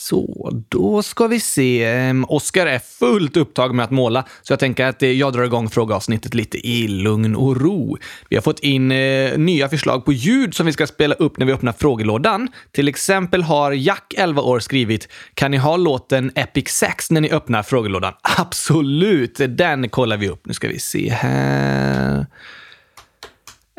Så, 0.00 0.50
då 0.68 1.02
ska 1.02 1.26
vi 1.26 1.40
se. 1.40 2.12
Oskar 2.28 2.66
är 2.66 2.78
fullt 2.78 3.36
upptagen 3.36 3.76
med 3.76 3.84
att 3.84 3.90
måla, 3.90 4.24
så 4.42 4.52
jag 4.52 4.60
tänker 4.60 4.86
att 4.86 5.02
eh, 5.02 5.10
jag 5.10 5.32
drar 5.32 5.42
igång 5.42 5.70
frågeavsnittet 5.70 6.34
lite 6.34 6.68
i 6.68 6.88
lugn 6.88 7.36
och 7.36 7.60
ro. 7.60 7.96
Vi 8.28 8.36
har 8.36 8.42
fått 8.42 8.60
in 8.60 8.92
eh, 8.92 9.38
nya 9.38 9.68
förslag 9.68 10.04
på 10.04 10.12
ljud 10.12 10.54
som 10.54 10.66
vi 10.66 10.72
ska 10.72 10.86
spela 10.86 11.14
upp 11.14 11.38
när 11.38 11.46
vi 11.46 11.52
öppnar 11.52 11.72
frågelådan. 11.72 12.48
Till 12.72 12.88
exempel 12.88 13.42
har 13.42 13.72
Jack, 13.72 14.14
11 14.16 14.42
år, 14.42 14.60
skrivit 14.60 15.08
“Kan 15.34 15.50
ni 15.50 15.56
ha 15.56 15.76
låten 15.76 16.32
Epic 16.34 16.68
Sex 16.68 17.10
när 17.10 17.20
ni 17.20 17.30
öppnar 17.30 17.62
frågelådan?” 17.62 18.12
Absolut! 18.38 19.40
Den 19.48 19.88
kollar 19.88 20.16
vi 20.16 20.28
upp. 20.28 20.46
Nu 20.46 20.54
ska 20.54 20.68
vi 20.68 20.78
se 20.78 21.10
här. 21.10 22.26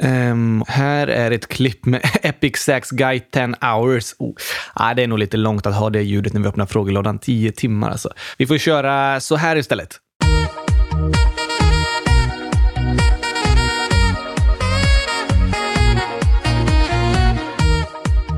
Um, 0.04 0.64
här 0.68 1.08
är 1.08 1.32
ett 1.32 1.48
klipp 1.48 1.86
med 1.86 2.02
Epic 2.22 2.58
Sax 2.58 2.90
Guy 2.90 3.20
10 3.20 3.56
hours. 3.62 4.16
Oh. 4.20 4.36
Ah, 4.74 4.94
det 4.94 5.04
är 5.04 5.08
nog 5.08 5.20
lite 5.20 5.38
långt 5.38 5.66
att 5.66 5.76
ha 5.76 5.90
det 5.90 6.02
ljudet 6.02 6.34
när 6.34 6.42
vi 6.42 6.48
öppnar 6.48 6.66
frågelådan. 6.66 7.20
10 7.20 7.52
timmar 7.52 7.90
alltså. 7.90 8.10
Vi 8.38 8.48
får 8.48 8.58
köra 8.58 9.20
så 9.20 9.36
här 9.36 9.56
istället. 9.56 10.00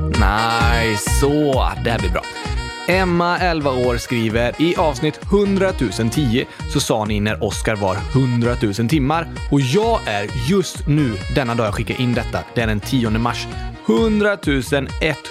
Nice, 0.08 1.10
så. 1.20 1.68
Det 1.84 1.90
här 1.90 1.98
blir 1.98 2.10
bra. 2.10 2.22
Emma, 2.88 3.38
11 3.38 3.70
år, 3.70 3.96
skriver 3.96 4.62
i 4.62 4.76
avsnitt 4.76 5.20
100 5.22 5.72
010 6.12 6.44
så 6.72 6.80
sa 6.80 7.04
ni 7.04 7.20
när 7.20 7.44
Oscar 7.44 7.76
var 7.76 7.96
100 8.12 8.56
000 8.62 8.74
timmar 8.74 9.28
och 9.50 9.60
jag 9.60 10.00
är 10.06 10.50
just 10.50 10.86
nu, 10.86 11.12
denna 11.34 11.54
dag 11.54 11.66
jag 11.66 11.74
skickar 11.74 12.00
in 12.00 12.14
detta, 12.14 12.38
det 12.54 12.60
är 12.60 12.66
den 12.66 12.80
10 12.80 13.10
mars, 13.10 13.46
100 13.86 14.38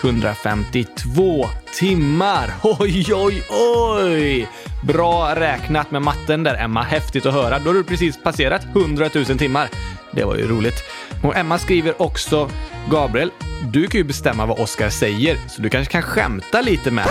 152 0.02 1.46
timmar. 1.80 2.54
Oj, 2.80 3.14
oj, 3.14 3.44
oj! 3.50 4.48
Bra 4.84 5.36
räknat 5.36 5.92
med 5.92 6.02
matten 6.02 6.44
där, 6.44 6.64
Emma. 6.64 6.82
Häftigt 6.82 7.26
att 7.26 7.34
höra. 7.34 7.60
Då 7.60 7.70
har 7.70 7.74
du 7.74 7.84
precis 7.84 8.24
passerat 8.24 8.66
100 8.76 9.10
000 9.16 9.26
timmar. 9.26 9.70
Det 10.12 10.24
var 10.24 10.36
ju 10.36 10.48
roligt. 10.48 10.84
Och 11.24 11.38
Emma 11.38 11.58
skriver 11.58 12.02
också 12.02 12.50
Gabriel, 12.92 13.32
du 13.72 13.88
kan 13.88 13.98
ju 13.98 14.04
bestämma 14.04 14.46
vad 14.46 14.60
Oscar 14.60 14.90
säger, 14.90 15.38
så 15.48 15.62
du 15.62 15.70
kanske 15.70 15.92
kan 15.92 16.02
skämta 16.02 16.62
lite 16.62 16.92
med 16.92 17.08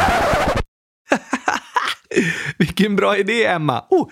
vilken 2.59 2.97
bra 2.97 3.17
idé, 3.17 3.47
Emma! 3.47 3.85
Oh, 3.91 4.09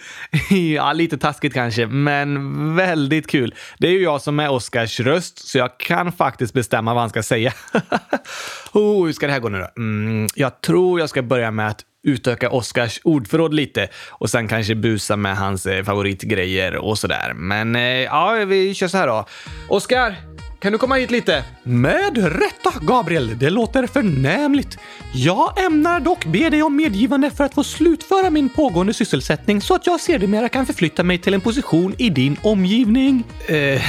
ja, 0.74 0.92
lite 0.92 1.18
taskigt 1.18 1.54
kanske, 1.54 1.86
men 1.86 2.76
väldigt 2.76 3.26
kul. 3.26 3.54
Det 3.78 3.86
är 3.86 3.92
ju 3.92 4.02
jag 4.02 4.20
som 4.20 4.40
är 4.40 4.50
Oscars 4.50 5.00
röst, 5.00 5.48
så 5.48 5.58
jag 5.58 5.78
kan 5.78 6.12
faktiskt 6.12 6.52
bestämma 6.52 6.94
vad 6.94 7.00
han 7.02 7.10
ska 7.10 7.22
säga. 7.22 7.52
oh, 8.72 9.06
hur 9.06 9.12
ska 9.12 9.26
det 9.26 9.32
här 9.32 9.40
gå 9.40 9.48
nu 9.48 9.58
då? 9.58 9.68
Mm, 9.76 10.26
jag 10.34 10.60
tror 10.60 11.00
jag 11.00 11.08
ska 11.08 11.22
börja 11.22 11.50
med 11.50 11.68
att 11.68 11.84
utöka 12.02 12.50
Oscars 12.50 13.00
ordförråd 13.04 13.54
lite 13.54 13.88
och 14.10 14.30
sen 14.30 14.48
kanske 14.48 14.74
busa 14.74 15.16
med 15.16 15.36
hans 15.36 15.66
eh, 15.66 15.84
favoritgrejer 15.84 16.76
och 16.76 16.98
sådär. 16.98 17.32
Men 17.34 17.76
eh, 17.76 17.82
ja, 17.82 18.32
vi 18.46 18.74
kör 18.74 18.88
så 18.88 18.96
här 18.96 19.06
då. 19.06 19.26
Oscar, 19.68 20.16
kan 20.60 20.72
du 20.72 20.78
komma 20.78 20.94
hit 20.94 21.10
lite? 21.10 21.44
Med 21.62 22.16
rätta, 22.16 22.72
Gabriel. 22.82 23.38
Det 23.38 23.50
låter 23.50 23.86
förnämligt. 23.86 24.78
Jag 25.14 25.64
ämnar 25.64 26.00
dock 26.00 26.24
be 26.24 26.50
dig 26.50 26.62
om 26.62 26.76
medgivande 26.76 27.30
för 27.30 27.44
att 27.44 27.54
få 27.54 27.64
slutföra 27.64 28.30
min 28.30 28.48
pågående 28.48 28.94
sysselsättning 28.94 29.60
så 29.60 29.74
att 29.74 29.86
jag 29.86 30.00
sedermera 30.00 30.48
kan 30.48 30.66
förflytta 30.66 31.02
mig 31.02 31.18
till 31.18 31.34
en 31.34 31.40
position 31.40 31.94
i 31.98 32.10
din 32.10 32.36
omgivning. 32.42 33.24
Eh, 33.46 33.82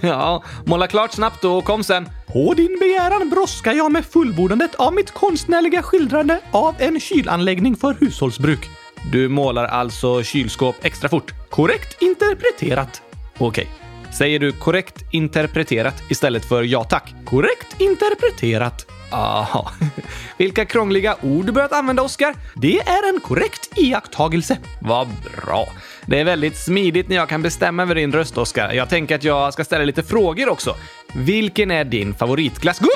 ja, 0.00 0.44
måla 0.64 0.86
klart 0.86 1.12
snabbt 1.12 1.44
och 1.44 1.64
kom 1.64 1.84
sen. 1.84 2.08
På 2.26 2.54
din 2.54 2.78
begäran 2.80 3.30
brådskar 3.30 3.72
jag 3.72 3.92
med 3.92 4.04
fullbordandet 4.04 4.74
av 4.74 4.94
mitt 4.94 5.10
konstnärliga 5.10 5.82
skildrande 5.82 6.40
av 6.50 6.74
en 6.78 7.00
kylanläggning 7.00 7.76
för 7.76 7.96
hushållsbruk. 8.00 8.70
Du 9.12 9.28
målar 9.28 9.64
alltså 9.64 10.22
kylskåp 10.22 10.76
extra 10.82 11.08
fort? 11.08 11.32
Korrekt 11.50 12.02
interpreterat. 12.02 13.02
Okej. 13.38 13.64
Okay. 13.64 13.83
Säger 14.18 14.38
du 14.38 14.52
korrekt 14.52 15.04
interpreterat 15.10 16.02
istället 16.08 16.44
för 16.44 16.62
ja 16.62 16.84
tack? 16.84 17.14
Korrekt 17.24 17.80
interpreterat. 17.80 18.86
Aha. 19.10 19.70
Vilka 20.36 20.64
krångliga 20.64 21.16
ord 21.22 21.46
du 21.46 21.52
börjat 21.52 21.72
använda, 21.72 22.02
Oskar. 22.02 22.34
Det 22.54 22.78
är 22.78 23.14
en 23.14 23.20
korrekt 23.20 23.78
iakttagelse. 23.78 24.58
Vad 24.80 25.08
bra. 25.08 25.66
Det 26.06 26.20
är 26.20 26.24
väldigt 26.24 26.56
smidigt 26.56 27.08
när 27.08 27.16
jag 27.16 27.28
kan 27.28 27.42
bestämma 27.42 27.82
över 27.82 27.94
din 27.94 28.12
röst, 28.12 28.38
Oskar. 28.38 28.72
Jag 28.72 28.88
tänker 28.88 29.14
att 29.14 29.24
jag 29.24 29.52
ska 29.52 29.64
ställa 29.64 29.84
lite 29.84 30.02
frågor 30.02 30.48
också. 30.48 30.76
Vilken 31.14 31.70
är 31.70 31.84
din 31.84 32.14
favoritglass? 32.14 32.80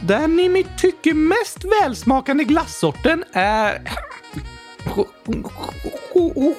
Den 0.00 0.40
i 0.40 0.48
mitt 0.48 0.78
tycke 0.78 1.14
mest 1.14 1.64
välsmakande 1.64 2.44
glassorten 2.44 3.24
är 3.32 3.82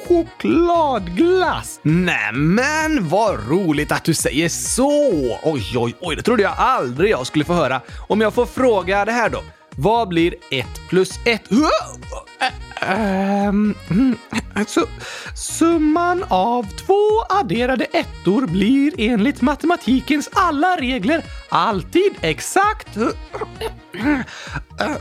chokladglass. 0.08 1.80
Nämen, 1.82 3.10
vad 3.10 3.50
roligt 3.50 3.92
att 3.92 4.04
du 4.04 4.14
säger 4.14 4.50
så! 4.50 5.38
Oj, 5.44 5.78
oj, 5.78 5.96
oj, 6.00 6.16
det 6.16 6.22
trodde 6.22 6.44
jag 6.44 6.54
aldrig 6.58 7.12
jag 7.12 7.28
skulle 7.28 7.46
få 7.46 7.54
höra. 7.54 7.82
Om 8.08 8.22
jag 8.22 8.34
får 8.34 8.46
fråga 8.46 9.06
det 9.06 9.12
här 9.12 9.30
då. 9.30 9.44
Vad 9.76 10.08
blir 10.08 10.36
ett 10.52 10.90
plus 10.90 11.20
ett? 11.26 11.52
Um, 13.48 13.76
alltså, 14.56 14.88
summan 15.36 16.26
av 16.28 16.64
två 16.64 17.22
adderade 17.30 17.86
ettor 17.86 18.48
blir 18.48 18.94
enligt 18.98 19.42
matematikens 19.42 20.30
alla 20.34 20.78
regler 20.78 21.24
alltid 21.50 22.14
exakt 22.22 22.98
eh, 22.98 23.08
eh, 23.94 24.20
eh, 24.80 24.98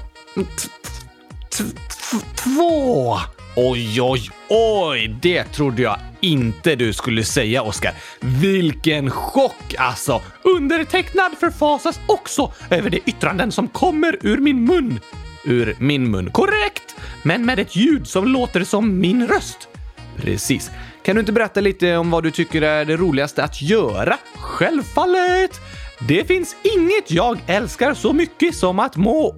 två. 2.37 3.19
Oj, 3.57 4.03
oj, 4.03 4.31
oj! 4.49 5.17
Det 5.23 5.45
trodde 5.45 5.83
jag 5.83 5.99
inte 6.21 6.75
du 6.75 6.93
skulle 6.93 7.25
säga, 7.25 7.63
Oskar. 7.63 7.95
Vilken 8.21 9.11
chock 9.11 9.75
alltså! 9.79 10.23
Undertecknad 10.43 11.33
förfasas 11.41 12.01
också 12.07 12.53
över 12.71 12.91
de 12.91 13.01
yttranden 13.07 13.53
som 13.53 13.69
kommer 13.69 14.19
ur 14.21 14.39
min 14.39 14.65
mun. 14.65 15.01
Ur 15.45 15.77
min 15.79 16.11
mun. 16.11 16.31
Korrekt! 16.31 16.97
Men 17.23 17.47
med 17.47 17.59
ett 17.59 17.77
ljud 17.77 18.09
som 18.09 18.29
låter 18.29 18.65
som 18.65 19.01
min 19.01 19.27
röst. 19.27 19.69
Precis. 20.17 20.71
Kan 21.03 21.17
du 21.17 21.21
inte 21.21 21.33
berätta 21.33 21.61
lite 21.61 21.97
om 21.97 22.11
vad 22.11 22.23
du 22.23 22.31
tycker 22.31 22.63
är 22.63 22.85
det 22.85 22.97
roligaste 22.97 23.45
att 23.45 23.63
göra? 23.63 24.17
Självfallet! 24.37 25.61
Det 25.99 26.25
finns 26.25 26.57
inget 26.63 27.11
jag 27.11 27.39
älskar 27.47 27.95
så 27.95 28.13
mycket 28.13 28.57
som 28.57 28.79
att 28.79 28.97
må... 28.97 29.37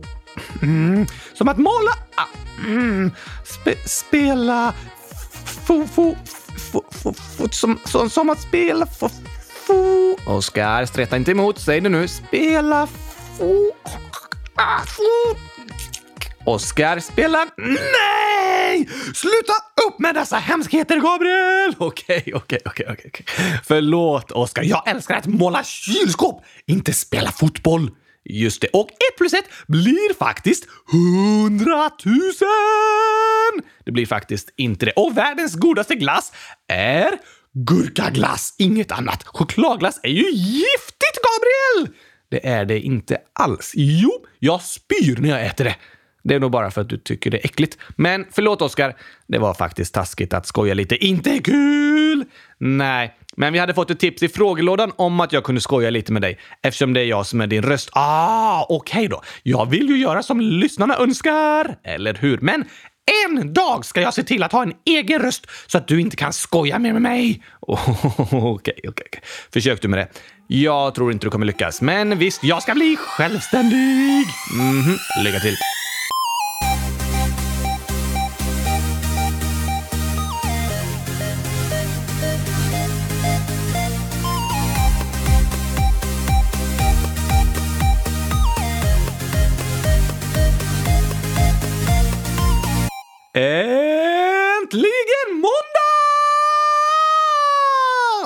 Mm, 0.63 1.07
som 1.35 1.49
att 1.49 1.59
måla... 1.59 1.91
Ah, 2.15 2.27
mm, 2.67 3.11
spe, 3.65 3.89
spela... 3.89 4.73
Fo, 5.67 5.87
fo, 5.87 6.17
fo, 6.57 6.85
fo, 6.91 7.13
fo, 7.13 7.49
som, 7.51 7.79
som, 7.85 8.11
som 8.11 8.31
att 8.31 8.41
spela... 8.41 8.87
Fo, 8.87 9.09
fo. 9.67 10.17
Oskar, 10.27 10.87
streta 10.87 11.17
inte 11.17 11.31
emot. 11.31 11.59
Säg 11.59 11.81
det 11.81 11.89
nu. 11.89 12.09
Spela... 12.09 12.87
Fo, 13.39 13.71
ah, 14.55 14.81
fo. 14.87 15.39
Oskar, 16.45 17.01
spela... 17.01 17.47
Nej! 17.57 18.89
Sluta 19.15 19.53
upp 19.89 19.99
med 19.99 20.15
dessa 20.15 20.37
hemskheter, 20.37 20.97
Gabriel! 20.97 21.75
Okej, 21.79 22.33
okej, 22.35 22.59
okej, 22.65 22.87
okej. 22.89 23.27
Förlåt, 23.65 24.31
Oskar. 24.31 24.63
Jag 24.63 24.89
älskar 24.89 25.15
att 25.15 25.27
måla 25.27 25.65
kylskåp, 25.65 26.45
inte 26.67 26.93
spela 26.93 27.33
fotboll. 27.33 27.91
Just 28.25 28.61
det. 28.61 28.69
Och 28.73 28.91
ett 28.91 29.19
plus 29.19 29.33
ett 29.33 29.49
blir 29.67 30.15
faktiskt 30.15 30.67
hundratusen! 30.93 32.49
Det 33.85 33.93
blir 33.93 34.07
faktiskt 34.07 34.51
inte 34.57 34.87
det. 34.87 34.93
Och 34.93 35.17
världens 35.17 35.55
godaste 35.55 35.95
glass 35.95 36.33
är 36.69 37.19
gurkaglass, 37.53 38.55
inget 38.59 38.93
annat. 38.93 39.23
Chokladglass 39.27 40.01
är 40.03 40.09
ju 40.09 40.31
giftigt, 40.31 41.19
Gabriel! 41.25 41.97
Det 42.31 42.47
är 42.47 42.65
det 42.65 42.81
inte 42.81 43.19
alls. 43.33 43.73
Jo, 43.75 44.27
jag 44.39 44.63
spyr 44.63 45.17
när 45.21 45.29
jag 45.29 45.47
äter 45.47 45.65
det. 45.65 45.77
Det 46.25 46.35
är 46.35 46.41
nog 46.41 46.51
bara 46.51 46.71
för 46.71 46.81
att 46.81 46.89
du 46.89 46.99
tycker 46.99 47.31
det 47.31 47.37
är 47.37 47.45
äckligt. 47.45 47.79
Men 47.97 48.27
förlåt 48.33 48.63
Oskar, 48.63 48.97
det 49.27 49.39
var 49.39 49.55
faktiskt 49.55 49.95
taskigt 49.95 50.35
att 50.35 50.47
skoja 50.47 50.75
lite. 50.75 51.05
Inte 51.05 51.39
kul! 51.39 52.25
Nej, 52.59 53.19
men 53.37 53.53
vi 53.53 53.59
hade 53.59 53.75
fått 53.75 53.91
ett 53.91 54.01
tips 54.01 54.23
i 54.23 54.29
frågelådan 54.29 54.93
om 54.97 55.21
att 55.21 55.33
jag 55.33 55.45
kunde 55.45 55.61
skoja 55.61 55.91
lite 55.91 56.13
med 56.13 56.23
dig 56.23 56.39
eftersom 56.63 56.93
det 56.93 57.01
är 57.01 57.05
jag 57.05 57.27
som 57.27 57.41
är 57.41 57.47
din 57.47 57.63
röst. 57.63 57.91
Ah, 57.93 58.67
okej 58.69 58.99
okay 58.99 59.09
då. 59.09 59.23
Jag 59.43 59.71
vill 59.71 59.89
ju 59.89 59.97
göra 59.97 60.23
som 60.23 60.41
lyssnarna 60.41 60.97
önskar. 60.97 61.77
Eller 61.85 62.15
hur? 62.15 62.39
Men 62.41 62.65
en 63.27 63.55
dag 63.55 63.85
ska 63.85 64.01
jag 64.01 64.15
se 64.15 64.23
till 64.23 64.43
att 64.43 64.53
ha 64.53 64.63
en 64.63 64.73
egen 64.85 65.23
röst 65.23 65.47
så 65.67 65.79
att 65.79 65.89
du 65.89 66.01
inte 66.01 66.17
kan 66.17 66.33
skoja 66.33 66.79
mer 66.79 66.93
med 66.93 67.03
mig. 67.03 67.43
Okej, 67.61 67.81
okej, 68.33 68.89
okej. 68.89 69.23
Försök 69.53 69.83
du 69.83 69.89
med 69.89 69.99
det. 69.99 70.09
Jag 70.47 70.95
tror 70.95 71.13
inte 71.13 71.27
du 71.27 71.31
kommer 71.31 71.47
lyckas, 71.47 71.81
men 71.81 72.19
visst, 72.19 72.45
jag 72.45 72.63
ska 72.63 72.75
bli 72.75 72.97
självständig. 72.97 74.27
Mm 74.55 74.83
-hmm. 74.83 75.25
lycka 75.25 75.41
till. 75.41 75.57
Äntligen 93.35 95.31
måndag! 95.33 95.95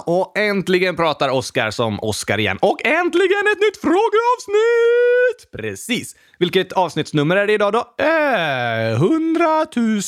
Och 0.07 0.39
äntligen 0.39 0.97
pratar 0.97 1.29
Oskar 1.29 1.71
som 1.71 2.01
Oskar 2.01 2.39
igen. 2.39 2.59
Och 2.61 2.87
äntligen 2.87 3.47
ett 3.53 3.61
nytt 3.61 3.81
frågeavsnitt! 3.81 5.51
Precis. 5.53 6.17
Vilket 6.39 6.73
avsnittsnummer 6.73 7.37
är 7.37 7.47
det 7.47 7.53
idag 7.53 7.73
då? 7.73 7.95
Eh, 8.05 8.93
100 8.93 9.67
000? 9.77 10.01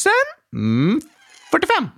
Mm, 0.57 1.01
45? 1.51 1.89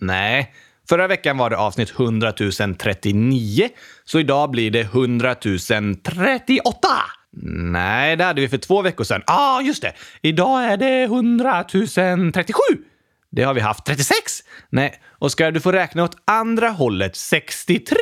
Nej. 0.00 0.54
Förra 0.88 1.06
veckan 1.06 1.38
var 1.38 1.50
det 1.50 1.56
avsnitt 1.56 1.90
100 1.90 2.32
039, 2.78 3.68
så 4.04 4.18
idag 4.18 4.50
blir 4.50 4.70
det 4.70 4.80
100 4.80 5.34
038. 5.34 6.88
Nej, 7.36 8.16
det 8.16 8.24
hade 8.24 8.40
vi 8.40 8.48
för 8.48 8.58
två 8.58 8.82
veckor 8.82 9.04
sedan. 9.04 9.22
Ja, 9.26 9.34
ah, 9.34 9.60
just 9.60 9.82
det. 9.82 9.92
Idag 10.22 10.64
är 10.64 10.76
det 10.76 11.02
100 11.02 11.64
037. 11.64 12.54
Det 13.30 13.42
har 13.42 13.54
vi 13.54 13.60
haft 13.60 13.86
36. 13.86 14.42
Nej, 14.70 15.02
Oskar, 15.18 15.52
du 15.52 15.60
får 15.60 15.72
räkna 15.72 16.04
åt 16.04 16.16
andra 16.24 16.68
hållet 16.68 17.16
63. 17.16 17.96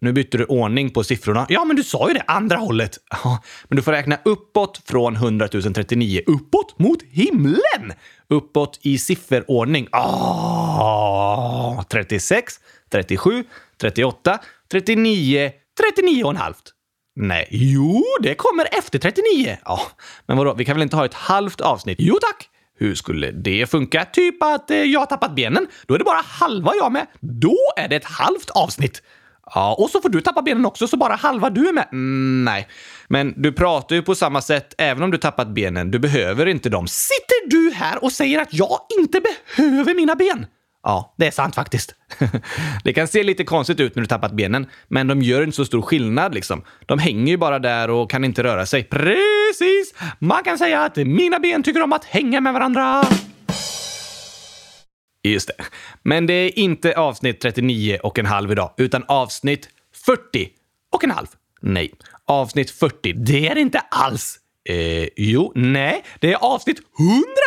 Nu 0.00 0.12
bytte 0.12 0.38
du 0.38 0.44
ordning 0.44 0.90
på 0.90 1.04
siffrorna. 1.04 1.46
Ja, 1.48 1.64
men 1.64 1.76
du 1.76 1.82
sa 1.82 2.08
ju 2.08 2.14
det, 2.14 2.24
andra 2.26 2.56
hållet. 2.56 2.98
Ja, 3.24 3.42
men 3.68 3.76
du 3.76 3.82
får 3.82 3.92
räkna 3.92 4.18
uppåt 4.24 4.82
från 4.84 5.16
100 5.16 5.48
039. 5.48 6.22
Uppåt 6.26 6.78
mot 6.78 7.02
himlen! 7.02 7.92
Uppåt 8.28 8.78
i 8.82 8.98
sifferordning. 8.98 9.88
Ah, 9.92 11.84
36, 11.88 12.54
37, 12.90 13.44
38, 13.80 14.38
39, 14.70 15.52
39 15.80 16.24
och 16.24 16.30
en 16.30 16.36
halvt. 16.36 16.72
Nej, 17.16 17.48
jo, 17.50 18.04
det 18.20 18.34
kommer 18.34 18.78
efter 18.78 18.98
39. 18.98 19.56
Ja, 19.64 19.80
men 20.26 20.36
vadå, 20.36 20.54
vi 20.54 20.64
kan 20.64 20.76
väl 20.76 20.82
inte 20.82 20.96
ha 20.96 21.04
ett 21.04 21.14
halvt 21.14 21.60
avsnitt? 21.60 21.96
Jo 22.00 22.18
tack! 22.20 22.48
Hur 22.78 22.94
skulle 22.94 23.30
det 23.30 23.70
funka? 23.70 24.04
Typ 24.04 24.42
att 24.42 24.70
eh, 24.70 24.76
jag 24.76 25.00
har 25.00 25.06
tappat 25.06 25.34
benen. 25.34 25.66
Då 25.86 25.94
är 25.94 25.98
det 25.98 26.04
bara 26.04 26.22
halva 26.24 26.72
jag 26.74 26.92
med. 26.92 27.06
Då 27.20 27.56
är 27.76 27.88
det 27.88 27.96
ett 27.96 28.04
halvt 28.04 28.50
avsnitt. 28.50 29.02
Ja, 29.54 29.74
och 29.78 29.90
så 29.90 30.00
får 30.00 30.08
du 30.08 30.20
tappa 30.20 30.42
benen 30.42 30.66
också, 30.66 30.88
så 30.88 30.96
bara 30.96 31.14
halva 31.14 31.50
du 31.50 31.68
är 31.68 31.72
med. 31.72 31.88
Mm, 31.92 32.44
nej, 32.44 32.68
men 33.08 33.42
du 33.42 33.52
pratar 33.52 33.96
ju 33.96 34.02
på 34.02 34.14
samma 34.14 34.42
sätt 34.42 34.74
även 34.78 35.02
om 35.02 35.10
du 35.10 35.18
tappat 35.18 35.48
benen. 35.48 35.90
Du 35.90 35.98
behöver 35.98 36.46
inte 36.46 36.68
dem. 36.68 36.88
Sitter 36.88 37.50
du 37.50 37.72
här 37.74 38.04
och 38.04 38.12
säger 38.12 38.42
att 38.42 38.54
jag 38.54 38.78
inte 38.98 39.20
behöver 39.20 39.94
mina 39.94 40.14
ben? 40.14 40.46
Ja, 40.84 41.14
det 41.18 41.26
är 41.26 41.30
sant 41.30 41.54
faktiskt. 41.54 41.94
det 42.84 42.92
kan 42.92 43.08
se 43.08 43.22
lite 43.22 43.44
konstigt 43.44 43.80
ut 43.80 43.94
när 43.94 44.00
du 44.00 44.06
tappat 44.06 44.32
benen, 44.32 44.66
men 44.88 45.06
de 45.06 45.22
gör 45.22 45.42
inte 45.42 45.56
så 45.56 45.64
stor 45.64 45.82
skillnad 45.82 46.34
liksom. 46.34 46.64
De 46.86 46.98
hänger 46.98 47.32
ju 47.32 47.36
bara 47.36 47.58
där 47.58 47.90
och 47.90 48.10
kan 48.10 48.24
inte 48.24 48.42
röra 48.42 48.66
sig. 48.66 48.84
Precis! 48.84 49.94
Man 50.18 50.42
kan 50.42 50.58
säga 50.58 50.80
att 50.82 50.96
mina 50.96 51.38
ben 51.38 51.62
tycker 51.62 51.82
om 51.82 51.92
att 51.92 52.04
hänga 52.04 52.40
med 52.40 52.52
varandra. 52.52 53.04
Just 55.22 55.48
det. 55.48 55.64
Men 56.02 56.26
det 56.26 56.34
är 56.34 56.58
inte 56.58 56.96
avsnitt 56.96 57.40
39 57.40 57.98
och 58.02 58.18
en 58.18 58.26
halv 58.26 58.52
idag, 58.52 58.74
utan 58.76 59.04
avsnitt 59.08 59.68
40 60.06 60.48
och 60.92 61.04
en 61.04 61.10
halv. 61.10 61.26
Nej, 61.60 61.92
avsnitt 62.26 62.70
40. 62.70 63.12
Det 63.12 63.48
är 63.48 63.54
det 63.54 63.60
inte 63.60 63.78
alls. 63.78 64.38
Eh, 64.68 65.08
jo, 65.16 65.52
nej, 65.54 66.04
det 66.20 66.32
är 66.32 66.36
avsnitt 66.36 66.80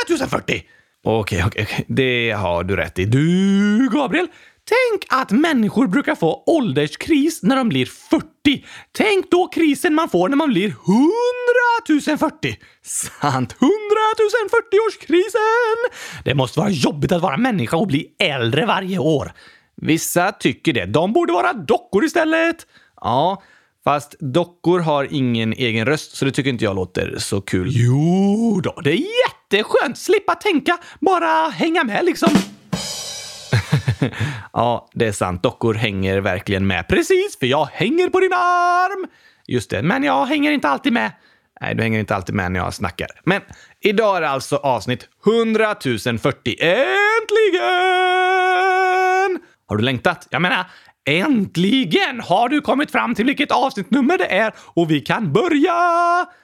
100 0.09 0.27
040. 0.29 0.63
Okej, 1.09 1.43
okej, 1.45 1.63
okej. 1.63 1.85
Det 1.87 2.31
har 2.31 2.63
du 2.63 2.75
rätt 2.75 2.99
i. 2.99 3.05
Du, 3.05 3.89
Gabriel. 3.93 4.27
Tänk 4.65 5.21
att 5.21 5.31
människor 5.31 5.87
brukar 5.87 6.15
få 6.15 6.43
ålderskris 6.45 7.43
när 7.43 7.55
de 7.55 7.69
blir 7.69 7.85
40. 7.85 8.65
Tänk 8.91 9.31
då 9.31 9.47
krisen 9.47 9.93
man 9.93 10.09
får 10.09 10.29
när 10.29 10.37
man 10.37 10.49
blir 10.49 10.67
100 10.67 12.17
040. 12.17 12.57
Sant, 12.83 13.55
100 13.61 13.71
040-årskrisen! 14.51 15.99
Det 16.25 16.35
måste 16.35 16.59
vara 16.59 16.69
jobbigt 16.69 17.11
att 17.11 17.21
vara 17.21 17.37
människa 17.37 17.77
och 17.77 17.87
bli 17.87 18.07
äldre 18.19 18.65
varje 18.65 18.97
år. 18.97 19.31
Vissa 19.81 20.31
tycker 20.31 20.73
det. 20.73 20.85
De 20.85 21.13
borde 21.13 21.33
vara 21.33 21.53
dockor 21.53 22.05
istället. 22.05 22.67
Ja, 23.01 23.41
fast 23.87 24.15
dockor 24.19 24.79
har 24.79 25.07
ingen 25.11 25.53
egen 25.53 25.85
röst, 25.85 26.15
så 26.15 26.25
det 26.25 26.31
tycker 26.31 26.49
inte 26.49 26.63
jag 26.63 26.75
låter 26.75 27.15
så 27.17 27.41
kul. 27.41 27.67
Jo 27.71 28.61
då, 28.63 28.81
det 28.83 28.91
är 28.91 29.01
jätteskönt! 29.25 29.97
Slippa 29.97 30.35
tänka, 30.35 30.77
bara 30.99 31.49
hänga 31.49 31.83
med 31.83 32.05
liksom. 32.05 32.29
ja, 34.53 34.89
det 34.93 35.07
är 35.07 35.11
sant. 35.11 35.43
Dockor 35.43 35.73
hänger 35.73 36.21
verkligen 36.21 36.67
med. 36.67 36.87
Precis, 36.87 37.39
för 37.39 37.45
jag 37.45 37.65
hänger 37.65 38.09
på 38.09 38.19
din 38.19 38.33
arm! 38.33 39.07
Just 39.47 39.69
det, 39.69 39.83
men 39.83 40.03
jag 40.03 40.25
hänger 40.25 40.51
inte 40.51 40.69
alltid 40.69 40.93
med. 40.93 41.11
Nej, 41.61 41.75
du 41.75 41.83
hänger 41.83 41.99
inte 41.99 42.15
alltid 42.15 42.35
med 42.35 42.51
när 42.51 42.59
jag 42.59 42.73
snackar. 42.73 43.07
Men 43.23 43.41
idag 43.79 44.17
är 44.17 44.21
det 44.21 44.29
alltså 44.29 44.55
avsnitt 44.55 45.09
100 45.25 45.75
040. 46.21 46.55
Äntligen! 46.59 46.87
Har 49.67 49.77
du 49.77 49.83
längtat? 49.83 50.27
Jag 50.29 50.41
menar, 50.41 50.65
äntligen 51.07 52.19
har 52.19 52.49
du 52.49 52.61
kommit 52.61 52.91
fram 52.91 53.15
till 53.15 53.25
vilket 53.25 53.51
avsnittnummer 53.51 54.17
det 54.17 54.25
är 54.25 54.53
och 54.57 54.91
vi 54.91 55.01
kan 55.01 55.33
börja! 55.33 55.73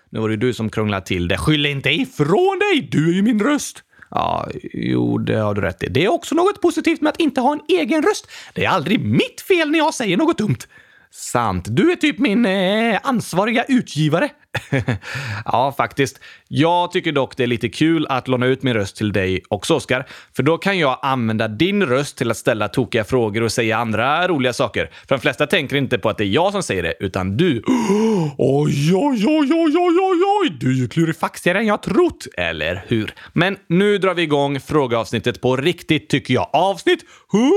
Nu 0.09 0.19
var 0.19 0.29
det 0.29 0.37
du 0.37 0.53
som 0.53 0.69
krånglade 0.69 1.05
till 1.05 1.27
det. 1.27 1.37
Skyll 1.37 1.65
inte 1.65 1.89
ifrån 1.89 2.59
dig! 2.59 2.87
Du 2.91 3.09
är 3.09 3.13
ju 3.13 3.21
min 3.21 3.39
röst. 3.39 3.83
Ja, 4.11 4.47
jo, 4.73 5.17
det 5.17 5.35
har 5.35 5.53
du 5.53 5.61
rätt 5.61 5.83
i. 5.83 5.87
Det 5.87 6.05
är 6.05 6.11
också 6.11 6.35
något 6.35 6.61
positivt 6.61 7.01
med 7.01 7.09
att 7.09 7.19
inte 7.19 7.41
ha 7.41 7.53
en 7.53 7.61
egen 7.67 8.03
röst. 8.03 8.31
Det 8.53 8.65
är 8.65 8.69
aldrig 8.69 9.05
mitt 9.05 9.41
fel 9.47 9.69
när 9.71 9.79
jag 9.79 9.93
säger 9.93 10.17
något 10.17 10.37
dumt. 10.37 10.57
Sant. 11.15 11.65
Du 11.69 11.91
är 11.91 11.95
typ 11.95 12.19
min 12.19 12.45
eh, 12.45 12.99
ansvariga 13.03 13.63
utgivare. 13.63 14.29
ja, 15.45 15.73
faktiskt. 15.77 16.19
Jag 16.47 16.91
tycker 16.91 17.11
dock 17.11 17.37
det 17.37 17.43
är 17.43 17.47
lite 17.47 17.69
kul 17.69 18.07
att 18.09 18.27
låna 18.27 18.45
ut 18.45 18.63
min 18.63 18.73
röst 18.73 18.97
till 18.97 19.13
dig 19.13 19.43
också, 19.49 19.75
Oskar. 19.75 20.07
För 20.35 20.43
då 20.43 20.57
kan 20.57 20.79
jag 20.79 20.99
använda 21.01 21.47
din 21.47 21.83
röst 21.83 22.17
till 22.17 22.31
att 22.31 22.37
ställa 22.37 22.67
tokiga 22.67 23.03
frågor 23.03 23.43
och 23.43 23.51
säga 23.51 23.77
andra 23.77 24.27
roliga 24.27 24.53
saker. 24.53 24.91
För 25.07 25.15
de 25.15 25.21
flesta 25.21 25.47
tänker 25.47 25.75
inte 25.75 25.97
på 25.97 26.09
att 26.09 26.17
det 26.17 26.23
är 26.23 26.27
jag 26.27 26.51
som 26.51 26.63
säger 26.63 26.83
det, 26.83 26.93
utan 26.99 27.37
du. 27.37 27.63
Oj, 28.37 28.95
oj, 28.95 29.25
oj, 29.27 29.53
oj, 29.53 29.77
oj, 29.77 29.97
oj, 29.99 30.21
oj! 30.41 30.57
Du 30.59 30.71
är 30.71 30.75
ju 30.75 30.87
klurifaxigare 30.87 31.59
än 31.59 31.67
jag 31.67 31.83
trott, 31.83 32.27
eller 32.37 32.85
hur? 32.87 33.13
Men 33.33 33.57
nu 33.67 33.97
drar 33.97 34.13
vi 34.13 34.21
igång 34.21 34.59
frågeavsnittet 34.59 35.41
på 35.41 35.55
riktigt, 35.55 36.09
tycker 36.09 36.33
jag. 36.33 36.49
Avsnitt 36.53 36.99
100 37.33 37.51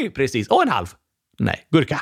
040! 0.00 0.10
Precis, 0.14 0.48
och 0.48 0.62
en 0.62 0.68
halv. 0.68 0.86
Nej, 1.38 1.66
gurka. 1.70 2.00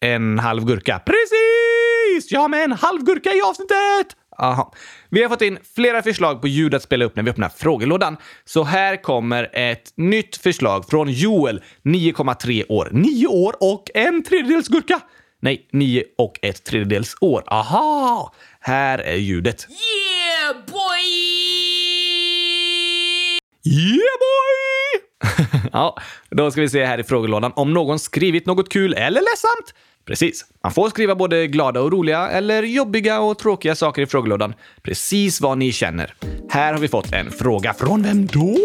En 0.00 0.38
halv 0.38 0.64
gurka. 0.64 0.98
Precis! 1.06 2.32
Ja, 2.32 2.48
med 2.48 2.64
en 2.64 2.72
halv 2.72 3.02
gurka 3.02 3.30
i 3.32 3.40
avsnittet! 3.42 4.16
Aha. 4.38 4.72
Vi 5.10 5.22
har 5.22 5.28
fått 5.28 5.42
in 5.42 5.58
flera 5.74 6.02
förslag 6.02 6.40
på 6.40 6.48
ljud 6.48 6.74
att 6.74 6.82
spela 6.82 7.04
upp 7.04 7.16
när 7.16 7.22
vi 7.22 7.30
öppnar 7.30 7.48
frågelådan. 7.48 8.16
Så 8.44 8.62
här 8.64 9.02
kommer 9.02 9.50
ett 9.52 9.92
nytt 9.96 10.36
förslag 10.36 10.88
från 10.88 11.08
Joel, 11.08 11.62
9,3 11.82 12.64
år. 12.68 12.88
9 12.92 13.26
år 13.26 13.56
och 13.60 13.90
en 13.94 14.22
tredjedels 14.22 14.68
gurka. 14.68 15.00
Nej, 15.40 15.68
9 15.72 16.04
och 16.18 16.38
ett 16.42 16.64
tredjedels 16.64 17.16
år. 17.20 17.44
Aha! 17.46 18.34
Här 18.60 18.98
är 18.98 19.16
ljudet. 19.16 19.66
Yeah 19.70 20.56
boy! 20.66 21.08
Yeah 23.66 24.14
boy! 24.20 25.11
ja, 25.72 25.96
då 26.30 26.50
ska 26.50 26.60
vi 26.60 26.68
se 26.68 26.84
här 26.84 26.98
i 26.98 27.04
frågelådan 27.04 27.52
om 27.56 27.74
någon 27.74 27.98
skrivit 27.98 28.46
något 28.46 28.68
kul 28.68 28.94
eller 28.94 29.20
ledsamt. 29.20 29.74
Precis. 30.04 30.44
Man 30.62 30.72
får 30.72 30.90
skriva 30.90 31.14
både 31.14 31.46
glada 31.46 31.80
och 31.80 31.92
roliga 31.92 32.28
eller 32.28 32.62
jobbiga 32.62 33.20
och 33.20 33.38
tråkiga 33.38 33.74
saker 33.74 34.02
i 34.02 34.06
frågelådan. 34.06 34.54
Precis 34.82 35.40
vad 35.40 35.58
ni 35.58 35.72
känner. 35.72 36.14
Här 36.50 36.72
har 36.72 36.80
vi 36.80 36.88
fått 36.88 37.12
en 37.12 37.30
fråga 37.30 37.74
från 37.74 38.02
vem 38.02 38.26
då? 38.26 38.56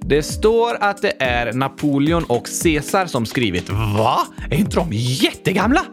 Det 0.00 0.22
står 0.22 0.74
att 0.80 1.02
det 1.02 1.22
är 1.22 1.52
Napoleon 1.52 2.24
och 2.24 2.46
Caesar 2.62 3.06
som 3.06 3.26
skrivit. 3.26 3.70
Va? 3.70 4.26
Är 4.50 4.56
inte 4.56 4.76
de 4.76 4.88
jättegamla? 4.92 5.84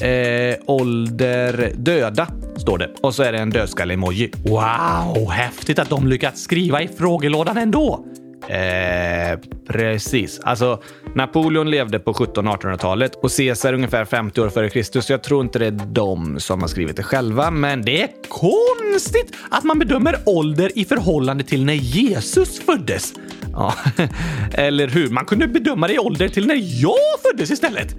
Eh, 0.00 0.56
ålder 0.66 1.72
döda, 1.76 2.28
står 2.56 2.78
det. 2.78 2.90
Och 3.00 3.14
så 3.14 3.22
är 3.22 3.32
det 3.32 3.38
en 3.38 3.50
dödskalle-emoji. 3.50 4.32
Wow, 4.44 5.30
häftigt 5.30 5.78
att 5.78 5.88
de 5.88 6.08
lyckats 6.08 6.42
skriva 6.42 6.82
i 6.82 6.88
frågelådan 6.88 7.56
ändå. 7.56 8.04
Eh, 8.48 9.38
precis. 9.68 10.40
Alltså, 10.40 10.82
Napoleon 11.14 11.70
levde 11.70 11.98
på 11.98 12.12
1700-1800-talet 12.12 13.14
och 13.14 13.30
Caesar 13.36 13.72
ungefär 13.72 14.04
50 14.04 14.40
år 14.40 14.48
före 14.48 14.70
Kristus. 14.70 15.10
Jag 15.10 15.22
tror 15.22 15.44
inte 15.44 15.58
det 15.58 15.66
är 15.66 15.80
de 15.86 16.40
som 16.40 16.60
har 16.60 16.68
skrivit 16.68 16.96
det 16.96 17.02
själva, 17.02 17.50
men 17.50 17.82
det 17.82 18.02
är 18.02 18.08
konstigt 18.28 19.36
att 19.50 19.64
man 19.64 19.78
bedömer 19.78 20.16
ålder 20.26 20.78
i 20.78 20.84
förhållande 20.84 21.44
till 21.44 21.64
när 21.64 21.74
Jesus 21.74 22.60
föddes. 22.60 23.14
Ja, 23.52 23.74
eller 24.54 24.88
hur? 24.88 25.08
Man 25.08 25.24
kunde 25.24 25.46
bedöma 25.46 25.88
det 25.88 25.94
i 25.94 25.98
ålder 25.98 26.28
till 26.28 26.46
när 26.46 26.82
jag 26.82 27.20
föddes 27.22 27.50
istället. 27.50 27.96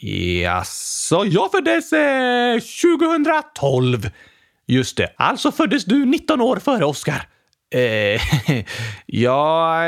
Jaså, 0.00 1.24
jag 1.24 1.50
föddes 1.50 1.92
eh, 1.92 2.58
2012. 2.58 4.10
Just 4.66 4.96
det, 4.96 5.12
alltså 5.16 5.52
föddes 5.52 5.84
du 5.84 6.04
19 6.04 6.40
år 6.40 6.56
före 6.56 6.84
Oscar. 6.84 7.31
Eh, 7.72 8.20
ja, 9.06 9.82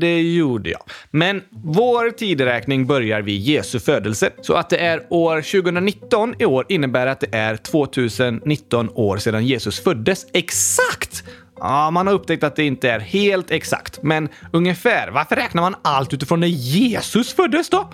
det 0.00 0.22
gjorde 0.22 0.70
jag. 0.70 0.80
Men 1.10 1.42
vår 1.50 2.10
tideräkning 2.10 2.86
börjar 2.86 3.22
vid 3.22 3.40
Jesu 3.40 3.80
födelse. 3.80 4.30
Så 4.42 4.54
att 4.54 4.70
det 4.70 4.78
är 4.78 5.06
år 5.10 5.36
2019 5.62 6.34
i 6.38 6.44
år 6.44 6.66
innebär 6.68 7.06
att 7.06 7.20
det 7.20 7.34
är 7.34 7.56
2019 7.56 8.90
år 8.94 9.16
sedan 9.16 9.46
Jesus 9.46 9.80
föddes. 9.80 10.26
Exakt! 10.32 11.24
Ja, 11.60 11.90
man 11.90 12.06
har 12.06 12.14
upptäckt 12.14 12.44
att 12.44 12.56
det 12.56 12.64
inte 12.64 12.90
är 12.90 13.00
helt 13.00 13.50
exakt, 13.50 14.02
men 14.02 14.28
ungefär. 14.52 15.10
Varför 15.10 15.36
räknar 15.36 15.62
man 15.62 15.74
allt 15.82 16.14
utifrån 16.14 16.40
när 16.40 16.46
Jesus 16.46 17.34
föddes 17.34 17.70
då? 17.70 17.90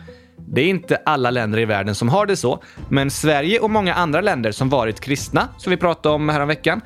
Det 0.49 0.61
är 0.61 0.67
inte 0.67 0.97
alla 1.05 1.31
länder 1.31 1.59
i 1.59 1.65
världen 1.65 1.95
som 1.95 2.09
har 2.09 2.27
det 2.27 2.37
så, 2.37 2.63
men 2.89 3.11
Sverige 3.11 3.61
och 3.61 3.71
många 3.71 3.95
andra 3.95 4.21
länder 4.21 4.53
som 4.53 4.69
varit 4.69 5.01
kristna, 5.01 5.49
som 5.59 5.71
vi 5.71 5.77
pratade 5.77 6.15
om 6.15 6.29
häromveckan, 6.29 6.81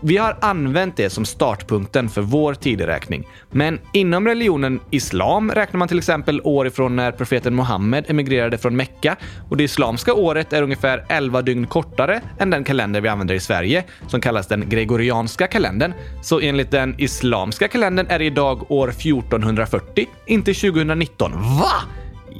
vi 0.00 0.16
har 0.16 0.36
använt 0.40 0.96
det 0.96 1.10
som 1.10 1.24
startpunkten 1.24 2.08
för 2.08 2.22
vår 2.22 2.54
tideräkning. 2.54 3.26
Men 3.50 3.78
inom 3.92 4.26
religionen 4.26 4.80
islam 4.90 5.50
räknar 5.50 5.78
man 5.78 5.88
till 5.88 5.98
exempel 5.98 6.40
år 6.44 6.66
ifrån 6.66 6.96
när 6.96 7.12
profeten 7.12 7.54
Muhammed 7.54 8.04
emigrerade 8.08 8.58
från 8.58 8.76
Mekka 8.76 9.16
och 9.48 9.56
det 9.56 9.64
islamska 9.64 10.14
året 10.14 10.52
är 10.52 10.62
ungefär 10.62 11.04
11 11.08 11.42
dygn 11.42 11.66
kortare 11.66 12.20
än 12.38 12.50
den 12.50 12.64
kalender 12.64 13.00
vi 13.00 13.08
använder 13.08 13.34
i 13.34 13.40
Sverige, 13.40 13.84
som 14.06 14.20
kallas 14.20 14.46
den 14.46 14.68
gregorianska 14.68 15.46
kalendern. 15.46 15.92
Så 16.22 16.40
enligt 16.40 16.70
den 16.70 16.94
islamska 16.98 17.68
kalendern 17.68 18.06
är 18.08 18.18
det 18.18 18.24
idag 18.24 18.70
år 18.70 18.88
1440, 18.88 20.06
inte 20.26 20.54
2019. 20.54 21.32
Va? 21.32 21.72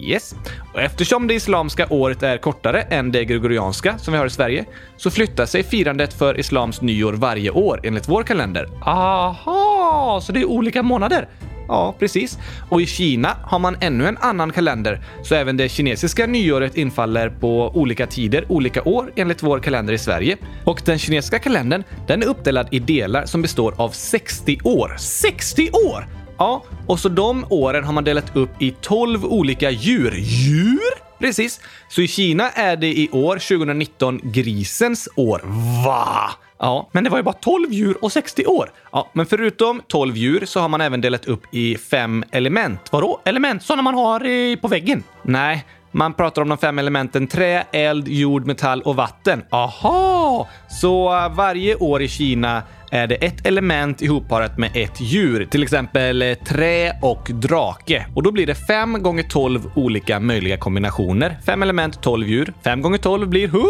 Yes. 0.03 0.35
Och 0.75 0.81
eftersom 0.81 1.27
det 1.27 1.35
islamska 1.35 1.87
året 1.91 2.23
är 2.23 2.39
kortare 2.39 2.83
än 2.83 3.13
det 3.13 3.25
gregorianska 3.25 3.99
som 3.99 4.13
vi 4.13 4.19
har 4.19 4.27
i 4.27 4.31
Sverige 4.31 4.65
så 4.97 5.11
flyttar 5.11 5.47
sig 5.47 5.63
firandet 5.63 6.13
för 6.13 6.41
islams 6.41 6.81
nyår 6.81 7.13
varje 7.13 7.51
år 7.51 7.81
enligt 7.83 8.09
vår 8.09 8.23
kalender. 8.23 8.69
Aha, 8.83 10.21
så 10.23 10.33
det 10.33 10.41
är 10.41 10.45
olika 10.45 10.83
månader? 10.83 11.29
Ja, 11.69 11.95
precis. 11.99 12.39
Och 12.69 12.81
i 12.81 12.87
Kina 12.87 13.37
har 13.43 13.59
man 13.59 13.77
ännu 13.81 14.07
en 14.07 14.19
annan 14.21 14.53
kalender, 14.53 15.01
så 15.23 15.35
även 15.35 15.57
det 15.57 15.69
kinesiska 15.69 16.27
nyåret 16.27 16.77
infaller 16.77 17.31
på 17.31 17.69
olika 17.69 18.07
tider, 18.07 18.45
olika 18.49 18.83
år 18.83 19.13
enligt 19.17 19.43
vår 19.43 19.59
kalender 19.59 19.93
i 19.93 19.99
Sverige. 19.99 20.37
Och 20.65 20.83
den 20.85 20.99
kinesiska 20.99 21.39
kalendern, 21.39 21.85
den 22.07 22.23
är 22.23 22.27
uppdelad 22.27 22.69
i 22.71 22.79
delar 22.79 23.27
som 23.27 23.43
består 23.43 23.75
av 23.77 23.89
60 23.91 24.59
år. 24.65 24.97
60 24.99 25.71
år! 25.71 26.20
Ja, 26.41 26.63
och 26.87 27.01
så 27.01 27.09
de 27.09 27.45
åren 27.51 27.85
har 27.85 27.93
man 27.93 28.05
delat 28.05 28.37
upp 28.37 28.63
i 28.63 28.71
12 28.71 29.25
olika 29.25 29.71
djur. 29.71 30.15
Djur? 30.17 30.81
Precis. 31.19 31.61
Så 31.89 32.03
i 32.03 32.09
Kina 32.09 32.51
är 32.51 32.77
det 32.77 32.87
i 32.87 33.09
år 33.13 33.35
2019 33.37 34.21
grisens 34.23 35.09
år. 35.17 35.43
Va? 35.85 36.31
Ja, 36.59 36.89
men 36.93 37.05
det 37.05 37.11
var 37.11 37.19
ju 37.19 37.23
bara 37.23 37.33
12 37.33 37.73
djur 37.73 37.97
och 38.05 38.13
60 38.13 38.47
år. 38.47 38.73
Ja, 38.93 39.11
men 39.13 39.27
förutom 39.27 39.83
12 39.87 40.17
djur 40.17 40.47
så 40.47 40.61
har 40.61 40.69
man 40.69 40.81
även 40.81 41.01
delat 41.01 41.27
upp 41.27 41.55
i 41.55 41.77
fem 41.77 42.25
element. 42.31 42.81
Vadå? 42.91 43.21
Element 43.25 43.63
sådana 43.63 43.83
man 43.83 43.95
har 43.95 44.57
på 44.57 44.69
väggen? 44.69 45.03
Nej, 45.23 45.65
man 45.93 46.15
pratar 46.15 46.43
om 46.43 46.49
de 46.49 46.59
fem 46.59 46.79
elementen 46.79 47.27
trä, 47.27 47.65
eld, 47.73 48.09
jord, 48.09 48.47
metall 48.47 48.83
och 48.83 48.97
vatten. 48.97 49.43
Aha! 49.51 50.20
Så 50.69 51.15
uh, 51.15 51.35
varje 51.35 51.75
år 51.75 52.03
i 52.03 52.09
Kina 52.09 52.63
är 52.91 53.07
det 53.07 53.15
ett 53.15 53.47
element 53.47 54.03
ihopparat 54.03 54.59
med 54.59 54.71
ett 54.75 55.01
djur, 55.01 55.47
till 55.47 55.63
exempel 55.63 56.23
eh, 56.23 56.35
trä 56.35 56.93
och 57.03 57.31
drake. 57.33 58.07
Och 58.15 58.23
då 58.23 58.33
blir 58.33 58.47
det 58.47 58.55
5 58.55 59.03
gånger 59.03 59.23
12 59.23 59.71
olika 59.75 60.21
möjliga 60.21 60.57
kombinationer. 60.57 61.39
5 61.47 61.63
element, 61.63 62.03
12 62.03 62.29
djur. 62.29 62.53
5 62.65 62.83
gånger 62.83 62.99
12 62.99 63.29
blir 63.29 63.45
100 63.45 63.63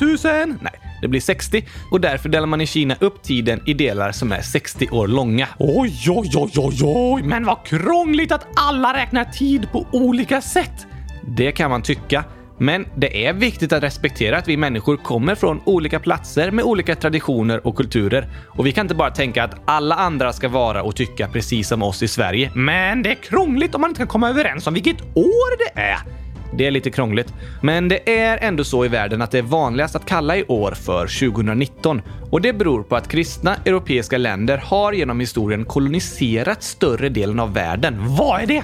000! 0.00 0.56
Nej, 0.60 0.72
det 1.02 1.08
blir 1.08 1.20
60 1.20 1.64
och 1.90 2.00
därför 2.00 2.28
delar 2.28 2.46
man 2.46 2.60
i 2.60 2.66
Kina 2.66 2.96
upp 3.00 3.22
tiden 3.22 3.60
i 3.66 3.74
delar 3.74 4.12
som 4.12 4.32
är 4.32 4.42
60 4.42 4.88
år 4.90 5.08
långa. 5.08 5.48
Oj, 5.58 5.94
oj, 6.08 6.30
oj, 6.34 6.50
oj, 6.56 6.80
oj, 6.82 7.22
men 7.22 7.44
vad 7.44 7.66
krångligt 7.66 8.32
att 8.32 8.46
alla 8.56 8.94
räknar 8.94 9.24
tid 9.24 9.68
på 9.72 9.86
olika 9.92 10.40
sätt! 10.40 10.86
Det 11.26 11.52
kan 11.52 11.70
man 11.70 11.82
tycka. 11.82 12.24
Men 12.58 12.86
det 12.96 13.26
är 13.26 13.32
viktigt 13.32 13.72
att 13.72 13.82
respektera 13.82 14.38
att 14.38 14.48
vi 14.48 14.56
människor 14.56 14.96
kommer 14.96 15.34
från 15.34 15.60
olika 15.64 16.00
platser 16.00 16.50
med 16.50 16.64
olika 16.64 16.94
traditioner 16.94 17.66
och 17.66 17.76
kulturer. 17.76 18.28
Och 18.48 18.66
vi 18.66 18.72
kan 18.72 18.84
inte 18.84 18.94
bara 18.94 19.10
tänka 19.10 19.44
att 19.44 19.54
alla 19.64 19.94
andra 19.94 20.32
ska 20.32 20.48
vara 20.48 20.82
och 20.82 20.96
tycka 20.96 21.28
precis 21.28 21.68
som 21.68 21.82
oss 21.82 22.02
i 22.02 22.08
Sverige. 22.08 22.50
Men 22.54 23.02
det 23.02 23.10
är 23.10 23.14
krångligt 23.14 23.74
om 23.74 23.80
man 23.80 23.90
inte 23.90 23.98
kan 23.98 24.06
komma 24.06 24.28
överens 24.28 24.66
om 24.66 24.74
vilket 24.74 25.00
år 25.14 25.58
det 25.58 25.80
är. 25.80 25.98
Det 26.56 26.66
är 26.66 26.70
lite 26.70 26.90
krångligt. 26.90 27.34
Men 27.62 27.88
det 27.88 28.18
är 28.18 28.38
ändå 28.38 28.64
så 28.64 28.84
i 28.84 28.88
världen 28.88 29.22
att 29.22 29.30
det 29.30 29.38
är 29.38 29.42
vanligast 29.42 29.96
att 29.96 30.06
kalla 30.06 30.36
i 30.36 30.44
år 30.44 30.72
för 30.72 31.00
2019. 31.30 32.02
Och 32.30 32.40
det 32.40 32.52
beror 32.52 32.82
på 32.82 32.96
att 32.96 33.08
kristna 33.08 33.56
europeiska 33.64 34.18
länder 34.18 34.58
har 34.58 34.92
genom 34.92 35.20
historien 35.20 35.64
koloniserat 35.64 36.62
större 36.62 37.08
delen 37.08 37.40
av 37.40 37.54
världen. 37.54 37.96
Vad 37.98 38.42
är 38.42 38.46
det? 38.46 38.62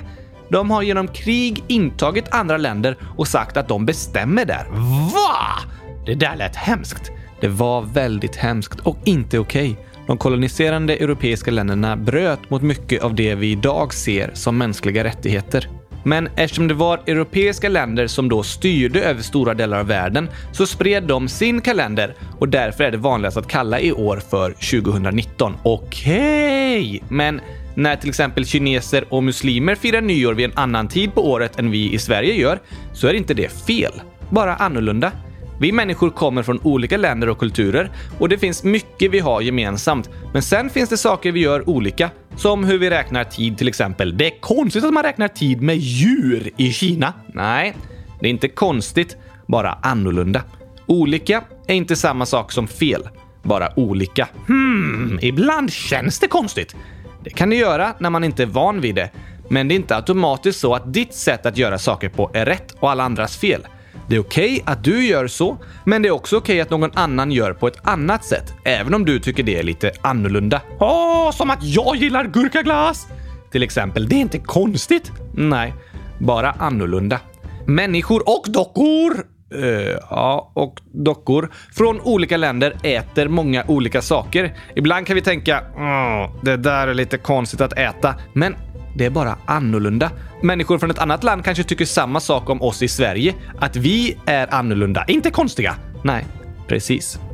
De 0.51 0.71
har 0.71 0.83
genom 0.83 1.09
krig 1.09 1.65
intagit 1.69 2.25
andra 2.31 2.57
länder 2.57 2.97
och 3.17 3.29
sagt 3.29 3.57
att 3.57 3.69
de 3.69 3.87
bestämmer 3.87 4.45
där. 4.45 4.67
Va? 5.13 5.71
Det 6.07 6.15
där 6.15 6.37
lät 6.37 6.57
hemskt. 6.57 7.11
Det 7.41 7.49
var 7.49 7.83
väldigt 7.83 8.37
hemskt 8.37 8.81
och 8.81 8.97
inte 9.05 9.39
okej. 9.39 9.71
Okay. 9.71 9.85
De 10.07 10.19
koloniserande 10.19 10.97
europeiska 10.97 11.51
länderna 11.51 11.97
bröt 11.97 12.51
mot 12.51 12.63
mycket 12.63 13.03
av 13.03 13.15
det 13.15 13.35
vi 13.35 13.51
idag 13.51 13.95
ser 13.95 14.31
som 14.35 14.59
mänskliga 14.59 15.05
rättigheter. 15.05 15.69
Men 16.05 16.29
eftersom 16.37 16.69
det 16.69 16.75
var 16.75 17.01
europeiska 17.07 17.69
länder 17.69 18.07
som 18.07 18.29
då 18.29 18.43
styrde 18.43 19.03
över 19.03 19.23
stora 19.23 19.55
delar 19.55 19.79
av 19.79 19.87
världen 19.87 20.29
så 20.53 20.67
spred 20.67 21.03
de 21.03 21.29
sin 21.29 21.61
kalender 21.61 22.15
och 22.39 22.49
därför 22.49 22.85
är 22.85 22.91
det 22.91 22.97
vanligast 22.97 23.37
att 23.37 23.49
kalla 23.49 23.81
i 23.81 23.93
år 23.93 24.23
för 24.31 24.53
2019. 24.53 25.57
Okej, 25.63 26.87
okay. 26.87 27.01
men 27.09 27.41
när 27.83 27.97
till 27.97 28.09
exempel 28.09 28.47
kineser 28.47 29.05
och 29.09 29.23
muslimer 29.23 29.75
firar 29.75 30.01
nyår 30.01 30.35
vid 30.35 30.45
en 30.45 30.59
annan 30.59 30.89
tid 30.89 31.15
på 31.15 31.31
året 31.31 31.59
än 31.59 31.71
vi 31.71 31.93
i 31.93 31.99
Sverige 31.99 32.35
gör, 32.35 32.59
så 32.93 33.07
är 33.07 33.15
inte 33.15 33.35
det 33.35 33.49
fel. 33.67 33.93
Bara 34.31 34.55
annorlunda. 34.55 35.13
Vi 35.61 35.73
människor 35.73 36.11
kommer 36.11 36.43
från 36.43 36.61
olika 36.63 36.97
länder 36.97 37.29
och 37.29 37.39
kulturer 37.39 37.91
och 38.19 38.29
det 38.29 38.39
finns 38.39 38.65
mycket 38.65 39.11
vi 39.11 39.19
har 39.19 39.41
gemensamt. 39.41 40.11
Men 40.33 40.43
sen 40.43 40.71
finns 40.71 40.89
det 40.89 40.97
saker 40.97 41.33
vi 41.33 41.41
gör 41.41 41.69
olika, 41.69 42.11
som 42.37 42.65
hur 42.65 42.79
vi 42.79 42.91
räknar 42.91 43.25
tid 43.25 43.59
till 43.59 43.69
exempel. 43.69 44.17
Det 44.17 44.27
är 44.27 44.41
konstigt 44.41 44.85
att 44.85 44.93
man 44.93 45.03
räknar 45.03 45.29
tid 45.29 45.63
med 45.63 45.77
djur 45.77 46.51
i 46.57 46.73
Kina. 46.73 47.13
Nej, 47.35 47.77
det 48.21 48.27
är 48.27 48.31
inte 48.31 48.49
konstigt, 48.49 49.17
bara 49.47 49.73
annorlunda. 49.73 50.43
Olika 50.87 51.45
är 51.67 51.75
inte 51.75 51.97
samma 51.97 52.27
sak 52.27 52.53
som 52.53 52.69
fel, 52.69 53.09
bara 53.43 53.79
olika. 53.79 54.29
Hmm, 54.47 55.19
ibland 55.23 55.73
känns 55.73 56.19
det 56.19 56.29
konstigt. 56.29 56.77
Det 57.25 57.31
kan 57.31 57.51
det 57.51 57.57
göra 57.57 57.95
när 57.99 58.11
man 58.11 58.25
inte 58.25 58.43
är 58.43 58.47
van 58.47 58.81
vid 58.81 58.95
det, 58.95 59.11
men 59.49 59.69
det 59.69 59.75
är 59.75 59.77
inte 59.77 59.97
automatiskt 59.97 60.61
så 60.61 60.75
att 60.75 60.93
ditt 60.93 61.15
sätt 61.15 61.47
att 61.47 61.57
göra 61.57 61.79
saker 61.79 62.09
på 62.09 62.31
är 62.35 62.47
rätt 62.47 62.73
och 62.81 62.91
alla 62.91 63.03
andras 63.03 63.37
fel. 63.37 63.67
Det 64.09 64.17
är 64.17 64.21
okej 64.21 64.53
okay 64.53 64.63
att 64.73 64.85
du 64.85 65.07
gör 65.07 65.27
så, 65.27 65.57
men 65.85 66.03
det 66.03 66.09
är 66.09 66.13
också 66.13 66.37
okej 66.37 66.55
okay 66.55 66.61
att 66.61 66.71
någon 66.71 66.91
annan 66.95 67.33
gör 67.33 67.53
på 67.53 67.67
ett 67.67 67.87
annat 67.89 68.25
sätt, 68.25 68.53
även 68.65 68.95
om 68.95 69.05
du 69.05 69.21
tycker 69.21 69.43
det 69.43 69.59
är 69.59 69.63
lite 69.63 69.93
annorlunda. 70.01 70.61
Åh, 70.79 71.31
som 71.31 71.51
att 71.51 71.63
jag 71.63 71.97
gillar 71.97 72.25
gurkaglass! 72.25 73.07
Till 73.51 73.63
exempel, 73.63 74.09
det 74.09 74.17
är 74.17 74.21
inte 74.21 74.39
konstigt. 74.39 75.13
Nej, 75.35 75.75
bara 76.19 76.51
annorlunda. 76.51 77.21
Människor 77.67 78.23
och 78.27 78.45
dockor 78.49 79.27
Uh, 79.55 79.97
ja, 80.11 80.53
och 80.55 80.81
dockor 80.93 81.51
från 81.73 82.01
olika 82.01 82.37
länder 82.37 82.77
äter 82.83 83.29
många 83.29 83.65
olika 83.69 84.03
saker. 84.03 84.57
Ibland 84.75 85.07
kan 85.07 85.15
vi 85.17 85.23
tänka 85.23 85.61
oh, 85.77 86.45
det 86.45 86.57
där 86.57 86.89
är 86.89 86.95
lite 86.95 87.19
konstigt 87.19 87.61
att 87.61 87.79
äta, 87.79 88.15
men 88.33 88.57
det 88.97 89.07
är 89.07 89.11
bara 89.11 89.37
annorlunda. 89.47 90.11
Människor 90.43 90.79
från 90.79 90.91
ett 90.91 90.99
annat 90.99 91.25
land 91.25 91.45
kanske 91.45 91.65
tycker 91.65 91.85
samma 91.85 92.21
sak 92.21 92.51
om 92.51 92.63
oss 92.63 92.83
i 92.83 92.89
Sverige, 92.89 93.35
att 93.59 93.77
vi 93.77 94.17
är 94.27 94.55
annorlunda, 94.55 95.05
inte 95.09 95.31
konstiga. 95.31 95.75
Nej, 96.05 96.27
precis. 96.69 97.30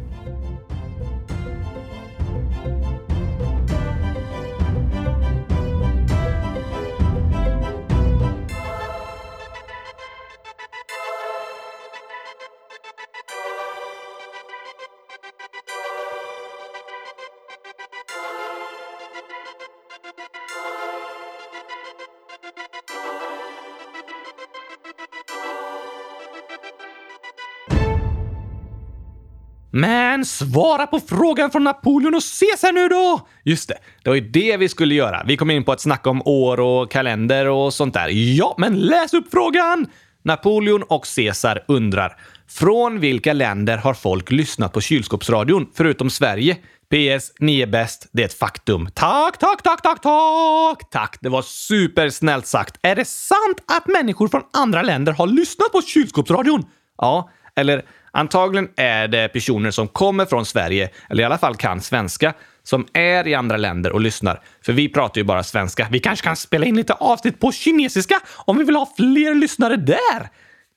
Men 30.16 30.24
svara 30.24 30.86
på 30.86 31.00
frågan 31.00 31.50
från 31.50 31.64
Napoleon 31.64 32.14
och 32.14 32.22
Caesar 32.40 32.72
nu 32.72 32.88
då! 32.88 33.28
Just 33.44 33.68
det, 33.68 33.78
det 34.02 34.10
var 34.10 34.14
ju 34.14 34.28
det 34.28 34.56
vi 34.56 34.68
skulle 34.68 34.94
göra. 34.94 35.22
Vi 35.26 35.36
kom 35.36 35.50
in 35.50 35.64
på 35.64 35.72
att 35.72 35.80
snacka 35.80 36.10
om 36.10 36.22
år 36.24 36.60
och 36.60 36.90
kalender 36.90 37.48
och 37.48 37.74
sånt 37.74 37.94
där. 37.94 38.08
Ja, 38.08 38.54
men 38.58 38.80
läs 38.80 39.14
upp 39.14 39.24
frågan! 39.30 39.86
Napoleon 40.22 40.82
och 40.82 41.06
Caesar 41.16 41.64
undrar. 41.68 42.16
Från 42.48 43.00
vilka 43.00 43.32
länder 43.32 43.76
har 43.76 43.94
folk 43.94 44.30
lyssnat 44.30 44.72
på 44.72 44.80
kylskåpsradion, 44.80 45.66
förutom 45.74 46.10
Sverige? 46.10 46.54
PS, 46.90 47.32
ni 47.40 47.60
är 47.60 47.66
bäst. 47.66 48.08
Det 48.12 48.22
är 48.22 48.26
ett 48.26 48.38
faktum. 48.38 48.88
Tack, 48.94 49.38
tack, 49.38 49.62
tack, 49.62 49.82
tack, 49.82 50.02
tack! 50.02 50.90
Tack, 50.90 51.18
det 51.20 51.28
var 51.28 51.42
supersnällt 51.42 52.46
sagt. 52.46 52.78
Är 52.82 52.96
det 52.96 53.04
sant 53.04 53.62
att 53.66 53.86
människor 53.86 54.28
från 54.28 54.42
andra 54.52 54.82
länder 54.82 55.12
har 55.12 55.26
lyssnat 55.26 55.72
på 55.72 55.82
kylskåpsradion? 55.82 56.64
Ja, 56.98 57.30
eller 57.56 57.84
Antagligen 58.16 58.68
är 58.76 59.08
det 59.08 59.28
personer 59.28 59.70
som 59.70 59.88
kommer 59.88 60.26
från 60.26 60.46
Sverige, 60.46 60.90
eller 61.10 61.22
i 61.22 61.26
alla 61.26 61.38
fall 61.38 61.56
kan 61.56 61.80
svenska, 61.80 62.34
som 62.62 62.86
är 62.92 63.26
i 63.26 63.34
andra 63.34 63.56
länder 63.56 63.92
och 63.92 64.00
lyssnar. 64.00 64.40
För 64.62 64.72
vi 64.72 64.88
pratar 64.88 65.20
ju 65.20 65.24
bara 65.24 65.42
svenska. 65.42 65.88
Vi 65.90 66.00
kanske 66.00 66.24
kan 66.24 66.36
spela 66.36 66.66
in 66.66 66.76
lite 66.76 66.92
avsnitt 66.92 67.40
på 67.40 67.52
kinesiska 67.52 68.20
om 68.34 68.58
vi 68.58 68.64
vill 68.64 68.76
ha 68.76 68.92
fler 68.96 69.34
lyssnare 69.34 69.76
där. 69.76 70.28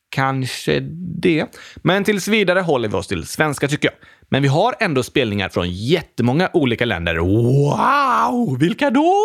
Kanske 0.10 0.80
det. 1.22 1.46
Men 1.76 2.04
tills 2.04 2.28
vidare 2.28 2.60
håller 2.60 2.88
vi 2.88 2.96
oss 2.96 3.08
till 3.08 3.28
svenska 3.28 3.68
tycker 3.68 3.88
jag. 3.88 3.96
Men 4.30 4.42
vi 4.42 4.48
har 4.48 4.76
ändå 4.80 5.04
spelningar 5.04 5.50
från 5.50 5.72
jättemånga 5.72 6.50
olika 6.54 6.86
länder. 6.86 7.16
Wow! 7.16 8.60
Vilka 8.60 8.90
då? 8.90 9.16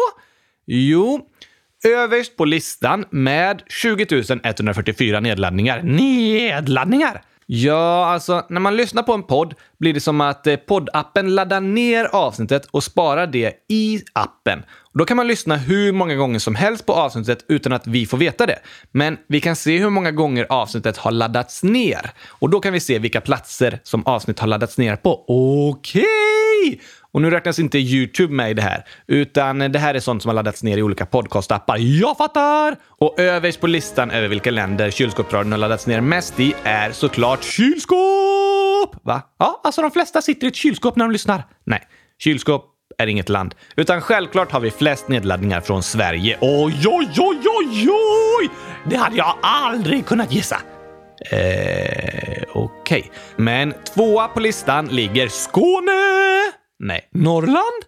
Jo, 0.66 1.20
överst 1.84 2.36
på 2.36 2.44
listan 2.44 3.04
med 3.10 3.62
20 3.68 4.06
144 4.42 5.20
nedladdningar. 5.20 5.82
Nedladdningar! 5.82 7.22
Ja, 7.46 8.06
alltså 8.06 8.46
när 8.48 8.60
man 8.60 8.76
lyssnar 8.76 9.02
på 9.02 9.12
en 9.12 9.22
podd 9.22 9.54
blir 9.78 9.94
det 9.94 10.00
som 10.00 10.20
att 10.20 10.46
eh, 10.46 10.56
poddappen 10.56 11.34
laddar 11.34 11.60
ner 11.60 12.04
avsnittet 12.04 12.66
och 12.70 12.84
sparar 12.84 13.26
det 13.26 13.52
i 13.68 14.02
appen. 14.12 14.62
Och 14.92 14.98
då 14.98 15.04
kan 15.04 15.16
man 15.16 15.26
lyssna 15.26 15.56
hur 15.56 15.92
många 15.92 16.14
gånger 16.14 16.38
som 16.38 16.54
helst 16.54 16.86
på 16.86 16.92
avsnittet 16.92 17.44
utan 17.48 17.72
att 17.72 17.86
vi 17.86 18.06
får 18.06 18.18
veta 18.18 18.46
det. 18.46 18.58
Men 18.92 19.18
vi 19.28 19.40
kan 19.40 19.56
se 19.56 19.78
hur 19.78 19.90
många 19.90 20.10
gånger 20.10 20.46
avsnittet 20.48 20.96
har 20.96 21.10
laddats 21.10 21.62
ner. 21.62 22.10
Och 22.28 22.50
då 22.50 22.60
kan 22.60 22.72
vi 22.72 22.80
se 22.80 22.98
vilka 22.98 23.20
platser 23.20 23.80
som 23.82 24.06
avsnitt 24.06 24.40
har 24.40 24.46
laddats 24.46 24.78
ner 24.78 24.96
på. 24.96 25.24
Okej! 25.28 26.04
Okay. 26.66 26.80
Och 27.14 27.22
nu 27.22 27.30
räknas 27.30 27.58
inte 27.58 27.78
YouTube 27.78 28.34
med 28.34 28.50
i 28.50 28.54
det 28.54 28.62
här, 28.62 28.84
utan 29.06 29.58
det 29.58 29.78
här 29.78 29.94
är 29.94 30.00
sånt 30.00 30.22
som 30.22 30.28
har 30.28 30.34
laddats 30.34 30.62
ner 30.62 30.78
i 30.78 30.82
olika 30.82 31.06
podcastappar. 31.06 31.76
Jag 31.78 32.16
fattar! 32.16 32.76
Och 32.88 33.20
överst 33.20 33.60
på 33.60 33.66
listan 33.66 34.10
över 34.10 34.28
vilka 34.28 34.50
länder 34.50 34.90
kylskåpsradion 34.90 35.52
har 35.52 35.58
laddats 35.58 35.86
ner 35.86 36.00
mest 36.00 36.40
i 36.40 36.54
är 36.62 36.92
såklart 36.92 37.44
kylskåp! 37.44 38.96
Va? 39.02 39.22
Ja, 39.38 39.60
alltså 39.64 39.82
de 39.82 39.90
flesta 39.90 40.22
sitter 40.22 40.46
i 40.46 40.48
ett 40.48 40.54
kylskåp 40.54 40.96
när 40.96 41.04
de 41.04 41.12
lyssnar. 41.12 41.42
Nej, 41.64 41.82
kylskåp 42.18 42.64
är 42.98 43.06
inget 43.06 43.28
land. 43.28 43.54
Utan 43.76 44.00
självklart 44.00 44.52
har 44.52 44.60
vi 44.60 44.70
flest 44.70 45.08
nedladdningar 45.08 45.60
från 45.60 45.82
Sverige. 45.82 46.38
Oj, 46.40 46.82
oj, 46.86 47.08
oj, 47.18 47.38
oj, 47.46 47.88
oj! 48.40 48.50
Det 48.90 48.96
hade 48.96 49.16
jag 49.16 49.36
aldrig 49.42 50.06
kunnat 50.06 50.32
gissa. 50.32 50.56
Eh, 51.30 52.42
Okej. 52.52 52.98
Okay. 52.98 53.02
Men 53.36 53.74
tvåa 53.94 54.28
på 54.28 54.40
listan 54.40 54.86
ligger 54.86 55.28
Skåne! 55.28 56.63
Nej. 56.84 57.08
Norrland? 57.10 57.84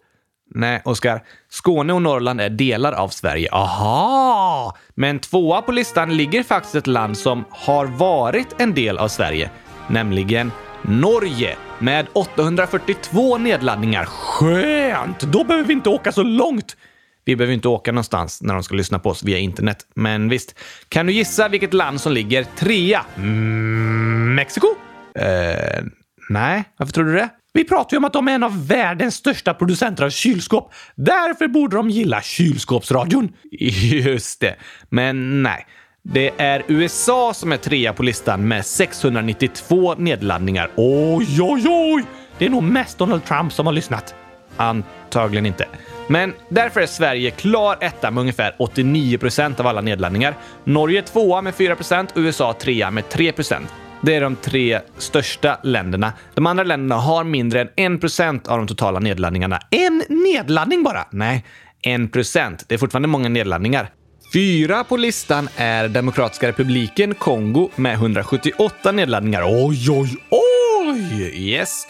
Nej, 0.55 0.83
Oskar. 0.85 1.23
Skåne 1.49 1.93
och 1.93 2.03
Norrland 2.03 2.41
är 2.41 2.51
delar 2.51 2.93
av 2.93 3.09
Sverige. 3.09 3.49
Aha! 3.53 4.77
Men 4.95 5.19
tvåa 5.19 5.63
på 5.63 5.73
listan 5.73 6.17
ligger 6.17 6.43
faktiskt 6.43 6.75
ett 6.75 6.87
land 6.87 7.19
som 7.19 7.45
har 7.51 7.87
varit 7.87 8.61
en 8.61 8.75
del 8.75 8.99
av 8.99 9.09
Sverige, 9.09 9.51
nämligen 9.89 10.53
Norge 10.83 11.57
med 11.79 12.07
842 12.13 13.39
nedladdningar. 13.39 14.05
Skönt! 14.05 15.21
Då 15.21 15.45
behöver 15.45 15.67
vi 15.67 15.73
inte 15.73 15.89
åka 15.89 16.13
så 16.13 16.23
långt. 16.23 16.77
Vi 17.25 17.37
behöver 17.37 17.55
inte 17.55 17.69
åka 17.69 17.93
någonstans 17.93 18.43
när 18.43 18.55
de 18.55 18.63
ska 18.63 18.75
lyssna 18.75 18.99
på 18.99 19.11
oss 19.11 19.25
via 19.25 19.39
internet. 19.39 19.79
Men 19.95 20.29
visst, 20.29 20.59
kan 20.89 21.07
du 21.07 21.13
gissa 21.13 21.49
vilket 21.49 21.75
land 21.75 22.01
som 22.01 22.13
ligger 22.13 22.45
trea? 22.45 23.05
Mm, 23.17 24.35
Mexiko? 24.35 24.67
Eh, 25.15 25.85
nej, 26.29 26.65
varför 26.77 26.93
tror 26.93 27.05
du 27.05 27.13
det? 27.13 27.29
Vi 27.57 27.65
pratar 27.65 27.95
ju 27.95 27.99
om 27.99 28.05
att 28.05 28.13
de 28.13 28.29
är 28.29 28.33
en 28.33 28.43
av 28.43 28.67
världens 28.67 29.15
största 29.15 29.55
producenter 29.55 30.05
av 30.05 30.11
kylskåp. 30.11 30.73
Därför 30.95 31.49
borde 31.49 31.77
de 31.77 31.91
gilla 31.91 32.23
kylskåpsradion. 32.23 33.33
Just 33.51 34.41
det. 34.41 34.57
Men 34.89 35.43
nej. 35.43 35.67
Det 36.03 36.31
är 36.37 36.63
USA 36.69 37.35
som 37.35 37.53
är 37.53 37.57
trea 37.57 37.93
på 37.93 38.03
listan 38.03 38.49
med 38.49 38.67
692 38.67 39.95
nedladdningar. 39.95 40.71
Oj, 40.77 41.43
oj, 41.43 41.65
oj! 41.69 42.05
Det 42.39 42.47
är 42.47 42.51
nog 42.51 42.63
mest 42.63 42.99
Donald 42.99 43.25
Trump 43.25 43.53
som 43.53 43.67
har 43.67 43.73
lyssnat. 43.73 44.15
Antagligen 44.57 45.47
inte. 45.47 45.67
Men 46.09 46.33
därför 46.49 46.81
är 46.81 46.87
Sverige 46.87 47.31
klar 47.31 47.79
etta 47.81 48.11
med 48.11 48.21
ungefär 48.21 48.55
89 48.59 49.19
procent 49.19 49.61
av 49.61 49.67
alla 49.67 49.81
nedladdningar. 49.81 50.35
Norge 50.65 51.03
tvåa 51.03 51.43
med 51.43 51.55
4 51.55 51.77
procent 51.77 52.13
USA 52.15 52.53
trea 52.53 52.91
med 52.91 53.09
3 53.09 53.33
procent. 53.33 53.69
Det 54.07 54.15
är 54.15 54.21
de 54.21 54.37
tre 54.37 54.81
största 54.99 55.59
länderna. 55.63 56.13
De 56.35 56.47
andra 56.47 56.65
länderna 56.65 56.95
har 56.95 57.25
mindre 57.25 57.61
än 57.77 57.99
1% 57.99 58.49
av 58.49 58.59
de 58.59 58.67
totala 58.67 59.01
nedladdningarna. 59.01 59.61
En 59.71 60.03
nedladdning 60.09 60.83
bara? 60.83 61.07
Nej, 61.11 61.45
1%. 61.87 62.65
Det 62.67 62.75
är 62.75 62.79
fortfarande 62.79 63.09
många 63.09 63.29
nedladdningar. 63.29 63.91
Fyra 64.33 64.85
på 64.85 64.97
listan 64.97 65.49
är 65.57 65.89
Demokratiska 65.89 66.49
republiken 66.49 67.15
Kongo 67.15 67.71
med 67.77 67.95
178 67.95 68.93
nedladdningar. 68.93 69.43
Oj, 69.47 69.91
oj, 69.91 70.17
oj! 70.31 71.51
Yes. 71.51 71.87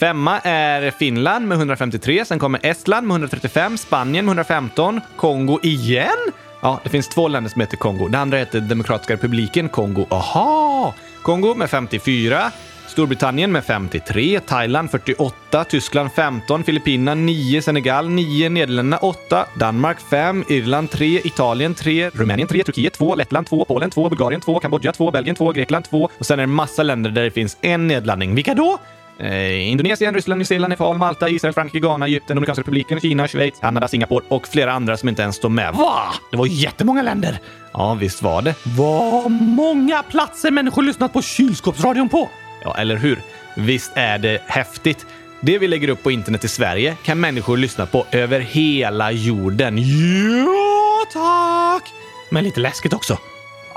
Femma 0.00 0.40
är 0.40 0.90
Finland 0.90 1.48
med 1.48 1.56
153, 1.58 2.24
sen 2.24 2.38
kommer 2.38 2.60
Estland 2.62 3.06
med 3.06 3.14
135, 3.14 3.78
Spanien 3.78 4.24
med 4.24 4.30
115, 4.30 5.00
Kongo 5.16 5.60
igen? 5.62 6.32
Ja, 6.66 6.80
det 6.84 6.90
finns 6.90 7.08
två 7.08 7.28
länder 7.28 7.50
som 7.50 7.60
heter 7.60 7.76
Kongo. 7.76 8.08
Det 8.08 8.18
andra 8.18 8.38
heter 8.38 8.60
Demokratiska 8.60 9.12
republiken 9.12 9.68
Kongo. 9.68 10.06
Aha! 10.10 10.94
Kongo 11.22 11.54
med 11.54 11.70
54, 11.70 12.50
Storbritannien 12.86 13.52
med 13.52 13.64
53, 13.64 14.40
Thailand 14.40 14.90
48, 14.90 15.64
Tyskland 15.64 16.12
15, 16.12 16.64
Filippinerna 16.64 17.14
9, 17.14 17.62
Senegal 17.62 18.08
9, 18.08 18.48
Nederländerna 18.48 18.96
8, 18.96 19.46
Danmark 19.58 20.00
5, 20.00 20.44
Irland 20.48 20.90
3, 20.90 21.20
Italien 21.24 21.74
3, 21.74 22.10
Rumänien 22.14 22.48
3, 22.48 22.64
Turkiet 22.64 22.92
2, 22.92 23.14
Lettland 23.14 23.46
2, 23.46 23.64
Polen 23.64 23.90
2, 23.90 24.08
Bulgarien 24.08 24.40
2, 24.40 24.60
Kambodja 24.60 24.92
2, 24.92 25.10
Belgien 25.10 25.36
2, 25.36 25.52
Grekland 25.52 25.84
2 25.84 26.10
och 26.18 26.26
sen 26.26 26.38
är 26.38 26.42
det 26.42 26.46
massa 26.46 26.82
länder 26.82 27.10
där 27.10 27.22
det 27.22 27.30
finns 27.30 27.56
en 27.60 27.86
nedladdning. 27.86 28.34
Vilka 28.34 28.54
då? 28.54 28.78
Eh, 29.18 29.68
Indonesien, 29.70 30.14
Ryssland, 30.14 30.38
Nya 30.38 30.46
Zeeland, 30.46 30.70
Nepal, 30.70 30.98
Malta, 30.98 31.28
Israel, 31.28 31.54
Frankrike, 31.54 31.86
Ghana, 31.86 32.06
Egypten, 32.06 32.36
Dominikanska 32.36 32.60
republiken, 32.60 33.00
Kina, 33.00 33.28
Schweiz, 33.28 33.54
Kanada, 33.60 33.88
Singapore 33.88 34.24
och 34.28 34.48
flera 34.48 34.72
andra 34.72 34.96
som 34.96 35.08
inte 35.08 35.22
ens 35.22 35.36
står 35.36 35.48
med. 35.48 35.74
Va? 35.74 36.14
Det 36.30 36.36
var 36.36 36.46
jättemånga 36.46 37.02
länder! 37.02 37.38
Ja, 37.72 37.94
visst 37.94 38.22
var 38.22 38.42
det. 38.42 38.54
Vad 38.62 39.30
många 39.30 40.02
platser 40.02 40.50
människor 40.50 40.82
lyssnat 40.82 41.12
på 41.12 41.22
kylskåpsradion 41.22 42.08
på! 42.08 42.28
Ja, 42.64 42.76
eller 42.76 42.96
hur? 42.96 43.20
Visst 43.56 43.92
är 43.94 44.18
det 44.18 44.42
häftigt? 44.46 45.06
Det 45.40 45.58
vi 45.58 45.68
lägger 45.68 45.88
upp 45.88 46.02
på 46.02 46.10
internet 46.10 46.44
i 46.44 46.48
Sverige 46.48 46.96
kan 47.02 47.20
människor 47.20 47.56
lyssna 47.56 47.86
på 47.86 48.06
över 48.12 48.40
hela 48.40 49.10
jorden. 49.12 49.78
Ja, 49.78 51.04
tack! 51.12 51.92
Men 52.30 52.44
lite 52.44 52.60
läskigt 52.60 52.92
också. 52.92 53.18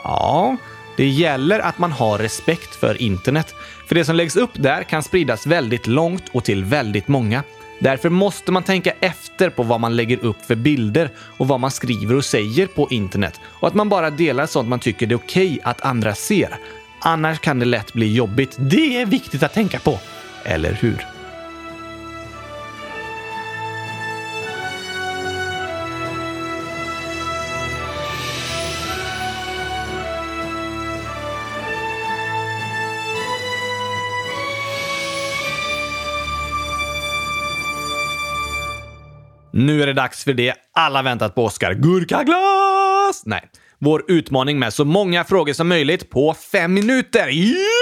Ja, 0.03 0.57
det 0.99 1.07
gäller 1.07 1.59
att 1.59 1.77
man 1.77 1.91
har 1.91 2.17
respekt 2.17 2.75
för 2.75 3.01
internet. 3.01 3.55
För 3.87 3.95
det 3.95 4.05
som 4.05 4.15
läggs 4.15 4.35
upp 4.35 4.49
där 4.53 4.83
kan 4.83 5.03
spridas 5.03 5.47
väldigt 5.47 5.87
långt 5.87 6.23
och 6.31 6.43
till 6.43 6.63
väldigt 6.63 7.07
många. 7.07 7.43
Därför 7.79 8.09
måste 8.09 8.51
man 8.51 8.63
tänka 8.63 8.91
efter 8.99 9.49
på 9.49 9.63
vad 9.63 9.79
man 9.79 9.95
lägger 9.95 10.25
upp 10.25 10.45
för 10.45 10.55
bilder 10.55 11.09
och 11.37 11.47
vad 11.47 11.59
man 11.59 11.71
skriver 11.71 12.15
och 12.15 12.25
säger 12.25 12.67
på 12.67 12.87
internet 12.89 13.41
och 13.45 13.67
att 13.67 13.73
man 13.73 13.89
bara 13.89 14.09
delar 14.09 14.45
sånt 14.45 14.69
man 14.69 14.79
tycker 14.79 15.07
det 15.07 15.13
är 15.13 15.17
okej 15.17 15.47
okay 15.47 15.59
att 15.63 15.81
andra 15.81 16.15
ser. 16.15 16.57
Annars 16.99 17.39
kan 17.39 17.59
det 17.59 17.65
lätt 17.65 17.93
bli 17.93 18.13
jobbigt. 18.13 18.55
Det 18.59 19.01
är 19.01 19.05
viktigt 19.05 19.43
att 19.43 19.53
tänka 19.53 19.79
på. 19.79 19.99
Eller 20.43 20.73
hur? 20.73 21.18
Nu 39.51 39.81
är 39.83 39.87
det 39.87 39.93
dags 39.93 40.23
för 40.23 40.33
det 40.33 40.53
alla 40.73 41.01
väntat 41.01 41.35
på, 41.35 41.45
Oskar. 41.45 41.73
Gurkaglas! 41.73 43.23
Nej, 43.25 43.49
vår 43.79 44.03
utmaning 44.07 44.59
med 44.59 44.73
så 44.73 44.85
många 44.85 45.23
frågor 45.23 45.53
som 45.53 45.67
möjligt 45.67 46.09
på 46.09 46.33
fem 46.33 46.73
minuter. 46.73 47.29
Yeah! 47.29 47.78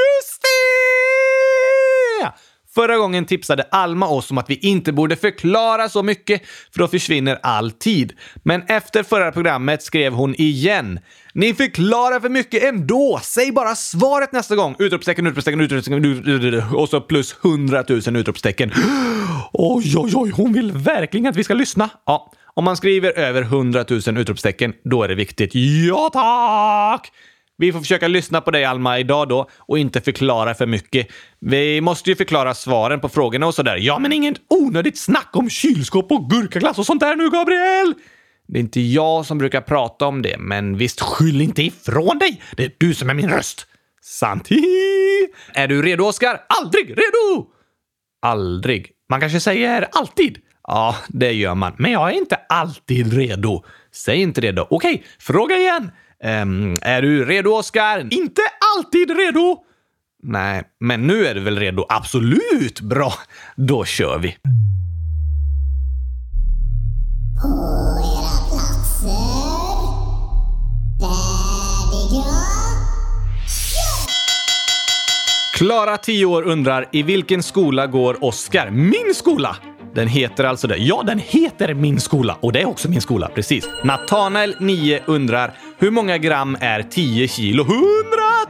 Förra 2.78 2.98
gången 2.98 3.26
tipsade 3.26 3.63
Alma 3.72 4.08
oss 4.08 4.32
om 4.32 4.38
att 4.38 4.50
vi 4.50 4.56
inte 4.56 4.94
borde 4.94 5.16
förklara 5.16 5.90
så 5.90 6.04
mycket, 6.04 6.42
för 6.74 6.80
då 6.80 6.88
försvinner 6.88 7.40
all 7.44 7.72
tid. 7.72 8.13
Men 8.44 8.62
efter 8.68 9.04
förra 9.04 9.32
programmet 9.32 9.84
skrev 9.84 10.13
hon 10.13 10.36
igen. 10.36 11.00
Ni 11.34 11.54
förklarar 11.54 12.20
för 12.20 12.30
mycket 12.30 12.63
ändå! 12.63 13.20
Säg 13.24 13.52
bara 13.52 13.76
svaret 13.76 14.32
nästa 14.32 14.56
gång! 14.56 14.76
Utropstecken, 14.80 15.28
utropstecken, 15.28 15.62
utropstecken, 15.62 16.06
utropstecken 16.06 16.76
och 16.76 16.90
så 16.90 17.02
plus 17.02 17.36
hundratusen 17.42 18.16
utropstecken. 18.16 18.72
Oj, 19.54 19.94
oj, 19.98 20.12
oj, 20.16 20.30
hon 20.30 20.54
vill 20.54 20.72
verkligen 20.72 21.28
att 21.28 21.36
vi 21.36 21.44
ska 21.44 21.54
lyssna. 21.54 21.90
Ja, 22.06 22.32
om 22.54 22.63
man 22.63 22.78
skriver 22.78 23.20
över 23.20 23.42
hundratusen 23.42 24.18
utropstecken, 24.18 24.74
då 24.84 25.04
är 25.04 25.08
det 25.08 25.16
viktigt. 25.16 25.52
Ja, 25.88 26.10
tack! 26.13 27.12
Vi 27.58 27.72
får 27.72 27.80
försöka 27.80 28.08
lyssna 28.08 28.41
på 28.41 28.52
dig, 28.52 28.65
Alma, 28.65 29.00
idag 29.00 29.30
då 29.30 29.50
och 29.58 29.80
inte 29.80 30.02
förklara 30.02 30.54
för 30.54 30.65
mycket. 30.65 31.08
Vi 31.39 31.82
måste 31.82 32.10
ju 32.10 32.15
förklara 32.15 32.54
svaren 32.54 33.00
på 33.00 33.10
frågorna 33.10 33.48
och 33.48 33.56
sådär. 33.56 33.78
Ja, 33.78 34.00
men 34.00 34.13
inget 34.13 34.38
onödigt 34.50 34.98
snack 34.98 35.30
om 35.34 35.50
kylskåp 35.50 36.12
och 36.12 36.30
gurkaglass 36.30 36.80
och 36.80 36.86
sånt 36.86 37.00
där 37.00 37.15
nu, 37.15 37.30
Gabriel! 37.30 37.93
Det 38.48 38.58
är 38.58 38.62
inte 38.62 38.82
jag 38.82 39.26
som 39.26 39.38
brukar 39.38 39.62
prata 39.62 40.06
om 40.06 40.22
det, 40.22 40.38
men 40.39 40.78
visst, 40.78 41.02
skyll 41.02 41.41
inte 41.41 41.63
ifrån 41.63 42.17
dig! 42.20 42.41
Det 42.56 42.65
är 42.65 42.72
du 42.78 42.93
som 42.93 43.10
är 43.10 43.13
min 43.13 43.30
röst! 43.30 43.67
Sant. 44.02 44.50
Är 45.54 45.67
du 45.67 45.82
redo, 45.82 46.04
Oskar? 46.06 46.41
Aldrig 46.50 46.89
redo! 46.89 47.48
Aldrig. 48.22 48.91
Man 49.10 49.20
kanske 49.20 49.39
säger 49.39 49.88
alltid. 49.91 50.38
Ja, 50.63 50.96
det 51.08 51.32
gör 51.32 51.56
man. 51.56 51.74
Men 51.78 51.91
jag 51.91 52.10
är 52.10 52.13
inte 52.13 52.36
alltid 52.36 53.13
redo. 53.13 53.63
Säg 53.91 54.22
inte 54.22 54.41
det 54.41 54.52
då. 54.52 54.67
Okej, 54.70 55.04
fråga 55.20 55.56
igen. 55.56 55.91
Um, 56.23 56.75
är 56.82 57.01
du 57.01 57.25
redo, 57.25 57.51
Oskar? 57.51 58.08
Inte 58.12 58.41
alltid 58.75 59.17
redo. 59.17 59.63
Nej, 60.23 60.63
men 60.80 61.08
nu 61.08 61.25
är 61.25 61.36
du 61.36 61.41
väl 61.41 61.60
redo? 61.60 61.86
Absolut! 61.89 62.82
Bra, 62.82 63.13
då 63.56 63.86
kör 63.86 64.19
vi. 64.19 64.38
På 67.41 67.47
era 67.99 68.38
platser. 68.49 69.38
Färdiga. 70.99 72.34
Klara, 75.58 75.97
10 75.97 76.25
år, 76.25 76.43
undrar 76.43 76.86
i 76.91 77.03
vilken 77.03 77.43
skola 77.43 77.88
går 77.88 78.23
Oskar? 78.23 78.69
Min 78.69 79.13
skola! 79.15 79.58
Den 79.95 80.08
heter 80.08 80.43
alltså 80.43 80.67
det. 80.67 80.77
Ja, 80.77 81.03
den 81.06 81.19
heter 81.19 81.73
Min 81.73 81.99
skola 81.99 82.38
och 82.41 82.51
det 82.51 82.62
är 82.62 82.65
också 82.65 82.89
min 82.89 83.01
skola, 83.01 83.30
precis. 83.36 83.69
Natanael, 83.84 84.56
9, 84.60 84.99
undrar 85.06 85.53
hur 85.80 85.92
många 85.92 86.18
gram 86.18 86.58
är 86.60 86.84
10 86.84 87.28
kilo? 87.28 87.63
100 87.63 87.78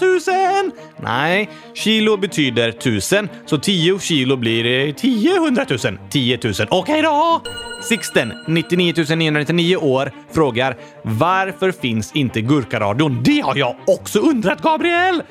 000! 0.01 0.71
Nej, 1.01 1.49
kilo 1.73 2.17
betyder 2.17 2.71
tusen, 2.71 3.29
så 3.45 3.57
10 3.57 3.99
kilo 3.99 4.37
blir 4.37 4.93
10 4.93 5.35
100 5.35 5.65
000. 5.69 5.79
10 6.09 6.39
000. 6.43 6.53
Okej 6.69 7.01
då! 7.01 7.41
Sixten, 7.81 8.33
99 8.47 8.93
999 9.15 9.75
år, 9.75 10.11
frågar 10.31 10.77
varför 11.01 11.71
finns 11.71 12.11
inte 12.11 12.41
Gurkaradion? 12.41 13.23
Det 13.23 13.39
har 13.39 13.55
jag 13.55 13.75
också 13.87 14.19
undrat, 14.19 14.61
Gabriel! 14.61 15.21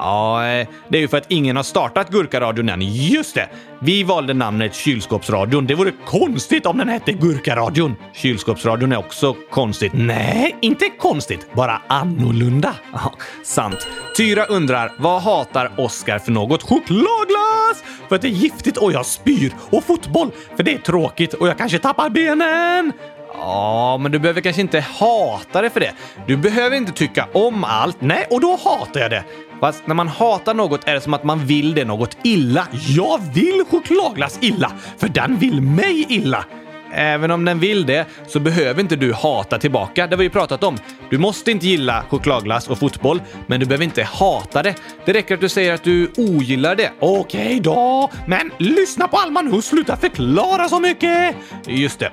Ja, 0.00 0.46
eh, 0.46 0.68
det 0.88 0.98
är 0.98 1.02
ju 1.02 1.08
för 1.08 1.16
att 1.16 1.30
ingen 1.30 1.56
har 1.56 1.62
startat 1.62 2.10
Gurkaradion 2.10 2.68
än. 2.68 2.82
Just 2.82 3.34
det! 3.34 3.48
Vi 3.80 4.02
valde 4.02 4.34
namnet 4.34 4.74
Kylskåpsradion. 4.74 5.66
Det 5.66 5.74
vore 5.74 5.92
konstigt 6.06 6.66
om 6.66 6.78
den 6.78 6.88
hette 6.88 7.12
Gurkaradion. 7.12 7.96
Kylskåpsradion 8.14 8.92
är 8.92 8.98
också 8.98 9.34
konstigt. 9.50 9.92
Nej, 9.94 10.56
inte 10.60 10.88
konstigt. 10.98 11.46
Bara 11.54 11.82
annorlunda. 11.86 12.74
Ja, 12.92 13.12
sant. 13.44 13.88
Tyra 14.16 14.44
undrar, 14.44 14.92
vad 14.98 15.22
hatar 15.22 15.70
Oscar 15.76 16.18
för 16.18 16.32
något? 16.32 16.62
Chokladglass! 16.62 17.84
För 18.08 18.16
att 18.16 18.22
det 18.22 18.28
är 18.28 18.32
giftigt 18.32 18.76
och 18.76 18.92
jag 18.92 19.06
spyr. 19.06 19.52
Och 19.70 19.84
fotboll, 19.84 20.30
för 20.56 20.62
det 20.62 20.74
är 20.74 20.78
tråkigt 20.78 21.34
och 21.34 21.48
jag 21.48 21.58
kanske 21.58 21.78
tappar 21.78 22.10
benen. 22.10 22.92
Ja, 23.34 23.98
men 24.00 24.12
du 24.12 24.18
behöver 24.18 24.40
kanske 24.40 24.62
inte 24.62 24.80
hata 24.80 25.62
det 25.62 25.70
för 25.70 25.80
det. 25.80 25.92
Du 26.26 26.36
behöver 26.36 26.76
inte 26.76 26.92
tycka 26.92 27.28
om 27.32 27.64
allt. 27.64 28.00
Nej, 28.00 28.26
och 28.30 28.40
då 28.40 28.58
hatar 28.64 29.00
jag 29.00 29.10
det. 29.10 29.24
Fast 29.60 29.86
när 29.86 29.94
man 29.94 30.08
hatar 30.08 30.54
något 30.54 30.88
är 30.88 30.94
det 30.94 31.00
som 31.00 31.14
att 31.14 31.24
man 31.24 31.46
vill 31.46 31.74
det 31.74 31.84
något 31.84 32.16
illa. 32.24 32.66
Jag 32.72 33.20
vill 33.34 33.64
chokladglass 33.70 34.38
illa, 34.40 34.72
för 34.98 35.08
den 35.08 35.36
vill 35.36 35.60
mig 35.60 36.06
illa. 36.08 36.44
Även 36.92 37.30
om 37.30 37.44
den 37.44 37.58
vill 37.58 37.86
det 37.86 38.06
så 38.26 38.40
behöver 38.40 38.80
inte 38.80 38.96
du 38.96 39.12
hata 39.12 39.58
tillbaka. 39.58 40.06
Det 40.06 40.12
har 40.14 40.18
vi 40.18 40.24
ju 40.24 40.30
pratat 40.30 40.64
om. 40.64 40.76
Du 41.10 41.18
måste 41.18 41.50
inte 41.50 41.66
gilla 41.66 42.04
chokladglass 42.08 42.68
och 42.68 42.78
fotboll, 42.78 43.22
men 43.46 43.60
du 43.60 43.66
behöver 43.66 43.84
inte 43.84 44.02
hata 44.02 44.62
det. 44.62 44.74
Det 45.04 45.12
räcker 45.12 45.34
att 45.34 45.40
du 45.40 45.48
säger 45.48 45.74
att 45.74 45.84
du 45.84 46.12
ogillar 46.16 46.76
det. 46.76 46.92
Okej 47.00 47.60
då, 47.60 48.10
men 48.26 48.50
lyssna 48.58 49.08
på 49.08 49.16
Alma 49.16 49.42
nu 49.42 49.52
och 49.52 49.64
sluta 49.64 49.96
förklara 49.96 50.68
så 50.68 50.80
mycket! 50.80 51.36
Just 51.66 51.98
det. 51.98 52.10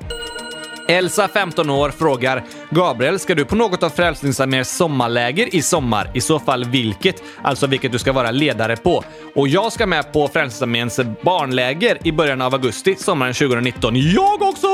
Elsa, 0.87 1.27
15 1.27 1.69
år, 1.69 1.89
frågar 1.89 2.43
Gabriel, 2.69 3.19
ska 3.19 3.35
du 3.35 3.45
på 3.45 3.55
något 3.55 3.83
av 3.83 3.89
Frälsningsarméns 3.89 4.77
sommarläger 4.77 5.55
i 5.55 5.61
sommar? 5.61 6.11
I 6.13 6.21
så 6.21 6.39
fall 6.39 6.65
vilket? 6.65 7.23
Alltså 7.41 7.67
vilket 7.67 7.91
du 7.91 7.99
ska 7.99 8.13
vara 8.13 8.31
ledare 8.31 8.75
på. 8.75 9.03
Och 9.35 9.47
jag 9.47 9.73
ska 9.73 9.85
med 9.85 10.13
på 10.13 10.27
Frälsningsarméns 10.27 10.99
barnläger 11.21 11.97
i 12.03 12.11
början 12.11 12.41
av 12.41 12.53
augusti 12.53 12.95
sommaren 12.95 13.33
2019. 13.33 13.93
Jag 13.95 14.41
också! 14.41 14.67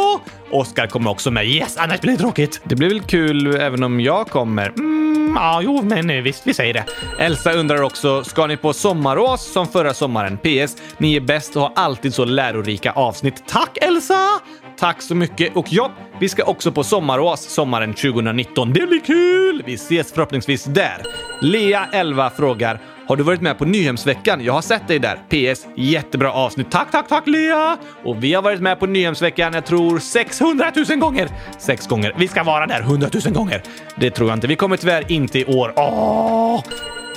Oskar 0.51 0.87
kommer 0.87 1.11
också 1.11 1.31
med. 1.31 1.47
Yes, 1.47 1.77
annars 1.77 2.01
blir 2.01 2.11
det 2.11 2.19
tråkigt. 2.19 2.61
Det 2.63 2.75
blir 2.75 2.89
väl 2.89 3.01
kul 3.01 3.55
även 3.55 3.83
om 3.83 3.99
jag 3.99 4.27
kommer? 4.27 4.69
Mm, 4.69 5.33
ja, 5.35 5.61
jo, 5.63 5.81
men 5.81 6.23
visst, 6.23 6.47
vi 6.47 6.53
säger 6.53 6.73
det. 6.73 6.85
Elsa 7.19 7.53
undrar 7.53 7.81
också, 7.81 8.23
ska 8.23 8.47
ni 8.47 8.57
på 8.57 8.73
sommarås 8.73 9.53
som 9.53 9.67
förra 9.67 9.93
sommaren? 9.93 10.37
PS. 10.37 10.77
Ni 10.97 11.15
är 11.15 11.21
bäst 11.21 11.55
och 11.55 11.61
har 11.61 11.71
alltid 11.75 12.13
så 12.13 12.25
lärorika 12.25 12.91
avsnitt. 12.91 13.43
Tack 13.47 13.77
Elsa! 13.81 14.39
Tack 14.77 15.01
så 15.01 15.15
mycket. 15.15 15.55
Och 15.55 15.65
ja, 15.69 15.91
vi 16.19 16.29
ska 16.29 16.43
också 16.43 16.71
på 16.71 16.83
sommarås 16.83 17.41
sommaren 17.41 17.93
2019. 17.93 18.73
Det 18.73 18.87
blir 18.87 18.99
kul! 18.99 19.63
Vi 19.65 19.73
ses 19.73 20.13
förhoppningsvis 20.13 20.63
där. 20.63 21.01
Lea, 21.41 21.87
11, 21.91 22.29
frågar 22.29 22.79
har 23.11 23.15
du 23.15 23.23
varit 23.23 23.41
med 23.41 23.57
på 23.57 23.65
Nyhemsveckan? 23.65 24.43
Jag 24.43 24.53
har 24.53 24.61
sett 24.61 24.87
dig 24.87 24.99
där. 24.99 25.15
PS. 25.15 25.67
Jättebra 25.75 26.33
avsnitt. 26.33 26.71
Tack, 26.71 26.91
tack, 26.91 27.07
tack 27.07 27.27
Lea! 27.27 27.77
Och 28.03 28.23
vi 28.23 28.33
har 28.33 28.41
varit 28.41 28.61
med 28.61 28.79
på 28.79 28.85
Nyhemsveckan, 28.85 29.53
jag 29.53 29.65
tror 29.65 29.99
600 29.99 30.71
000 30.89 30.99
gånger. 30.99 31.29
Sex 31.59 31.87
gånger. 31.87 32.13
Vi 32.17 32.27
ska 32.27 32.43
vara 32.43 32.67
där 32.67 32.81
100 32.81 33.07
000 33.25 33.33
gånger. 33.33 33.63
Det 33.95 34.11
tror 34.11 34.29
jag 34.29 34.37
inte. 34.37 34.47
Vi 34.47 34.55
kommer 34.55 34.77
tyvärr 34.77 35.11
inte 35.11 35.39
i 35.39 35.45
år. 35.45 35.73
Åh! 35.75 36.63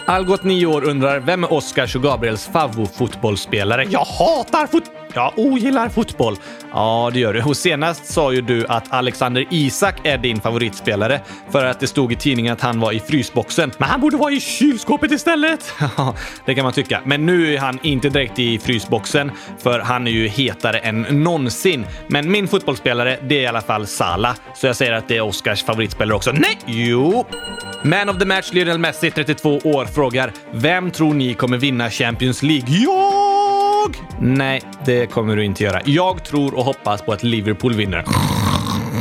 Algot, 0.07 0.45
9 0.45 0.67
år, 0.67 0.85
undrar 0.85 1.21
vem 1.21 1.45
är 1.45 1.53
Oscars 1.53 1.97
och 1.97 2.03
Gabriels 2.03 2.47
favoritfotbollsspelare? 2.47 3.85
Jag 3.90 4.05
hatar 4.05 4.67
fotboll! 4.67 5.04
Jag 5.14 5.33
ogillar 5.37 5.87
oh, 5.87 5.90
fotboll. 5.90 6.37
Ja, 6.72 7.11
det 7.12 7.20
gör 7.20 7.33
du. 7.33 7.42
Och 7.42 7.57
senast 7.57 8.07
sa 8.07 8.33
ju 8.33 8.40
du 8.40 8.66
att 8.66 8.92
Alexander 8.92 9.46
Isak 9.50 10.07
är 10.07 10.18
din 10.18 10.40
favoritspelare 10.40 11.20
för 11.50 11.64
att 11.64 11.81
det 11.81 11.87
stod 11.87 12.12
i 12.12 12.16
tidningen 12.16 12.53
att 12.53 12.61
han 12.61 12.81
var 12.81 12.92
i 12.92 13.00
frysboxen. 13.00 13.72
Men 13.79 13.88
han 13.88 14.00
borde 14.00 14.16
vara 14.16 14.33
i 14.33 14.40
kylskåpet 14.40 15.11
istället! 15.11 15.72
Ja, 15.96 16.14
det 16.46 16.55
kan 16.55 16.64
man 16.64 16.72
tycka. 16.72 17.00
Men 17.05 17.27
nu 17.27 17.55
är 17.55 17.59
han 17.59 17.79
inte 17.83 18.09
direkt 18.09 18.38
i 18.38 18.59
frysboxen 18.59 19.31
för 19.59 19.81
han 19.81 20.07
är 20.07 20.11
ju 20.11 20.29
hetare 20.29 20.79
än 20.79 21.03
någonsin. 21.03 21.87
Men 22.07 22.31
min 22.31 22.48
fotbollsspelare, 22.48 23.18
det 23.22 23.38
är 23.38 23.42
i 23.42 23.46
alla 23.46 23.61
fall 23.61 23.87
Sala. 23.87 24.37
Så 24.55 24.66
jag 24.66 24.77
säger 24.77 24.92
att 24.92 25.09
det 25.09 25.16
är 25.16 25.20
Oscars 25.20 25.64
favoritspelare 25.64 26.16
också. 26.16 26.33
Nej! 26.33 26.59
Jo! 26.66 27.24
Man 27.83 28.09
of 28.09 28.18
the 28.18 28.24
match, 28.24 28.53
Lionel 28.53 28.79
Messi, 28.79 29.11
32 29.11 29.59
år, 29.64 29.85
frågar 29.85 30.33
vem 30.50 30.90
tror 30.90 31.14
ni 31.14 31.35
kommer 31.35 31.57
vinna 31.57 31.90
Champions 31.90 32.42
League? 32.42 32.68
Ja! 32.68 33.34
Jag! 33.85 33.97
Nej, 34.20 34.62
det 34.85 35.07
kommer 35.07 35.37
du 35.37 35.44
inte 35.44 35.64
göra. 35.64 35.81
Jag 35.85 36.25
tror 36.25 36.55
och 36.55 36.64
hoppas 36.64 37.03
på 37.03 37.12
att 37.12 37.23
Liverpool 37.23 37.75
vinner. 37.75 38.05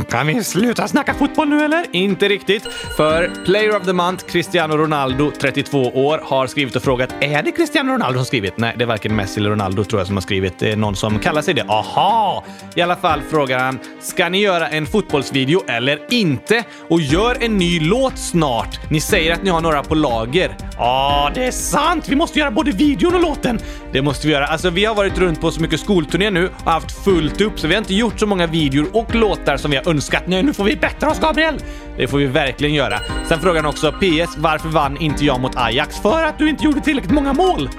Kan 0.09 0.27
vi 0.27 0.43
sluta 0.43 0.87
snacka 0.87 1.13
fotboll 1.13 1.49
nu 1.49 1.63
eller? 1.65 1.85
Inte 1.91 2.27
riktigt. 2.27 2.67
För 2.97 3.31
Player 3.45 3.75
of 3.75 3.85
the 3.85 3.93
Month, 3.93 4.25
Cristiano 4.25 4.77
Ronaldo, 4.77 5.31
32 5.39 5.81
år, 5.81 6.19
har 6.23 6.47
skrivit 6.47 6.75
och 6.75 6.83
frågat 6.83 7.09
är 7.19 7.43
det 7.43 7.51
Cristiano 7.51 7.93
Ronaldo 7.93 8.19
som 8.19 8.25
skrivit? 8.25 8.57
Nej, 8.57 8.75
det 8.77 8.83
är 8.83 8.87
varken 8.87 9.15
Messi 9.15 9.39
eller 9.39 9.49
Ronaldo 9.49 9.83
tror 9.83 9.99
jag 9.99 10.07
som 10.07 10.15
har 10.15 10.21
skrivit. 10.21 10.59
Det 10.59 10.71
är 10.71 10.75
någon 10.75 10.95
som 10.95 11.19
kallar 11.19 11.41
sig 11.41 11.53
det. 11.53 11.63
Aha! 11.67 12.43
I 12.75 12.81
alla 12.81 12.95
fall 12.95 13.21
frågar 13.21 13.59
han, 13.59 13.79
ska 14.01 14.29
ni 14.29 14.41
göra 14.41 14.67
en 14.69 14.85
fotbollsvideo 14.85 15.63
eller 15.67 15.99
inte? 16.09 16.63
Och 16.89 17.01
gör 17.01 17.37
en 17.39 17.57
ny 17.57 17.79
låt 17.79 18.17
snart. 18.17 18.79
Ni 18.89 19.01
säger 19.01 19.33
att 19.33 19.43
ni 19.43 19.49
har 19.49 19.61
några 19.61 19.83
på 19.83 19.95
lager. 19.95 20.57
Ja, 20.77 21.31
det 21.35 21.43
är 21.43 21.51
sant! 21.51 22.09
Vi 22.09 22.15
måste 22.15 22.39
göra 22.39 22.51
både 22.51 22.71
videon 22.71 23.15
och 23.15 23.21
låten. 23.21 23.59
Det 23.91 24.01
måste 24.01 24.27
vi 24.27 24.33
göra. 24.33 24.45
Alltså, 24.45 24.69
vi 24.69 24.85
har 24.85 24.95
varit 24.95 25.17
runt 25.17 25.41
på 25.41 25.51
så 25.51 25.61
mycket 25.61 25.79
skolturné 25.79 26.29
nu 26.29 26.49
och 26.63 26.71
haft 26.71 27.03
fullt 27.03 27.41
upp, 27.41 27.59
så 27.59 27.67
vi 27.67 27.73
har 27.73 27.81
inte 27.81 27.93
gjort 27.93 28.19
så 28.19 28.25
många 28.25 28.47
videor 28.47 28.87
och 28.93 29.15
låtar 29.15 29.57
som 29.57 29.71
vi 29.71 29.77
har 29.77 29.89
önskat. 29.93 30.23
Nej, 30.27 30.43
nu 30.43 30.53
får 30.53 30.63
vi 30.63 30.75
bättra 30.75 31.09
oss, 31.09 31.19
Gabriel! 31.19 31.55
Det 31.97 32.07
får 32.07 32.17
vi 32.17 32.25
verkligen 32.25 32.73
göra. 32.73 32.99
Sen 33.27 33.39
frågar 33.39 33.61
han 33.61 33.69
också 33.69 33.91
PS. 33.91 34.37
Varför 34.37 34.69
vann 34.69 34.97
inte 34.97 35.25
jag 35.25 35.39
mot 35.39 35.55
Ajax? 35.55 35.99
För 35.99 36.23
att 36.23 36.37
du 36.37 36.49
inte 36.49 36.63
gjorde 36.63 36.81
tillräckligt 36.81 37.13
många 37.13 37.33
mål. 37.33 37.69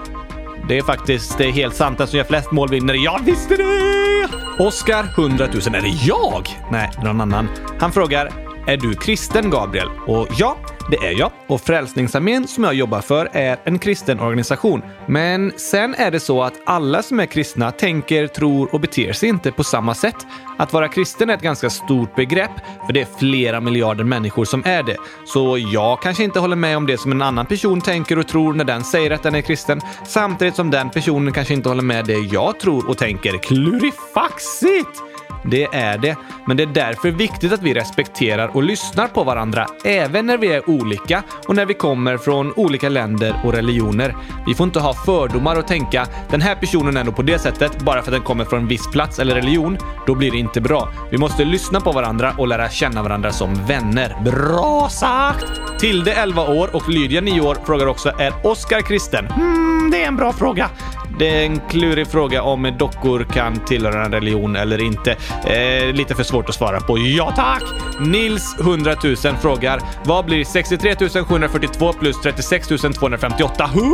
Det 0.68 0.78
är 0.78 0.82
faktiskt 0.82 1.38
det 1.38 1.44
är 1.44 1.52
helt 1.52 1.74
sant. 1.74 2.00
Alltså, 2.00 2.16
Den 2.16 2.24
som 2.24 2.34
gör 2.34 2.40
flest 2.40 2.52
mål 2.52 2.68
vinner. 2.68 2.94
Jag 2.94 3.20
visste 3.24 3.56
det! 3.56 4.28
Oskar 4.58 5.04
100 5.18 5.46
000. 5.46 5.74
Är 5.74 5.80
det 5.80 5.88
jag? 5.88 6.48
Nej, 6.70 6.90
någon 7.04 7.20
annan. 7.20 7.48
Han 7.78 7.92
frågar 7.92 8.30
är 8.66 8.76
du 8.76 8.94
kristen, 8.94 9.50
Gabriel? 9.50 9.88
Och 10.06 10.28
ja, 10.38 10.56
det 10.90 10.96
är 10.96 11.18
jag. 11.18 11.30
Och 11.46 11.60
Frälsningsarmén 11.60 12.48
som 12.48 12.64
jag 12.64 12.74
jobbar 12.74 13.00
för 13.00 13.28
är 13.32 13.56
en 13.64 13.78
kristen 13.78 14.20
organisation. 14.20 14.82
Men 15.06 15.52
sen 15.56 15.94
är 15.94 16.10
det 16.10 16.20
så 16.20 16.42
att 16.42 16.54
alla 16.66 17.02
som 17.02 17.20
är 17.20 17.26
kristna 17.26 17.70
tänker, 17.70 18.26
tror 18.26 18.74
och 18.74 18.80
beter 18.80 19.12
sig 19.12 19.28
inte 19.28 19.52
på 19.52 19.64
samma 19.64 19.94
sätt. 19.94 20.26
Att 20.58 20.72
vara 20.72 20.88
kristen 20.88 21.30
är 21.30 21.34
ett 21.34 21.42
ganska 21.42 21.70
stort 21.70 22.14
begrepp, 22.14 22.50
för 22.86 22.92
det 22.92 23.00
är 23.00 23.08
flera 23.18 23.60
miljarder 23.60 24.04
människor 24.04 24.44
som 24.44 24.62
är 24.66 24.82
det. 24.82 24.96
Så 25.26 25.58
jag 25.72 26.02
kanske 26.02 26.24
inte 26.24 26.40
håller 26.40 26.56
med 26.56 26.76
om 26.76 26.86
det 26.86 26.98
som 26.98 27.12
en 27.12 27.22
annan 27.22 27.46
person 27.46 27.80
tänker 27.80 28.18
och 28.18 28.28
tror 28.28 28.52
när 28.52 28.64
den 28.64 28.84
säger 28.84 29.10
att 29.10 29.22
den 29.22 29.34
är 29.34 29.40
kristen, 29.40 29.80
samtidigt 30.06 30.54
som 30.54 30.70
den 30.70 30.90
personen 30.90 31.32
kanske 31.32 31.54
inte 31.54 31.68
håller 31.68 31.82
med 31.82 32.04
det 32.04 32.18
jag 32.18 32.60
tror 32.60 32.90
och 32.90 32.98
tänker. 32.98 33.38
Klurifaxigt! 33.38 35.13
Det 35.44 35.64
är 35.64 35.98
det, 35.98 36.16
men 36.46 36.56
det 36.56 36.62
är 36.62 36.66
därför 36.66 37.10
viktigt 37.10 37.52
att 37.52 37.62
vi 37.62 37.74
respekterar 37.74 38.56
och 38.56 38.62
lyssnar 38.62 39.08
på 39.08 39.24
varandra, 39.24 39.66
även 39.84 40.26
när 40.26 40.38
vi 40.38 40.52
är 40.52 40.70
olika 40.70 41.22
och 41.48 41.54
när 41.54 41.66
vi 41.66 41.74
kommer 41.74 42.16
från 42.16 42.52
olika 42.52 42.88
länder 42.88 43.40
och 43.44 43.52
religioner. 43.52 44.16
Vi 44.46 44.54
får 44.54 44.64
inte 44.64 44.80
ha 44.80 44.94
fördomar 44.94 45.58
och 45.58 45.66
tänka 45.66 46.06
den 46.30 46.40
här 46.40 46.54
personen 46.54 46.96
är 46.96 47.04
nog 47.04 47.16
på 47.16 47.22
det 47.22 47.38
sättet 47.38 47.78
bara 47.78 48.02
för 48.02 48.10
att 48.10 48.16
den 48.16 48.22
kommer 48.22 48.44
från 48.44 48.60
en 48.60 48.68
viss 48.68 48.90
plats 48.92 49.18
eller 49.18 49.34
religion. 49.34 49.78
Då 50.06 50.14
blir 50.14 50.30
det 50.30 50.38
inte 50.38 50.60
bra. 50.60 50.88
Vi 51.10 51.18
måste 51.18 51.44
lyssna 51.44 51.80
på 51.80 51.92
varandra 51.92 52.34
och 52.38 52.48
lära 52.48 52.70
känna 52.70 53.02
varandra 53.02 53.32
som 53.32 53.54
vänner. 53.66 54.16
Bra 54.24 54.88
sagt! 54.90 55.80
Tilde 55.80 56.12
11 56.12 56.42
år 56.42 56.76
och 56.76 56.88
Lydia 56.88 57.20
9 57.20 57.40
år 57.40 57.56
frågar 57.66 57.86
också 57.86 58.12
är 58.18 58.46
Oskar 58.46 58.80
kristen? 58.80 59.26
Hmm, 59.26 59.90
det 59.90 60.02
är 60.02 60.08
en 60.08 60.16
bra 60.16 60.32
fråga 60.32 60.70
det 61.18 61.28
är 61.28 61.46
en 61.46 61.60
klurig 61.60 62.06
fråga 62.06 62.42
om 62.42 62.74
dockor 62.78 63.26
kan 63.32 63.64
tillhöra 63.64 64.04
en 64.04 64.12
religion 64.12 64.56
eller 64.56 64.82
inte. 64.82 65.16
Eh, 65.44 65.92
lite 65.92 66.14
för 66.14 66.22
svårt 66.22 66.48
att 66.48 66.54
svara 66.54 66.80
på. 66.80 66.98
Ja 66.98 67.32
tack! 67.36 67.62
Nils 68.00 68.56
100 68.60 68.94
000 69.04 69.16
frågar 69.16 69.80
vad 70.04 70.24
blir 70.24 70.44
63 70.44 70.94
742 71.24 71.92
plus 71.92 72.20
36 72.22 72.68
258? 72.68 73.70
100 73.74 73.84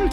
000! 0.00 0.10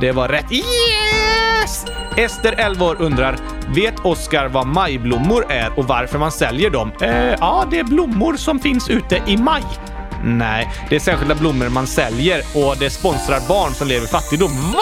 Det 0.00 0.12
var 0.12 0.28
rätt. 0.28 0.52
Yes! 0.52 1.86
Ester, 2.16 2.54
11 2.58 2.84
år, 2.84 2.96
undrar 2.98 3.36
Vet 3.74 4.04
Oskar 4.04 4.48
vad 4.48 4.66
majblommor 4.66 5.44
är 5.48 5.78
och 5.78 5.84
varför 5.84 6.18
man 6.18 6.32
säljer 6.32 6.70
dem? 6.70 6.92
Eh, 7.00 7.34
ja, 7.40 7.64
det 7.70 7.78
är 7.78 7.84
blommor 7.84 8.36
som 8.36 8.58
finns 8.58 8.90
ute 8.90 9.22
i 9.26 9.36
maj. 9.36 9.64
Nej, 10.24 10.70
det 10.88 10.96
är 10.96 11.00
särskilda 11.00 11.34
blommor 11.34 11.68
man 11.68 11.86
säljer 11.86 12.42
och 12.54 12.76
det 12.78 12.90
sponsrar 12.90 13.48
barn 13.48 13.74
som 13.74 13.88
lever 13.88 14.04
i 14.04 14.08
fattigdom. 14.08 14.50
Va? 14.72 14.80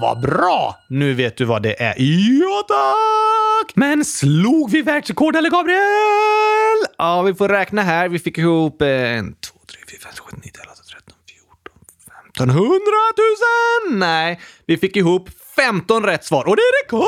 Vad 0.00 0.20
bra! 0.20 0.76
Nu 0.88 1.14
vet 1.14 1.36
du 1.36 1.44
vad 1.44 1.62
det 1.62 1.82
är. 1.82 1.94
Ja, 2.40 2.62
tack! 2.68 3.72
Men 3.74 4.04
slog 4.04 4.70
vi 4.70 4.82
världsrekord 4.82 5.36
eller 5.36 5.50
Gabriel? 5.50 6.86
Ja, 6.98 7.22
vi 7.22 7.34
får 7.34 7.48
räkna 7.48 7.82
här. 7.82 8.08
Vi 8.08 8.18
fick 8.18 8.38
ihop 8.38 8.82
en, 8.82 9.32
två, 9.32 9.58
tre, 9.70 9.80
fyra, 9.90 9.98
fem, 10.02 10.10
sex, 10.12 10.20
sju, 10.20 10.36
nio, 10.44 10.52
elva, 10.62 10.74
tretton, 10.74 11.14
fjorton, 11.28 11.74
femton, 12.08 12.50
hundratusen! 12.50 13.98
Nej, 13.98 14.40
vi 14.66 14.76
fick 14.76 14.96
ihop 14.96 15.28
15 15.56 16.02
rätt 16.02 16.24
svar 16.24 16.48
och 16.48 16.56
det 16.56 16.62
är 16.62 16.84
rekord! 16.84 17.06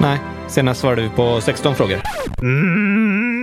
Nej, 0.00 0.18
senast 0.48 0.80
svarade 0.80 1.02
vi 1.02 1.08
på 1.08 1.40
16 1.40 1.74
frågor. 1.74 2.00
Mm, 2.42 3.37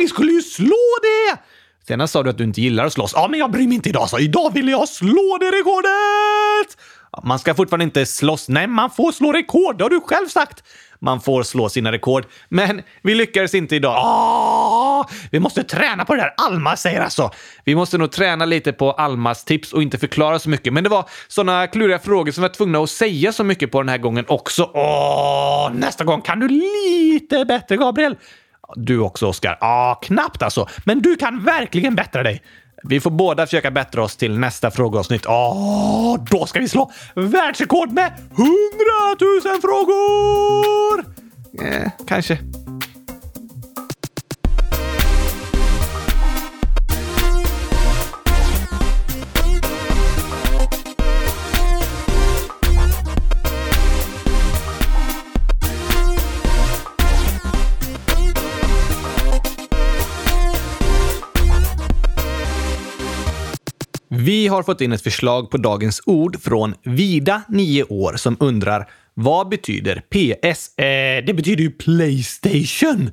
vi 0.00 0.08
skulle 0.08 0.32
ju 0.32 0.42
slå 0.42 0.98
det! 1.02 1.38
Senast 1.86 2.12
sa 2.12 2.22
du 2.22 2.30
att 2.30 2.38
du 2.38 2.44
inte 2.44 2.60
gillar 2.60 2.86
att 2.86 2.92
slåss. 2.92 3.12
Ja, 3.14 3.28
men 3.30 3.40
jag 3.40 3.50
bryr 3.50 3.66
mig 3.66 3.74
inte 3.74 3.88
idag, 3.88 4.08
så 4.08 4.18
idag 4.18 4.54
vill 4.54 4.68
jag 4.68 4.88
slå 4.88 5.38
det 5.40 5.46
rekordet! 5.46 6.76
Man 7.24 7.38
ska 7.38 7.54
fortfarande 7.54 7.84
inte 7.84 8.06
slåss. 8.06 8.48
Nej, 8.48 8.66
man 8.66 8.90
får 8.90 9.12
slå 9.12 9.32
rekord. 9.32 9.78
Det 9.78 9.84
har 9.84 9.90
du 9.90 10.00
själv 10.00 10.26
sagt. 10.26 10.64
Man 10.98 11.20
får 11.20 11.42
slå 11.42 11.68
sina 11.68 11.92
rekord. 11.92 12.24
Men 12.48 12.82
vi 13.02 13.14
lyckades 13.14 13.54
inte 13.54 13.76
idag. 13.76 14.02
Åh, 14.04 15.06
vi 15.30 15.40
måste 15.40 15.64
träna 15.64 16.04
på 16.04 16.14
det 16.14 16.20
där 16.20 16.34
Alma 16.36 16.76
säger 16.76 17.00
alltså. 17.00 17.30
Vi 17.64 17.74
måste 17.74 17.98
nog 17.98 18.12
träna 18.12 18.44
lite 18.44 18.72
på 18.72 18.92
Almas 18.92 19.44
tips 19.44 19.72
och 19.72 19.82
inte 19.82 19.98
förklara 19.98 20.38
så 20.38 20.48
mycket. 20.48 20.72
Men 20.72 20.84
det 20.84 20.90
var 20.90 21.08
såna 21.28 21.66
kluriga 21.66 21.98
frågor 21.98 22.32
som 22.32 22.42
vi 22.42 22.48
var 22.48 22.54
tvungna 22.54 22.78
att 22.78 22.90
säga 22.90 23.32
så 23.32 23.44
mycket 23.44 23.72
på 23.72 23.82
den 23.82 23.88
här 23.88 23.98
gången 23.98 24.24
också. 24.28 24.70
Åh, 24.74 25.70
nästa 25.74 26.04
gång 26.04 26.20
kan 26.20 26.40
du 26.40 26.48
lite 26.48 27.44
bättre, 27.44 27.76
Gabriel. 27.76 28.16
Du 28.76 28.98
också, 28.98 29.26
Oskar. 29.26 29.58
Ja, 29.60 29.98
knappt 30.02 30.42
alltså. 30.42 30.68
Men 30.84 31.02
du 31.02 31.16
kan 31.16 31.44
verkligen 31.44 31.94
bättra 31.94 32.22
dig. 32.22 32.42
Vi 32.82 33.00
får 33.00 33.10
båda 33.10 33.46
försöka 33.46 33.70
bättra 33.70 34.02
oss 34.02 34.16
till 34.16 34.38
nästa 34.38 34.70
frågeavsnitt. 34.70 35.26
Åh, 35.26 36.16
då 36.30 36.46
ska 36.46 36.60
vi 36.60 36.68
slå 36.68 36.90
världsrekord 37.14 37.92
med 37.92 38.12
100 38.30 38.46
000 39.20 39.60
frågor! 39.60 41.04
Eh, 41.62 41.90
kanske. 42.06 42.38
Har 64.50 64.62
fått 64.62 64.80
in 64.80 64.92
ett 64.92 65.02
förslag 65.02 65.50
på 65.50 65.56
dagens 65.56 66.02
ord 66.06 66.42
från 66.42 66.74
Vida, 66.82 67.42
9 67.48 67.84
år, 67.84 68.16
som 68.16 68.36
undrar 68.40 68.88
vad 69.14 69.48
betyder 69.48 70.02
PS? 70.10 70.78
Eh, 70.78 71.24
det 71.26 71.34
betyder 71.34 71.62
ju 71.62 71.70
Playstation. 71.70 73.10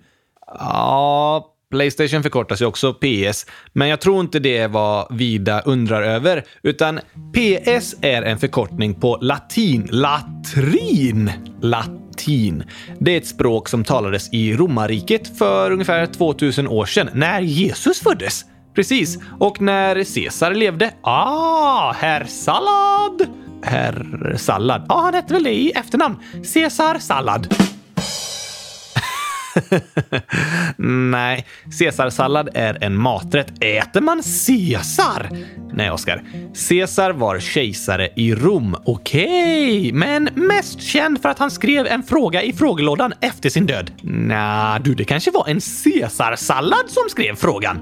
Ja, 0.48 1.54
Playstation 1.72 2.24
förkortas 2.24 2.62
ju 2.62 2.66
också 2.66 2.94
PS, 2.94 3.46
men 3.74 3.88
jag 3.88 4.02
tror 4.02 4.22
inte 4.22 4.40
det 4.40 4.58
är 4.58 4.68
vad 4.68 5.18
Vida 5.18 5.62
undrar 5.62 6.02
över, 6.02 6.44
utan 6.64 7.00
PS 7.34 7.96
är 8.02 8.22
en 8.22 8.40
förkortning 8.40 8.94
på 8.94 9.18
latin. 9.22 9.90
Latrin! 9.92 11.32
Latin. 11.62 12.64
Det 13.00 13.14
är 13.14 13.18
ett 13.18 13.28
språk 13.28 13.70
som 13.70 13.84
talades 13.84 14.34
i 14.34 14.54
romarriket 14.54 15.38
för 15.38 15.72
ungefär 15.72 16.06
2000 16.06 16.68
år 16.68 16.86
sedan, 16.86 17.10
när 17.14 17.42
Jesus 17.42 18.00
föddes. 18.00 18.46
Precis. 18.78 19.18
Och 19.40 19.62
när 19.62 20.16
Caesar 20.16 20.54
levde? 20.54 20.94
Ah, 21.02 21.92
herr 21.92 22.26
Sallad! 22.26 23.28
Herr 23.64 24.36
Sallad. 24.38 24.86
Ja, 24.90 24.96
ah, 24.96 25.02
han 25.02 25.14
hette 25.14 25.34
väl 25.34 25.44
det 25.44 25.54
i 25.54 25.72
efternamn. 25.72 26.16
Caesar 26.54 27.00
Sallad. 27.00 27.56
Nej, 31.12 31.46
caesarsallad 31.80 32.50
är 32.54 32.84
en 32.84 32.98
maträtt. 32.98 33.64
Äter 33.64 34.02
man 34.02 34.22
caesar? 34.48 35.30
Nej, 35.74 35.92
Oskar. 35.92 36.24
Caesar 36.70 37.12
var 37.12 37.40
kejsare 37.40 38.10
i 38.16 38.36
Rom. 38.36 38.76
Okej, 38.86 39.80
okay. 39.80 39.94
men 39.94 40.30
mest 40.34 40.82
känd 40.82 41.22
för 41.22 41.30
att 41.30 41.40
han 41.40 41.52
skrev 41.52 41.88
en 41.88 42.04
fråga 42.04 42.44
i 42.44 42.54
frågelådan 42.54 43.14
efter 43.22 43.50
sin 43.50 43.66
död. 43.66 43.92
Nja, 44.02 44.80
du, 44.84 44.94
det 44.94 45.04
kanske 45.04 45.32
var 45.32 45.48
en 45.48 45.60
caesarsallad 45.84 46.90
som 46.90 47.04
skrev 47.10 47.36
frågan. 47.36 47.80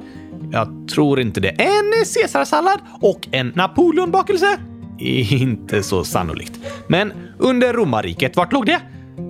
Jag 0.51 0.87
tror 0.93 1.19
inte 1.19 1.39
det. 1.39 1.49
En 1.49 2.05
caesarsallad 2.15 2.79
och 3.01 3.27
en 3.31 3.51
napoleonbakelse? 3.55 4.59
Inte 4.99 5.83
så 5.83 6.03
sannolikt. 6.03 6.59
Men 6.87 7.13
under 7.37 7.73
romarriket, 7.73 8.35
vart 8.35 8.53
låg 8.53 8.65
det? 8.65 8.81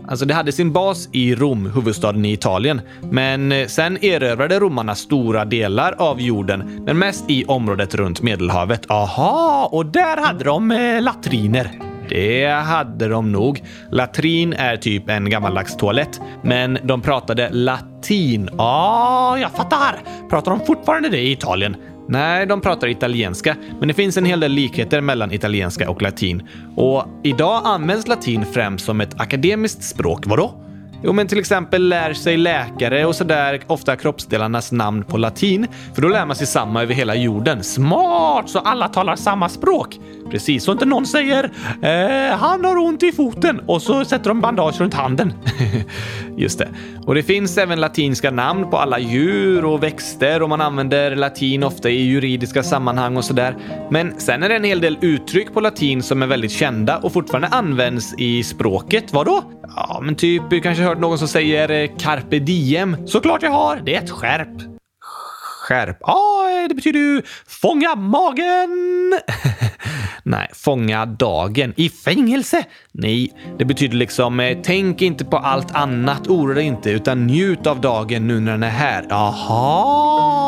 Alltså 0.08 0.25
det 0.25 0.34
hade 0.34 0.51
sin 0.51 0.73
bas 0.73 1.10
i 1.12 1.36
Rom, 1.36 1.71
huvudstaden 1.75 2.25
i 2.25 2.34
Italien. 2.34 2.82
Men 3.12 3.69
sen 3.69 4.06
erövrade 4.06 4.60
romarna 4.60 4.95
stora 4.95 5.45
delar 5.45 5.95
av 5.97 6.21
jorden, 6.21 6.84
men 6.86 6.99
mest 6.99 7.30
i 7.30 7.45
området 7.45 7.95
runt 7.95 8.21
Medelhavet. 8.21 8.91
Aha, 8.91 9.69
och 9.71 9.86
där 9.86 10.17
hade 10.17 10.43
de 10.43 10.71
eh, 10.71 11.01
latriner. 11.01 11.85
Det 12.10 12.46
hade 12.48 13.08
de 13.08 13.32
nog. 13.32 13.63
Latrin 13.91 14.54
är 14.54 14.78
typ 14.78 15.10
en 15.10 15.30
gammaldags 15.30 15.78
toalett, 15.78 16.22
men 16.44 16.78
de 16.84 17.02
pratade 17.02 17.50
latin. 17.50 18.50
Ja, 18.52 18.58
ah, 18.58 19.38
jag 19.38 19.52
fattar! 19.52 20.00
Pratar 20.30 20.52
de 20.52 20.65
fortfarande 20.65 21.10
det 21.10 21.20
i 21.20 21.32
Italien? 21.32 21.76
Nej, 22.08 22.46
de 22.46 22.62
pratar 22.62 22.88
italienska, 22.88 23.56
men 23.80 23.88
det 23.88 23.94
finns 23.94 24.18
en 24.18 24.26
hel 24.26 24.39
del 24.39 24.52
likheter 24.52 25.02
mellan 25.02 25.32
italienska 25.32 25.89
och 25.89 26.02
latin. 26.02 26.48
Och 26.76 27.06
idag 27.24 27.62
används 27.65 28.08
latin 28.08 28.46
främst 28.46 28.86
som 28.86 29.02
ett 29.02 29.22
akademiskt 29.22 29.84
språk. 29.84 30.24
Vadå? 30.26 30.64
Jo, 31.06 31.13
men 31.13 31.28
till 31.28 31.39
exempel 31.39 31.89
lär 31.89 32.13
sig 32.13 32.38
läkare 32.38 33.06
och 33.06 33.15
sådär 33.15 33.62
ofta 33.68 33.96
kroppsdelarnas 33.96 34.72
namn 34.72 35.04
på 35.04 35.18
latin, 35.18 35.68
för 35.96 36.02
då 36.02 36.08
lär 36.08 36.26
man 36.26 36.36
sig 36.36 36.48
samma 36.48 36.82
över 36.84 36.94
hela 36.94 37.15
jorden. 37.15 37.63
Smart! 37.63 38.50
Så 38.50 38.60
alla 38.60 38.88
talar 38.88 39.15
samma 39.15 39.50
språk. 39.50 40.00
Precis, 40.32 40.63
så 40.63 40.72
inte 40.72 40.86
någon 40.86 41.06
säger 41.06 41.44
eh, 41.82 42.38
“han 42.38 42.65
har 42.65 42.78
ont 42.78 43.04
i 43.04 43.12
foten” 43.12 43.60
och 43.60 43.82
så 43.82 44.06
sätter 44.06 44.30
de 44.30 44.41
bandage 44.41 44.82
runt 44.82 44.94
handen. 44.94 45.34
Just 46.38 46.60
det. 46.60 46.68
Och 47.06 47.15
det 47.15 47.24
finns 47.24 47.58
även 47.58 47.82
latinska 47.82 48.32
namn 48.32 48.70
på 48.70 48.78
alla 48.78 49.00
djur 49.00 49.65
och 49.65 49.84
växter 49.84 50.41
och 50.41 50.50
man 50.50 50.62
använder 50.62 51.15
latin 51.15 51.63
ofta 51.63 51.89
i 51.89 52.02
juridiska 52.02 52.63
sammanhang 52.63 53.18
och 53.18 53.26
sådär. 53.26 53.56
Men 53.91 54.20
sen 54.20 54.44
är 54.44 54.50
det 54.50 54.56
en 54.56 54.63
hel 54.63 54.82
del 54.82 54.98
uttryck 55.02 55.54
på 55.54 55.60
latin 55.60 56.04
som 56.04 56.22
är 56.22 56.28
väldigt 56.28 56.52
kända 56.52 56.98
och 56.98 57.13
fortfarande 57.13 57.48
används 57.48 58.13
i 58.18 58.44
språket. 58.44 59.13
Vadå? 59.13 59.44
Ja, 59.76 60.00
men 60.04 60.16
typ, 60.16 60.44
du 60.50 60.62
kanske 60.62 60.84
hört 60.84 61.00
någon 61.00 61.20
som 61.20 61.28
säger 61.28 61.72
eh, 61.72 61.90
carpe 61.98 62.40
diem. 62.40 63.08
Såklart 63.08 63.44
jag 63.44 63.52
har! 63.52 63.82
Det 63.86 63.96
är 63.96 64.04
ett 64.04 64.12
skärp. 64.12 64.76
Skärp. 65.68 65.98
Ja, 66.00 66.14
ah, 66.14 66.68
det 66.68 66.76
betyder 66.76 67.00
ju 67.00 67.22
fånga 67.48 67.96
magen. 67.96 68.70
Nej, 70.24 70.50
fånga 70.54 71.06
dagen. 71.06 71.74
I 71.76 71.90
fängelse? 71.90 72.64
Nej, 72.92 73.32
det 73.58 73.66
betyder 73.66 73.98
liksom 73.98 74.40
eh, 74.40 74.58
tänk 74.64 75.02
inte 75.02 75.26
på 75.26 75.38
allt 75.38 75.76
annat, 75.76 76.28
oroa 76.28 76.56
dig 76.56 76.64
inte, 76.64 76.92
utan 76.92 77.28
njut 77.28 77.68
av 77.68 77.82
dagen 77.82 78.28
nu 78.28 78.40
när 78.40 78.52
den 78.52 78.64
är 78.64 78.70
här. 78.70 79.06
Jaha! 79.10 80.44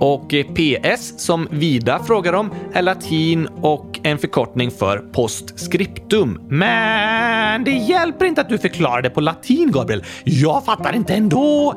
Och 0.00 0.34
eh, 0.34 0.46
PS, 0.46 1.12
som 1.16 1.48
Vida 1.50 2.04
frågar 2.04 2.32
om, 2.32 2.50
är 2.72 2.82
latin 2.82 3.46
och 3.46 4.00
en 4.02 4.18
förkortning 4.18 4.70
för 4.70 4.98
postscriptum. 4.98 6.40
Men 6.48 7.64
det 7.64 7.70
hjälper 7.70 8.26
inte 8.26 8.40
att 8.40 8.48
du 8.48 8.58
förklarar 8.58 9.02
det 9.02 9.10
på 9.10 9.20
latin, 9.20 9.72
Gabriel. 9.72 10.04
Jag 10.24 10.64
fattar 10.64 10.96
inte 10.96 11.14
ändå. 11.14 11.74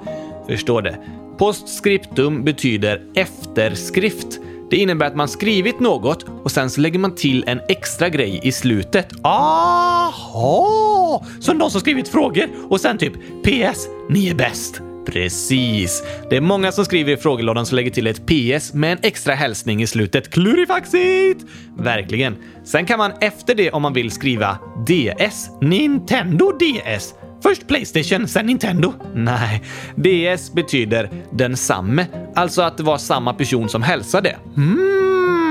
Förstår 0.48 0.82
det. 0.82 0.98
Postscriptum 1.38 2.44
betyder 2.44 3.02
efterskrift. 3.16 4.40
Det 4.70 4.78
innebär 4.78 5.06
att 5.06 5.16
man 5.16 5.28
skrivit 5.28 5.80
något 5.80 6.26
och 6.44 6.52
sen 6.52 6.70
så 6.70 6.82
lägger 6.82 7.00
man 7.00 7.16
till 7.16 7.44
en 7.48 7.60
extra 7.68 8.10
grej 8.10 8.40
i 8.44 8.52
slutet. 8.52 9.08
Aha! 9.24 11.26
Som 11.40 11.58
de 11.58 11.70
som 11.70 11.82
skrivit 11.82 12.08
frågor 12.08 12.46
och 12.70 12.82
sen 12.82 12.98
typ 12.98 13.14
PS, 13.44 13.88
ni 14.10 14.30
är 14.30 14.36
bäst. 14.36 14.82
Precis. 15.06 16.04
Det 16.30 16.38
är 16.38 16.42
många 16.42 16.72
som 16.72 16.86
skriver 16.86 17.14
i 17.14 17.18
frågelådan 17.18 17.66
som 17.66 17.76
lägger 17.76 17.92
till 17.92 18.08
ett 18.08 18.26
PS 18.26 18.74
med 18.74 18.92
en 18.92 19.00
extra 19.02 19.34
hälsning 19.34 19.82
i 19.82 19.88
slutet. 19.88 20.30
Klurifaxigt! 20.30 21.46
Verkligen. 21.78 22.36
Sen 22.64 22.86
kan 22.86 22.98
man 22.98 23.12
efter 23.22 23.56
det 23.56 23.72
om 23.72 23.82
man 23.82 23.94
vill 23.94 24.12
skriva 24.12 24.58
DS, 24.88 25.50
Nintendo 25.62 26.52
DS. 26.52 27.14
Först 27.44 27.68
Playstation, 27.68 28.28
sen 28.28 28.46
Nintendo. 28.46 28.94
Nej, 29.16 29.64
DS 29.96 30.54
betyder 30.54 31.10
densamme. 31.32 32.06
Alltså 32.36 32.62
att 32.62 32.78
det 32.78 32.84
var 32.84 32.98
samma 32.98 33.34
person 33.34 33.70
som 33.70 33.84
hälsade. 33.84 34.38
Mm, 34.58 35.51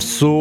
så 0.00 0.34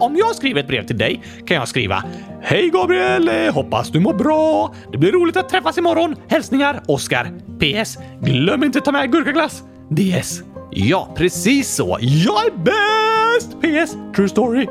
om 0.00 0.16
jag 0.16 0.34
skriver 0.34 0.60
ett 0.60 0.68
brev 0.68 0.86
till 0.86 0.98
dig 0.98 1.22
kan 1.46 1.56
jag 1.56 1.68
skriva 1.68 2.04
Hej 2.42 2.70
Gabriel! 2.70 3.28
Eh, 3.28 3.54
hoppas 3.54 3.90
du 3.90 4.00
mår 4.00 4.14
bra. 4.14 4.74
Det 4.92 4.98
blir 4.98 5.12
roligt 5.12 5.36
att 5.36 5.48
träffas 5.48 5.78
imorgon. 5.78 6.16
Hälsningar 6.28 6.82
Oskar. 6.86 7.32
PS. 7.60 7.98
Glöm 8.20 8.64
inte 8.64 8.80
ta 8.80 8.92
med 8.92 9.12
gurkaglass. 9.12 9.62
DS. 9.90 10.42
Ja, 10.70 11.08
precis 11.16 11.74
så. 11.74 11.98
Jag 12.00 12.46
är 12.46 12.50
bäst! 12.50 13.60
PS. 13.60 13.96
True 14.16 14.28
story. 14.28 14.66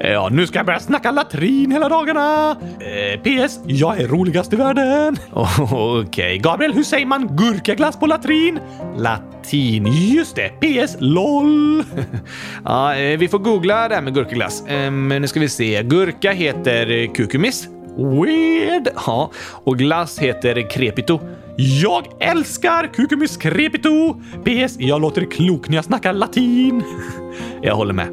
ja, 0.00 0.28
nu 0.32 0.46
ska 0.46 0.58
jag 0.58 0.66
börja 0.66 0.80
snacka 0.80 1.10
latrin 1.10 1.72
hela 1.72 1.88
dagarna. 1.88 2.56
Eh, 2.80 3.20
PS. 3.20 3.60
Jag 3.66 4.00
är 4.00 4.08
roligast 4.08 4.52
i 4.52 4.56
världen. 4.56 5.16
Okej, 5.70 6.38
Gabriel, 6.38 6.72
hur 6.72 6.82
säger 6.82 7.06
man 7.06 7.36
gurkaglass 7.36 7.96
på 7.96 8.06
latrin? 8.06 8.58
Latin. 8.96 9.86
Just 9.86 10.36
det. 10.36 10.48
PS. 10.48 10.96
LOL. 10.98 11.84
ja, 12.64 12.96
eh, 12.96 13.18
vi 13.18 13.28
får 13.28 13.38
googla 13.38 13.88
det 13.88 13.94
här 13.94 14.02
med 14.02 14.14
gurkaglass. 14.14 14.66
Eh, 14.66 14.92
nu 14.92 15.26
ska 15.26 15.40
vi 15.40 15.48
se. 15.48 15.82
Gurka 15.82 16.32
heter 16.32 17.14
kukumis. 17.14 17.68
Weird! 17.96 18.88
Ja, 19.06 19.30
och 19.64 19.78
glass 19.78 20.18
heter 20.18 20.70
crepito. 20.70 21.20
Jag 21.60 22.06
älskar 22.20 22.86
kukumis 22.94 23.36
crepito! 23.36 24.14
PS. 24.44 24.76
Jag 24.78 25.00
låter 25.00 25.30
klok 25.30 25.68
när 25.68 25.76
jag 25.76 25.84
snackar 25.84 26.12
latin. 26.12 26.82
jag 27.62 27.74
håller 27.74 27.94
med. 27.94 28.08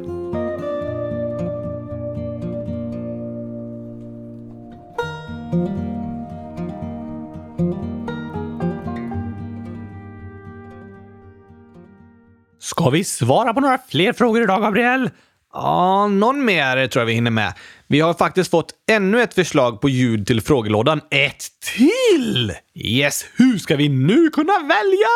Ska 12.58 12.90
vi 12.90 13.04
svara 13.04 13.54
på 13.54 13.60
några 13.60 13.78
fler 13.88 14.12
frågor 14.12 14.42
idag, 14.42 14.62
Gabriel? 14.62 15.10
Ja, 15.52 16.06
någon 16.06 16.44
mer 16.44 16.86
tror 16.86 17.00
jag 17.00 17.06
vi 17.06 17.12
hinner 17.12 17.30
med. 17.30 17.54
Vi 17.88 18.00
har 18.00 18.14
faktiskt 18.14 18.50
fått 18.50 18.70
ännu 18.90 19.22
ett 19.22 19.34
förslag 19.34 19.80
på 19.80 19.88
ljud 19.88 20.26
till 20.26 20.40
frågelådan. 20.40 21.00
Ett 21.10 21.44
till! 21.76 22.52
Yes, 22.74 23.24
hur 23.36 23.58
ska 23.58 23.76
vi 23.76 23.88
nu 23.88 24.30
kunna 24.30 24.52
välja? 24.52 25.08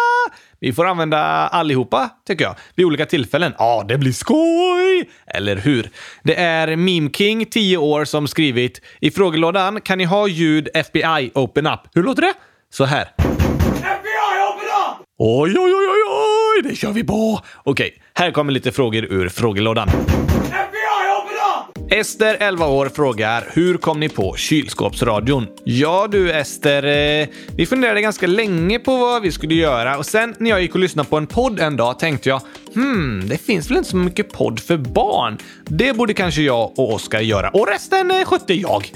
Vi 0.60 0.72
får 0.72 0.86
använda 0.86 1.18
allihopa, 1.46 2.08
tycker 2.26 2.44
jag, 2.44 2.54
vid 2.74 2.86
olika 2.86 3.06
tillfällen. 3.06 3.52
Ja, 3.58 3.84
det 3.88 3.98
blir 3.98 4.12
skoj! 4.12 5.10
Eller 5.26 5.56
hur? 5.56 5.90
Det 6.22 6.34
är 6.40 6.76
Meme 6.76 7.10
King, 7.10 7.46
10 7.46 7.76
år, 7.76 8.04
som 8.04 8.28
skrivit 8.28 8.80
i 9.00 9.10
frågelådan 9.10 9.80
kan 9.80 9.98
ni 9.98 10.04
ha 10.04 10.28
ljud 10.28 10.68
FBI 10.74 11.30
Open 11.34 11.66
Up. 11.66 11.80
Hur 11.94 12.02
låter 12.02 12.22
det? 12.22 12.32
Så 12.72 12.84
här. 12.84 13.08
Oj, 15.18 15.54
oj, 15.58 15.74
oj, 15.74 15.86
oj, 15.88 16.02
oj, 16.08 16.70
det 16.70 16.76
kör 16.76 16.92
vi 16.92 17.04
på! 17.04 17.40
Okej, 17.64 18.02
här 18.14 18.30
kommer 18.30 18.52
lite 18.52 18.72
frågor 18.72 19.04
ur 19.04 19.28
frågelådan. 19.28 19.88
Ester, 21.92 22.36
11 22.40 22.66
år, 22.66 22.88
frågar 22.88 23.44
hur 23.52 23.76
kom 23.76 24.00
ni 24.00 24.08
på 24.08 24.36
kylskåpsradion? 24.36 25.46
Ja 25.64 26.08
du 26.10 26.32
Ester, 26.32 26.84
eh, 26.84 27.28
vi 27.56 27.66
funderade 27.66 28.00
ganska 28.00 28.26
länge 28.26 28.78
på 28.78 28.96
vad 28.96 29.22
vi 29.22 29.32
skulle 29.32 29.54
göra 29.54 29.98
och 29.98 30.06
sen 30.06 30.34
när 30.38 30.50
jag 30.50 30.62
gick 30.62 30.74
och 30.74 30.80
lyssnade 30.80 31.08
på 31.08 31.16
en 31.16 31.26
podd 31.26 31.60
en 31.60 31.76
dag 31.76 31.98
tänkte 31.98 32.28
jag 32.28 32.40
hmm, 32.74 33.28
det 33.28 33.38
finns 33.38 33.70
väl 33.70 33.76
inte 33.76 33.90
så 33.90 33.96
mycket 33.96 34.32
podd 34.32 34.60
för 34.60 34.76
barn. 34.76 35.38
Det 35.64 35.96
borde 35.96 36.14
kanske 36.14 36.42
jag 36.42 36.78
och 36.78 36.92
Oskar 36.94 37.20
göra 37.20 37.50
och 37.50 37.68
resten 37.68 38.10
eh, 38.10 38.24
skötte 38.24 38.54
jag. 38.54 38.92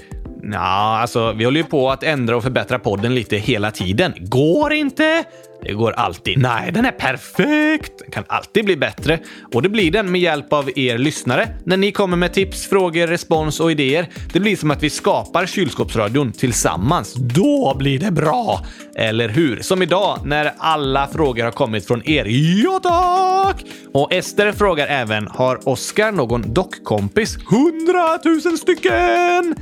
Ja, 0.52 0.98
alltså 1.00 1.33
vi 1.33 1.44
håller 1.44 1.61
ju 1.61 1.66
på 1.66 1.90
att 1.90 2.02
ändra 2.02 2.37
och 2.37 2.42
förbättra 2.42 2.78
podden 2.78 3.14
lite 3.14 3.37
hela 3.37 3.70
tiden. 3.70 4.14
Går 4.18 4.72
inte? 4.72 5.24
Det 5.62 5.72
går 5.72 5.92
alltid. 5.92 6.38
Nej, 6.38 6.72
den 6.72 6.85
är 6.85 6.90
perfekt! 6.90 7.92
Den 7.98 8.11
kan 8.11 8.24
alltid 8.26 8.64
bli 8.64 8.76
bättre. 8.76 9.18
Och 9.52 9.62
det 9.62 9.68
blir 9.68 9.90
den 9.90 10.12
med 10.12 10.20
hjälp 10.20 10.52
av 10.52 10.70
er 10.78 10.98
lyssnare. 10.98 11.48
När 11.64 11.76
ni 11.76 11.92
kommer 11.92 12.16
med 12.16 12.33
tips, 12.33 12.66
frågor, 12.66 13.07
respons 13.07 13.61
och 13.61 13.70
idéer. 13.72 14.09
Det 14.33 14.40
blir 14.40 14.57
som 14.57 14.70
att 14.70 14.83
vi 14.83 14.90
skapar 14.90 15.46
kylskåpsradion 15.46 16.33
tillsammans. 16.33 17.14
Då 17.14 17.74
blir 17.78 17.98
det 17.98 18.11
bra! 18.11 18.61
Eller 18.96 19.28
hur? 19.28 19.61
Som 19.62 19.83
idag 19.83 20.18
när 20.24 20.52
alla 20.59 21.07
frågor 21.07 21.44
har 21.44 21.50
kommit 21.50 21.87
från 21.87 22.09
er. 22.09 22.24
Ja 22.64 22.80
tack! 22.83 23.64
Och 23.92 24.12
Ester 24.12 24.52
frågar 24.52 24.87
även, 24.87 25.26
har 25.26 25.68
Oskar 25.68 26.12
någon 26.12 26.54
dockkompis? 26.54 27.38
Hundratusen 27.46 28.59
stycken! 28.59 29.54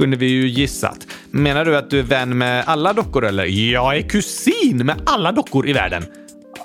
Kunde 0.00 0.16
vi 0.16 0.26
ju 0.26 0.48
gissat. 0.48 1.06
Menar 1.30 1.64
du 1.64 1.76
att 1.76 1.90
du 1.90 1.98
är 1.98 2.02
vän 2.02 2.38
med 2.38 2.64
alla 2.66 2.92
dockor 2.92 3.24
eller? 3.24 3.44
Jag 3.44 3.96
är 3.96 4.02
kusin 4.02 4.86
med 4.86 5.02
alla 5.06 5.32
dockor 5.32 5.68
i 5.68 5.72
världen. 5.72 6.04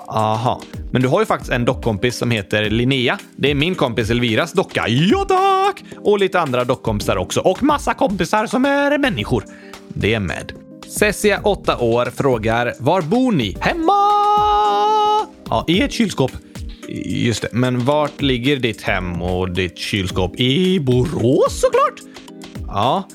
Aha, 0.08 0.62
men 0.92 1.02
du 1.02 1.08
har 1.08 1.20
ju 1.20 1.26
faktiskt 1.26 1.52
en 1.52 1.64
dockkompis 1.64 2.16
som 2.16 2.30
heter 2.30 2.70
Linnea. 2.70 3.18
Det 3.36 3.50
är 3.50 3.54
min 3.54 3.74
kompis 3.74 4.10
Elviras 4.10 4.52
docka. 4.52 4.84
Ja 4.88 5.24
tack! 5.28 5.84
Och 6.04 6.18
lite 6.18 6.40
andra 6.40 6.64
dockkompisar 6.64 7.16
också. 7.16 7.40
Och 7.40 7.62
massa 7.62 7.94
kompisar 7.94 8.46
som 8.46 8.64
är 8.64 8.98
människor. 8.98 9.44
Det 9.88 10.14
är 10.14 10.20
med. 10.20 10.52
Cessia, 10.88 11.40
8 11.44 11.78
år, 11.78 12.06
frågar 12.16 12.74
var 12.78 13.02
bor 13.02 13.32
ni? 13.32 13.56
Hemma! 13.60 13.92
Ja, 15.50 15.64
i 15.68 15.82
ett 15.82 15.92
kylskåp. 15.92 16.30
Just 17.06 17.42
det, 17.42 17.48
men 17.52 17.84
vart 17.84 18.22
ligger 18.22 18.56
ditt 18.56 18.82
hem 18.82 19.22
och 19.22 19.50
ditt 19.50 19.78
kylskåp? 19.78 20.40
I 20.40 20.80
Borås 20.80 21.60
såklart! 21.60 22.00
Ja, 22.66 23.08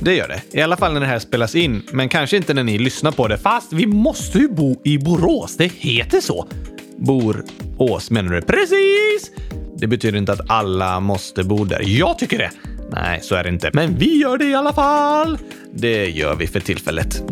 det 0.00 0.14
gör 0.14 0.28
det. 0.28 0.58
I 0.58 0.62
alla 0.62 0.76
fall 0.76 0.92
när 0.92 1.00
det 1.00 1.06
här 1.06 1.18
spelas 1.18 1.54
in, 1.54 1.82
men 1.92 2.08
kanske 2.08 2.36
inte 2.36 2.54
när 2.54 2.64
ni 2.64 2.78
lyssnar 2.78 3.12
på 3.12 3.28
det. 3.28 3.38
Fast 3.38 3.72
vi 3.72 3.86
måste 3.86 4.38
ju 4.38 4.48
bo 4.48 4.80
i 4.84 4.98
Borås. 4.98 5.56
Det 5.56 5.72
heter 5.72 6.20
så. 6.20 6.48
Borås 6.96 8.10
menar 8.10 8.32
du? 8.32 8.42
Precis! 8.42 9.30
Det 9.76 9.86
betyder 9.86 10.18
inte 10.18 10.32
att 10.32 10.50
alla 10.50 11.00
måste 11.00 11.44
bo 11.44 11.64
där. 11.64 11.82
Jag 11.86 12.18
tycker 12.18 12.38
det. 12.38 12.50
Nej, 12.90 13.20
så 13.22 13.34
är 13.34 13.44
det 13.44 13.48
inte. 13.48 13.70
Men 13.72 13.98
vi 13.98 14.20
gör 14.20 14.38
det 14.38 14.44
i 14.44 14.54
alla 14.54 14.72
fall. 14.72 15.38
Det 15.72 16.06
gör 16.06 16.34
vi 16.34 16.46
för 16.46 16.60
tillfället. 16.60 17.22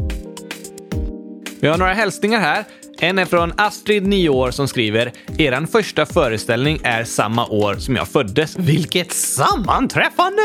Vi 1.61 1.69
har 1.69 1.79
några 1.79 1.95
hälsningar 1.95 2.41
här. 2.41 2.65
En 3.01 3.19
är 3.19 3.25
från 3.25 3.53
Astrid, 3.57 4.07
9 4.07 4.29
år, 4.29 4.51
som 4.51 4.69
skriver 4.69 5.13
“Eran 5.39 5.67
första 5.67 6.07
föreställning 6.07 6.81
är 6.83 7.05
samma 7.05 7.47
år 7.47 7.75
som 7.75 7.97
jag 7.97 8.09
föddes. 8.09 8.57
Vilket 8.59 9.13
sammanträffande! 9.13 10.43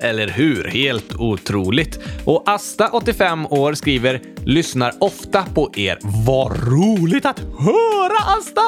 Eller 0.00 0.28
hur? 0.28 0.64
Helt 0.64 1.14
otroligt.” 1.14 1.98
Och 2.24 2.42
Asta, 2.46 2.88
85 2.88 3.46
år, 3.46 3.74
skriver 3.74 4.20
“Lyssnar 4.44 4.92
ofta 5.00 5.42
på 5.54 5.70
er. 5.76 5.98
Vad 6.26 6.68
roligt 6.68 7.26
att 7.26 7.38
höra, 7.38 8.38
Asta! 8.38 8.60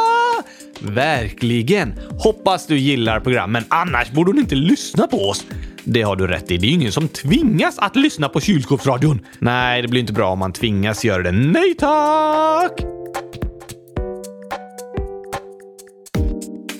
Verkligen! 0.80 1.94
Hoppas 2.18 2.66
du 2.66 2.78
gillar 2.78 3.20
programmen, 3.20 3.64
annars 3.68 4.10
borde 4.10 4.30
hon 4.30 4.38
inte 4.38 4.54
lyssna 4.54 5.06
på 5.06 5.16
oss. 5.16 5.46
Det 5.84 6.02
har 6.02 6.16
du 6.16 6.26
rätt 6.26 6.50
i. 6.50 6.56
Det 6.56 6.66
är 6.66 6.68
ju 6.68 6.74
ingen 6.74 6.92
som 6.92 7.08
tvingas 7.08 7.78
att 7.78 7.96
lyssna 7.96 8.28
på 8.28 8.40
kylskåpsradion. 8.40 9.20
Nej, 9.38 9.82
det 9.82 9.88
blir 9.88 10.00
inte 10.00 10.12
bra 10.12 10.30
om 10.30 10.38
man 10.38 10.52
tvingas 10.52 11.04
göra 11.04 11.22
det. 11.22 11.32
Nej 11.32 11.74
tack! 11.74 12.97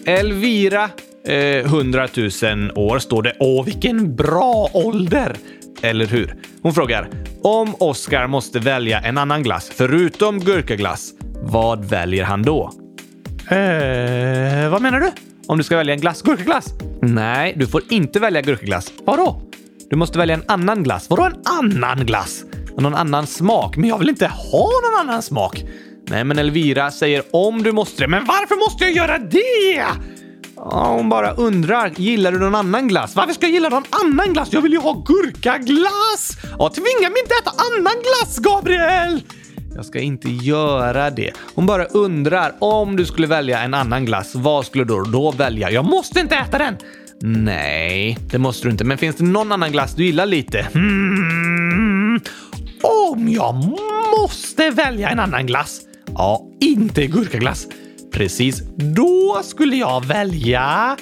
Elvira, 0.08 0.90
eh, 1.26 1.64
100 1.66 2.08
000 2.16 2.70
år 2.74 2.98
står 2.98 3.22
det. 3.22 3.36
Åh, 3.40 3.64
vilken 3.64 4.16
bra 4.16 4.70
ålder! 4.72 5.36
Eller 5.82 6.06
hur? 6.06 6.34
Hon 6.62 6.74
frågar 6.74 7.08
om 7.42 7.74
Oscar 7.78 8.26
måste 8.26 8.58
välja 8.58 9.00
en 9.00 9.18
annan 9.18 9.42
glass 9.42 9.70
förutom 9.74 10.40
gurkaglass. 10.40 11.10
Vad 11.42 11.84
väljer 11.84 12.24
han 12.24 12.42
då? 12.42 12.72
Eh, 13.50 14.70
vad 14.70 14.82
menar 14.82 15.00
du? 15.00 15.10
Om 15.46 15.58
du 15.58 15.64
ska 15.64 15.76
välja 15.76 15.94
en 15.94 16.00
glass? 16.00 16.22
Gurkaglass? 16.22 16.66
Nej, 17.02 17.54
du 17.56 17.66
får 17.66 17.82
inte 17.90 18.20
välja 18.20 18.40
gurkaglass. 18.40 18.92
Vadå? 19.04 19.42
Du 19.90 19.96
måste 19.96 20.18
välja 20.18 20.34
en 20.34 20.44
annan 20.46 20.82
glass. 20.82 21.10
Vadå 21.10 21.22
en 21.22 21.42
annan 21.44 22.06
glass? 22.06 22.44
Någon 22.78 22.94
annan 22.94 23.26
smak? 23.26 23.76
Men 23.76 23.88
jag 23.88 23.98
vill 23.98 24.08
inte 24.08 24.26
ha 24.26 24.68
någon 24.68 25.08
annan 25.08 25.22
smak. 25.22 25.64
Nej, 26.10 26.24
men 26.24 26.38
Elvira 26.38 26.90
säger 26.90 27.22
om 27.30 27.62
du 27.62 27.72
måste 27.72 28.02
det. 28.02 28.08
Men 28.08 28.24
varför 28.24 28.56
måste 28.56 28.84
jag 28.84 28.92
göra 28.92 29.18
det? 29.18 29.84
Ja, 30.56 30.92
hon 30.96 31.08
bara 31.08 31.30
undrar. 31.30 31.92
Gillar 31.96 32.32
du 32.32 32.38
någon 32.38 32.54
annan 32.54 32.88
glass? 32.88 33.16
Varför 33.16 33.32
ska 33.32 33.46
jag 33.46 33.54
gilla 33.54 33.68
någon 33.68 33.84
annan 33.90 34.32
glass? 34.32 34.48
Jag 34.52 34.60
vill 34.60 34.72
ju 34.72 34.78
ha 34.78 34.92
gurkaglass! 35.06 36.38
Ja, 36.58 36.68
tvinga 36.68 37.10
mig 37.10 37.22
inte 37.22 37.34
äta 37.42 37.50
annan 37.50 37.94
glass, 38.02 38.38
Gabriel! 38.38 39.22
Jag 39.74 39.84
ska 39.84 39.98
inte 40.00 40.28
göra 40.28 41.10
det. 41.10 41.32
Hon 41.54 41.66
bara 41.66 41.84
undrar 41.84 42.54
om 42.58 42.96
du 42.96 43.06
skulle 43.06 43.26
välja 43.26 43.60
en 43.60 43.74
annan 43.74 44.04
glass, 44.04 44.34
vad 44.34 44.66
skulle 44.66 44.84
du 44.84 45.02
då 45.12 45.30
välja? 45.30 45.70
Jag 45.70 45.84
måste 45.84 46.20
inte 46.20 46.34
äta 46.34 46.58
den! 46.58 46.76
Nej, 47.20 48.18
det 48.30 48.38
måste 48.38 48.66
du 48.66 48.70
inte. 48.70 48.84
Men 48.84 48.98
finns 48.98 49.16
det 49.16 49.24
någon 49.24 49.52
annan 49.52 49.72
glass 49.72 49.94
du 49.94 50.04
gillar 50.04 50.26
lite? 50.26 50.58
Mm. 50.74 52.20
Om 52.82 53.28
jag 53.28 53.54
måste 54.20 54.70
välja 54.70 55.08
en 55.08 55.20
annan 55.20 55.46
glass. 55.46 55.80
Ja, 56.18 56.42
inte 56.60 57.06
gurkaglass. 57.06 57.66
Precis, 58.12 58.62
då 58.96 59.40
skulle 59.44 59.76
jag 59.76 60.04
välja 60.04 60.96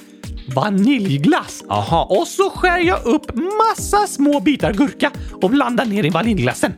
vaniljglass. 0.55 1.64
Aha, 1.69 2.05
och 2.05 2.27
så 2.27 2.51
skär 2.51 2.79
jag 2.79 3.05
upp 3.07 3.35
massa 3.35 4.07
små 4.07 4.41
bitar 4.41 4.73
gurka 4.73 5.11
och 5.43 5.51
blandar 5.51 5.85
ner 5.85 6.05
i 6.05 6.11
vaniljglassen. 6.11 6.73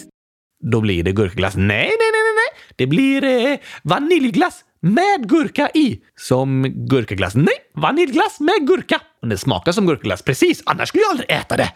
Då 0.72 0.80
blir 0.80 1.02
det 1.02 1.12
gurkaglass. 1.12 1.56
Nej, 1.56 1.66
nej, 1.66 1.86
nej, 1.86 2.10
nej, 2.12 2.34
nej. 2.34 2.74
Det 2.76 2.86
blir 2.86 3.24
eh, 3.24 3.58
vaniljglass 3.82 4.64
med 4.80 5.28
gurka 5.28 5.70
i. 5.74 5.98
Som 6.16 6.62
gurkaglass. 6.88 7.34
Nej, 7.34 7.54
vaniljglass 7.74 8.40
med 8.40 8.66
gurka. 8.66 9.00
Och 9.22 9.28
det 9.28 9.38
smakar 9.38 9.72
som 9.72 9.86
gurkaglass, 9.86 10.22
precis. 10.22 10.62
Annars 10.66 10.88
skulle 10.88 11.02
jag 11.02 11.10
aldrig 11.10 11.30
äta 11.30 11.56
det. 11.56 11.72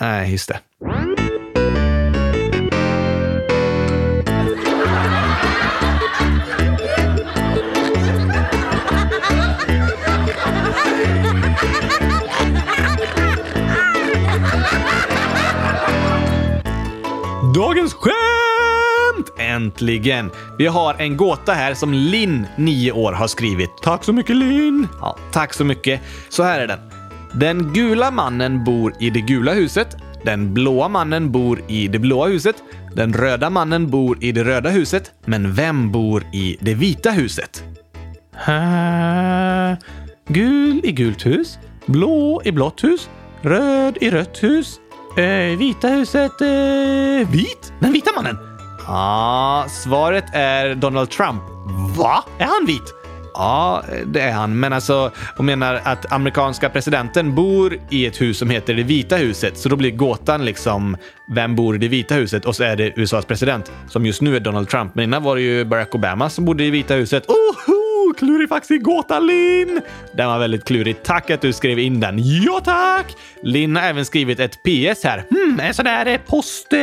Nej, 0.00 0.32
just 0.32 0.48
det. 0.48 0.60
Dagens 17.58 17.94
skämt! 17.94 19.38
Äntligen! 19.38 20.30
Vi 20.58 20.66
har 20.66 20.94
en 20.94 21.16
gåta 21.16 21.52
här 21.52 21.74
som 21.74 21.92
Linn, 21.94 22.46
9 22.56 22.92
år, 22.92 23.12
har 23.12 23.26
skrivit. 23.26 23.70
Tack 23.82 24.04
så 24.04 24.12
mycket, 24.12 24.36
Linn. 24.36 24.88
Ja, 25.00 25.16
tack 25.32 25.54
så 25.54 25.64
mycket. 25.64 26.00
Så 26.28 26.42
här 26.42 26.60
är 26.60 26.66
den. 26.66 26.78
Den 27.32 27.72
gula 27.72 28.10
mannen 28.10 28.64
bor 28.64 28.94
i 29.00 29.10
det 29.10 29.20
gula 29.20 29.52
huset. 29.52 29.96
Den 30.24 30.54
blåa 30.54 30.88
mannen 30.88 31.32
bor 31.32 31.62
i 31.68 31.88
det 31.88 31.98
blåa 31.98 32.26
huset. 32.26 32.56
Den 32.94 33.12
röda 33.12 33.50
mannen 33.50 33.90
bor 33.90 34.24
i 34.24 34.32
det 34.32 34.44
röda 34.44 34.70
huset. 34.70 35.12
Men 35.24 35.54
vem 35.54 35.92
bor 35.92 36.22
i 36.32 36.56
det 36.60 36.74
vita 36.74 37.10
huset? 37.10 37.64
Uh, 38.48 39.78
gul 40.28 40.80
i 40.84 40.92
gult 40.92 41.26
hus, 41.26 41.58
blå 41.86 42.42
i 42.44 42.52
blått 42.52 42.84
hus, 42.84 43.08
röd 43.42 43.98
i 44.00 44.10
rött 44.10 44.42
hus, 44.42 44.80
uh, 45.18 45.58
vita 45.58 45.88
huset 45.88 46.32
uh, 46.42 47.30
vit. 47.30 47.72
Den 47.80 47.92
vita 47.92 48.10
mannen. 48.16 48.38
Ja, 48.86 49.66
svaret 49.68 50.24
är 50.32 50.74
Donald 50.74 51.10
Trump. 51.10 51.42
Va? 51.96 52.24
Är 52.38 52.44
han 52.46 52.66
vit? 52.66 52.94
Ja, 53.34 53.82
det 54.06 54.20
är 54.20 54.32
han. 54.32 54.60
Men 54.60 54.72
alltså, 54.72 55.10
hon 55.36 55.46
menar 55.46 55.80
att 55.84 56.12
amerikanska 56.12 56.70
presidenten 56.70 57.34
bor 57.34 57.78
i 57.90 58.06
ett 58.06 58.20
hus 58.20 58.38
som 58.38 58.50
heter 58.50 58.74
det 58.74 58.82
vita 58.82 59.16
huset. 59.16 59.58
Så 59.58 59.68
då 59.68 59.76
blir 59.76 59.90
gåtan 59.90 60.44
liksom, 60.44 60.96
vem 61.34 61.56
bor 61.56 61.74
i 61.74 61.78
det 61.78 61.88
vita 61.88 62.14
huset? 62.14 62.44
Och 62.44 62.56
så 62.56 62.64
är 62.64 62.76
det 62.76 62.92
USAs 62.96 63.24
president, 63.24 63.72
som 63.88 64.06
just 64.06 64.22
nu 64.22 64.36
är 64.36 64.40
Donald 64.40 64.68
Trump. 64.68 64.94
Men 64.94 65.04
innan 65.04 65.22
var 65.22 65.36
det 65.36 65.42
ju 65.42 65.64
Barack 65.64 65.94
Obama 65.94 66.30
som 66.30 66.44
bodde 66.44 66.64
i 66.64 66.70
vita 66.70 66.94
huset. 66.94 67.24
Oho! 67.28 67.67
Klurifaxig 68.18 68.82
gåta, 68.82 69.20
Linn! 69.20 69.80
Den 70.12 70.28
var 70.28 70.38
väldigt 70.38 70.64
klurig. 70.64 71.02
Tack 71.02 71.30
att 71.30 71.40
du 71.40 71.52
skrev 71.52 71.78
in 71.78 72.00
den. 72.00 72.18
Ja, 72.18 72.60
tack! 72.64 73.16
Linn 73.42 73.76
har 73.76 73.82
även 73.82 74.04
skrivit 74.04 74.40
ett 74.40 74.62
PS 74.62 75.04
här. 75.04 75.24
Hmm, 75.30 75.60
en 75.60 75.74
sån 75.74 75.84
där 75.84 76.06
eh, 76.06 76.18
postnord. 76.26 76.76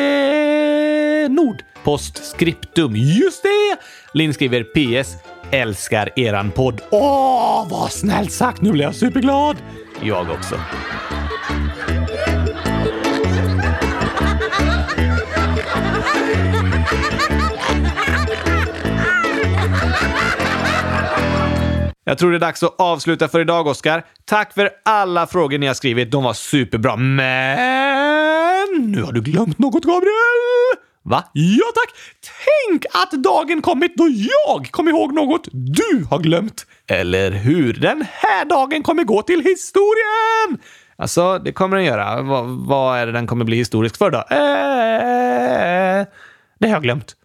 Postscriptum. 1.83 2.95
Just 2.95 3.43
det! 3.43 3.77
Linn 4.13 4.33
skriver 4.33 4.63
PS. 4.63 5.15
Älskar 5.51 6.19
eran 6.19 6.51
podd. 6.51 6.81
Åh, 6.89 7.67
vad 7.69 7.91
snällt 7.91 8.31
sagt! 8.31 8.61
Nu 8.61 8.71
blir 8.71 8.83
jag 8.83 8.95
superglad! 8.95 9.57
Jag 10.01 10.29
också. 10.29 10.55
Jag 22.07 22.17
tror 22.17 22.31
det 22.31 22.37
är 22.37 22.39
dags 22.39 22.63
att 22.63 22.75
avsluta 22.77 23.27
för 23.27 23.39
idag, 23.39 23.67
Oskar. 23.67 24.05
Tack 24.25 24.53
för 24.53 24.69
alla 24.85 25.27
frågor 25.27 25.57
ni 25.57 25.67
har 25.67 25.73
skrivit. 25.73 26.11
De 26.11 26.23
var 26.23 26.33
superbra. 26.33 26.95
Men 26.95 28.67
nu 28.91 29.03
har 29.03 29.11
du 29.11 29.21
glömt 29.21 29.59
något, 29.59 29.83
Gabriel! 29.83 30.75
Va? 31.03 31.23
Ja 31.33 31.65
tack! 31.75 31.93
Tänk 32.69 32.85
att 32.93 33.11
dagen 33.23 33.61
kommit 33.61 33.97
då 33.97 34.07
jag 34.09 34.71
kom 34.71 34.87
ihåg 34.87 35.13
något 35.13 35.47
du 35.51 36.05
har 36.09 36.19
glömt. 36.19 36.65
Eller 36.87 37.31
hur? 37.31 37.73
Den 37.73 38.05
här 38.11 38.45
dagen 38.45 38.83
kommer 38.83 39.03
gå 39.03 39.21
till 39.21 39.39
historien! 39.43 40.57
Alltså, 40.97 41.39
det 41.39 41.51
kommer 41.51 41.77
den 41.77 41.85
göra. 41.85 42.21
V 42.21 42.29
vad 42.67 42.99
är 42.99 43.05
det 43.05 43.11
den 43.11 43.27
kommer 43.27 43.45
bli 43.45 43.57
historisk 43.57 43.97
för 43.97 44.11
då? 44.11 44.17
Eh, 44.17 46.05
det 46.59 46.67
har 46.67 46.73
jag 46.73 46.83
glömt. 46.83 47.15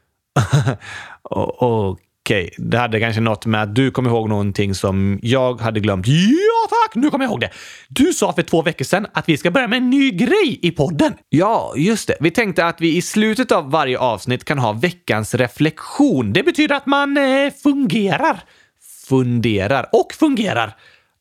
Okej, 1.22 2.09
Okej, 2.24 2.54
det 2.58 2.78
hade 2.78 3.00
kanske 3.00 3.20
något 3.20 3.46
med 3.46 3.62
att 3.62 3.74
du 3.74 3.90
kom 3.90 4.06
ihåg 4.06 4.28
någonting 4.28 4.74
som 4.74 5.18
jag 5.22 5.60
hade 5.60 5.80
glömt. 5.80 6.06
Ja 6.06 6.68
tack, 6.70 6.94
nu 6.94 7.10
kommer 7.10 7.24
jag 7.24 7.30
ihåg 7.30 7.40
det. 7.40 7.50
Du 7.88 8.12
sa 8.12 8.32
för 8.32 8.42
två 8.42 8.62
veckor 8.62 8.84
sedan 8.84 9.06
att 9.12 9.28
vi 9.28 9.36
ska 9.36 9.50
börja 9.50 9.68
med 9.68 9.76
en 9.76 9.90
ny 9.90 10.10
grej 10.10 10.58
i 10.62 10.70
podden. 10.70 11.14
Ja, 11.28 11.72
just 11.76 12.08
det. 12.08 12.16
Vi 12.20 12.30
tänkte 12.30 12.66
att 12.66 12.80
vi 12.80 12.96
i 12.96 13.02
slutet 13.02 13.52
av 13.52 13.70
varje 13.70 13.98
avsnitt 13.98 14.44
kan 14.44 14.58
ha 14.58 14.72
veckans 14.72 15.34
reflektion. 15.34 16.32
Det 16.32 16.42
betyder 16.42 16.74
att 16.74 16.86
man 16.86 17.16
eh, 17.16 17.52
fungerar. 17.62 18.40
Funderar 19.08 19.88
och 19.92 20.12
fungerar. 20.12 20.76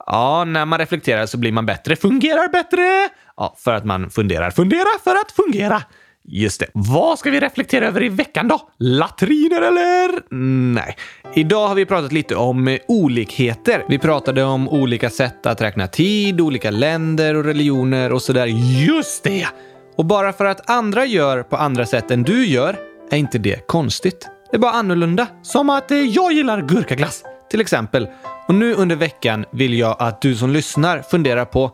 Ja, 0.06 0.44
när 0.44 0.66
man 0.66 0.80
reflekterar 0.80 1.26
så 1.26 1.38
blir 1.38 1.52
man 1.52 1.66
bättre. 1.66 1.96
Fungerar 1.96 2.52
bättre! 2.52 3.10
Ja, 3.38 3.56
för 3.60 3.74
att 3.74 3.86
man 3.86 4.10
funderar. 4.10 4.52
Fundera 4.52 5.00
för 5.04 5.12
att 5.12 5.32
fungera. 5.32 5.84
Just 6.32 6.60
det. 6.60 6.68
Vad 6.74 7.20
ska 7.20 7.32
vi 7.32 7.40
reflektera 7.40 7.88
över 7.88 8.04
i 8.04 8.10
veckan 8.10 8.48
då? 8.48 8.62
Latriner 8.78 9.62
eller? 9.62 10.34
Nej. 10.74 10.96
Idag 11.36 11.68
har 11.68 11.76
vi 11.76 11.86
pratat 11.86 12.12
lite 12.12 12.36
om 12.36 12.68
eh, 12.68 12.80
olikheter. 12.88 13.86
Vi 13.90 14.00
pratade 14.00 14.44
om 14.44 14.70
olika 14.70 15.10
sätt 15.10 15.46
att 15.46 15.62
räkna 15.62 15.88
tid, 15.88 16.42
olika 16.42 16.72
länder 16.72 17.36
och 17.36 17.44
religioner 17.44 18.12
och 18.12 18.22
sådär. 18.22 18.46
Just 18.88 19.24
det! 19.24 19.48
Och 19.96 20.06
bara 20.06 20.34
för 20.34 20.46
att 20.46 20.70
andra 20.70 21.06
gör 21.06 21.44
på 21.44 21.58
andra 21.58 21.86
sätt 21.86 22.12
än 22.12 22.24
du 22.24 22.46
gör 22.46 22.76
är 23.12 23.18
inte 23.18 23.38
det 23.38 23.68
konstigt. 23.68 24.28
Det 24.52 24.58
är 24.58 24.60
bara 24.60 24.72
annorlunda. 24.72 25.28
Som 25.42 25.70
att 25.70 25.92
eh, 25.92 25.98
jag 25.98 26.34
gillar 26.34 26.62
gurkaglass. 26.62 27.24
Till 27.52 27.62
exempel. 27.62 28.08
Och 28.48 28.56
nu 28.56 28.74
under 28.74 28.96
veckan 28.96 29.46
vill 29.52 29.80
jag 29.80 29.96
att 30.00 30.22
du 30.22 30.36
som 30.36 30.50
lyssnar 30.50 31.02
funderar 31.02 31.46
på 31.46 31.72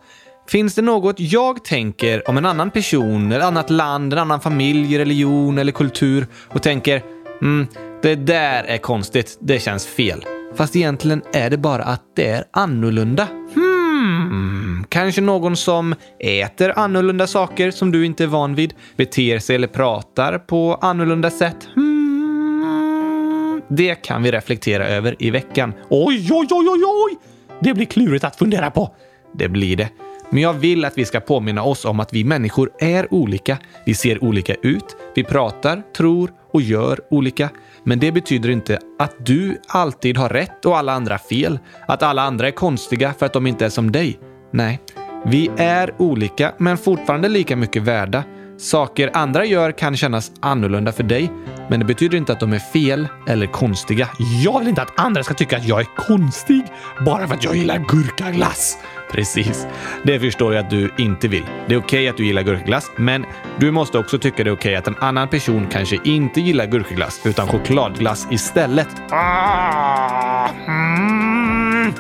Finns 0.48 0.76
det 0.76 0.82
något 0.82 1.20
jag 1.20 1.64
tänker 1.64 2.30
om 2.30 2.38
en 2.38 2.46
annan 2.46 2.72
person, 2.72 3.32
ett 3.32 3.44
annat 3.44 3.70
land, 3.70 4.14
en 4.14 4.20
annan 4.20 4.42
familj, 4.42 4.98
religion 4.98 5.58
eller 5.58 5.72
kultur 5.72 6.28
och 6.34 6.64
tänker 6.64 7.04
mm, 7.42 7.68
det 8.02 8.16
där 8.16 8.64
är 8.64 8.78
konstigt, 8.78 9.38
det 9.42 9.60
känns 9.60 9.88
fel. 9.88 10.26
Fast 10.56 10.76
egentligen 10.76 11.22
är 11.34 11.50
det 11.50 11.58
bara 11.58 11.84
att 11.84 12.02
det 12.16 12.28
är 12.28 12.44
annorlunda. 12.52 13.28
Hmm, 13.54 14.86
kanske 14.90 15.22
någon 15.22 15.56
som 15.56 15.96
äter 16.20 16.74
annorlunda 16.80 17.28
saker 17.28 17.72
som 17.72 17.92
du 17.92 18.06
inte 18.06 18.24
är 18.24 18.28
van 18.28 18.56
vid, 18.56 18.74
beter 18.98 19.40
sig 19.40 19.56
eller 19.56 19.68
pratar 19.68 20.38
på 20.38 20.76
annorlunda 20.82 21.30
sätt. 21.30 21.68
Hmm, 21.76 23.62
det 23.68 23.96
kan 23.96 24.24
vi 24.24 24.32
reflektera 24.32 24.88
över 24.88 25.16
i 25.20 25.30
veckan. 25.30 25.74
Oj, 25.90 26.30
oj, 26.32 26.48
oj, 26.52 26.68
oj, 26.70 26.84
oj! 26.86 27.18
Det 27.60 27.74
blir 27.74 27.86
klurigt 27.86 28.24
att 28.24 28.36
fundera 28.36 28.72
på. 28.72 28.96
Det 29.34 29.50
blir 29.50 29.78
det. 29.78 29.90
Men 30.30 30.44
jag 30.44 30.54
vill 30.54 30.86
att 30.86 30.98
vi 30.98 31.06
ska 31.06 31.20
påminna 31.20 31.64
oss 31.64 31.86
om 31.86 32.00
att 32.00 32.14
vi 32.14 32.24
människor 32.24 32.70
är 32.80 33.14
olika. 33.14 33.58
Vi 33.86 33.96
ser 33.96 34.24
olika 34.24 34.54
ut, 34.54 34.96
vi 35.16 35.24
pratar, 35.24 35.84
tror 35.98 36.32
och 36.52 36.62
gör 36.62 37.00
olika. 37.10 37.50
Men 37.84 38.00
det 38.00 38.12
betyder 38.12 38.50
inte 38.50 38.80
att 39.00 39.26
du 39.26 39.58
alltid 39.68 40.18
har 40.18 40.30
rätt 40.30 40.66
och 40.66 40.78
alla 40.78 40.94
andra 40.94 41.18
fel. 41.18 41.60
Att 41.88 42.04
alla 42.04 42.22
andra 42.22 42.48
är 42.48 42.52
konstiga 42.52 43.14
för 43.20 43.26
att 43.26 43.34
de 43.34 43.48
inte 43.48 43.66
är 43.66 43.70
som 43.70 43.92
dig. 43.92 44.20
Nej, 44.52 44.80
vi 45.26 45.52
är 45.58 45.94
olika 45.98 46.54
men 46.58 46.78
fortfarande 46.78 47.30
lika 47.30 47.56
mycket 47.56 47.84
värda. 47.84 48.24
Saker 48.58 49.10
andra 49.14 49.46
gör 49.46 49.72
kan 49.72 49.98
kännas 49.98 50.32
annorlunda 50.40 50.92
för 50.92 51.04
dig, 51.04 51.32
men 51.70 51.80
det 51.80 51.86
betyder 51.86 52.18
inte 52.18 52.34
att 52.34 52.40
de 52.40 52.54
är 52.54 52.60
fel 52.60 53.08
eller 53.28 53.48
konstiga. 53.48 54.10
Jag 54.44 54.60
vill 54.60 54.68
inte 54.68 54.82
att 54.82 55.00
andra 55.00 55.24
ska 55.24 55.34
tycka 55.34 55.58
att 55.58 55.68
jag 55.68 55.80
är 55.80 55.88
konstig 55.98 56.64
bara 57.06 57.28
för 57.28 57.36
att 57.36 57.44
jag 57.44 57.56
gillar 57.56 57.78
gurkaglass. 57.78 58.78
Precis. 59.16 59.68
Det 60.04 60.20
förstår 60.20 60.54
jag 60.54 60.64
att 60.66 60.70
du 60.70 60.92
inte 60.98 61.28
vill. 61.28 61.46
Det 61.68 61.74
är 61.74 61.80
okej 61.80 62.00
okay 62.00 62.08
att 62.08 62.18
du 62.18 62.26
gillar 62.26 62.42
gurkaglass, 62.42 62.92
men 62.96 63.26
du 63.60 63.72
måste 63.72 63.98
också 63.98 64.20
tycka 64.20 64.44
det 64.44 64.50
är 64.50 64.56
okej 64.56 64.70
okay 64.70 64.76
att 64.76 64.88
en 64.88 64.96
annan 65.00 65.28
person 65.28 65.68
kanske 65.72 65.98
inte 66.04 66.42
gillar 66.42 66.66
gurkaglass 66.66 67.22
utan 67.26 67.48
chokladglass 67.48 68.28
istället. 68.32 68.88
Ah, 69.10 70.50
mm. 70.68 71.94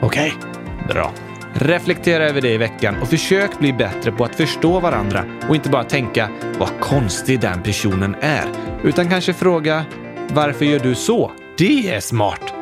Okej, 0.00 0.32
okay. 0.38 0.94
bra. 0.94 1.12
Reflektera 1.54 2.28
över 2.28 2.40
det 2.40 2.50
i 2.50 2.56
veckan 2.56 2.96
och 3.02 3.08
försök 3.08 3.58
bli 3.58 3.72
bättre 3.72 4.12
på 4.12 4.24
att 4.24 4.34
förstå 4.34 4.80
varandra 4.80 5.24
och 5.48 5.54
inte 5.54 5.68
bara 5.68 5.84
tänka 5.84 6.28
vad 6.58 6.80
konstig 6.80 7.40
den 7.40 7.62
personen 7.62 8.16
är, 8.20 8.44
utan 8.84 9.08
kanske 9.08 9.34
fråga 9.34 9.84
varför 10.32 10.64
gör 10.64 10.78
du 10.78 10.94
så? 10.94 11.32
Det 11.58 11.94
är 11.94 12.00
smart! 12.00 12.54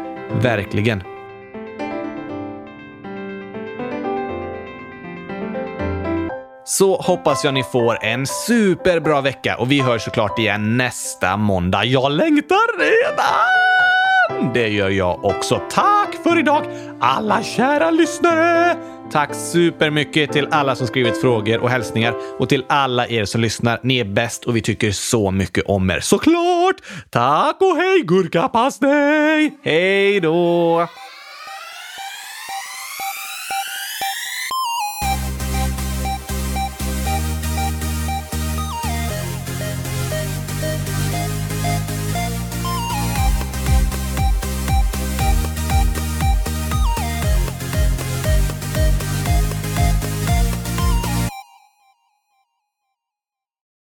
Verkligen. 0.42 1.17
Så 6.68 6.96
hoppas 6.96 7.44
jag 7.44 7.54
ni 7.54 7.62
får 7.62 8.04
en 8.04 8.26
superbra 8.26 9.20
vecka 9.20 9.56
och 9.56 9.70
vi 9.70 9.80
hörs 9.80 10.02
såklart 10.02 10.38
igen 10.38 10.76
nästa 10.76 11.36
måndag. 11.36 11.84
Jag 11.84 12.12
längtar 12.12 12.78
redan! 12.78 14.52
Det 14.54 14.68
gör 14.68 14.90
jag 14.90 15.24
också. 15.24 15.60
Tack 15.70 16.14
för 16.22 16.38
idag, 16.38 16.62
alla 17.00 17.42
kära 17.42 17.90
lyssnare! 17.90 18.76
Tack 19.12 19.34
supermycket 19.34 20.32
till 20.32 20.48
alla 20.50 20.74
som 20.74 20.86
skrivit 20.86 21.20
frågor 21.20 21.58
och 21.58 21.70
hälsningar 21.70 22.14
och 22.38 22.48
till 22.48 22.64
alla 22.68 23.08
er 23.08 23.24
som 23.24 23.40
lyssnar. 23.40 23.80
Ni 23.82 23.98
är 23.98 24.04
bäst 24.04 24.44
och 24.44 24.56
vi 24.56 24.60
tycker 24.60 24.90
så 24.92 25.30
mycket 25.30 25.64
om 25.66 25.90
er. 25.90 26.00
Såklart! 26.00 26.76
Tack 27.10 27.56
och 27.60 27.76
hej 27.76 28.02
gurkapastej! 28.02 29.58
Hej 29.62 30.20
då! 30.20 30.86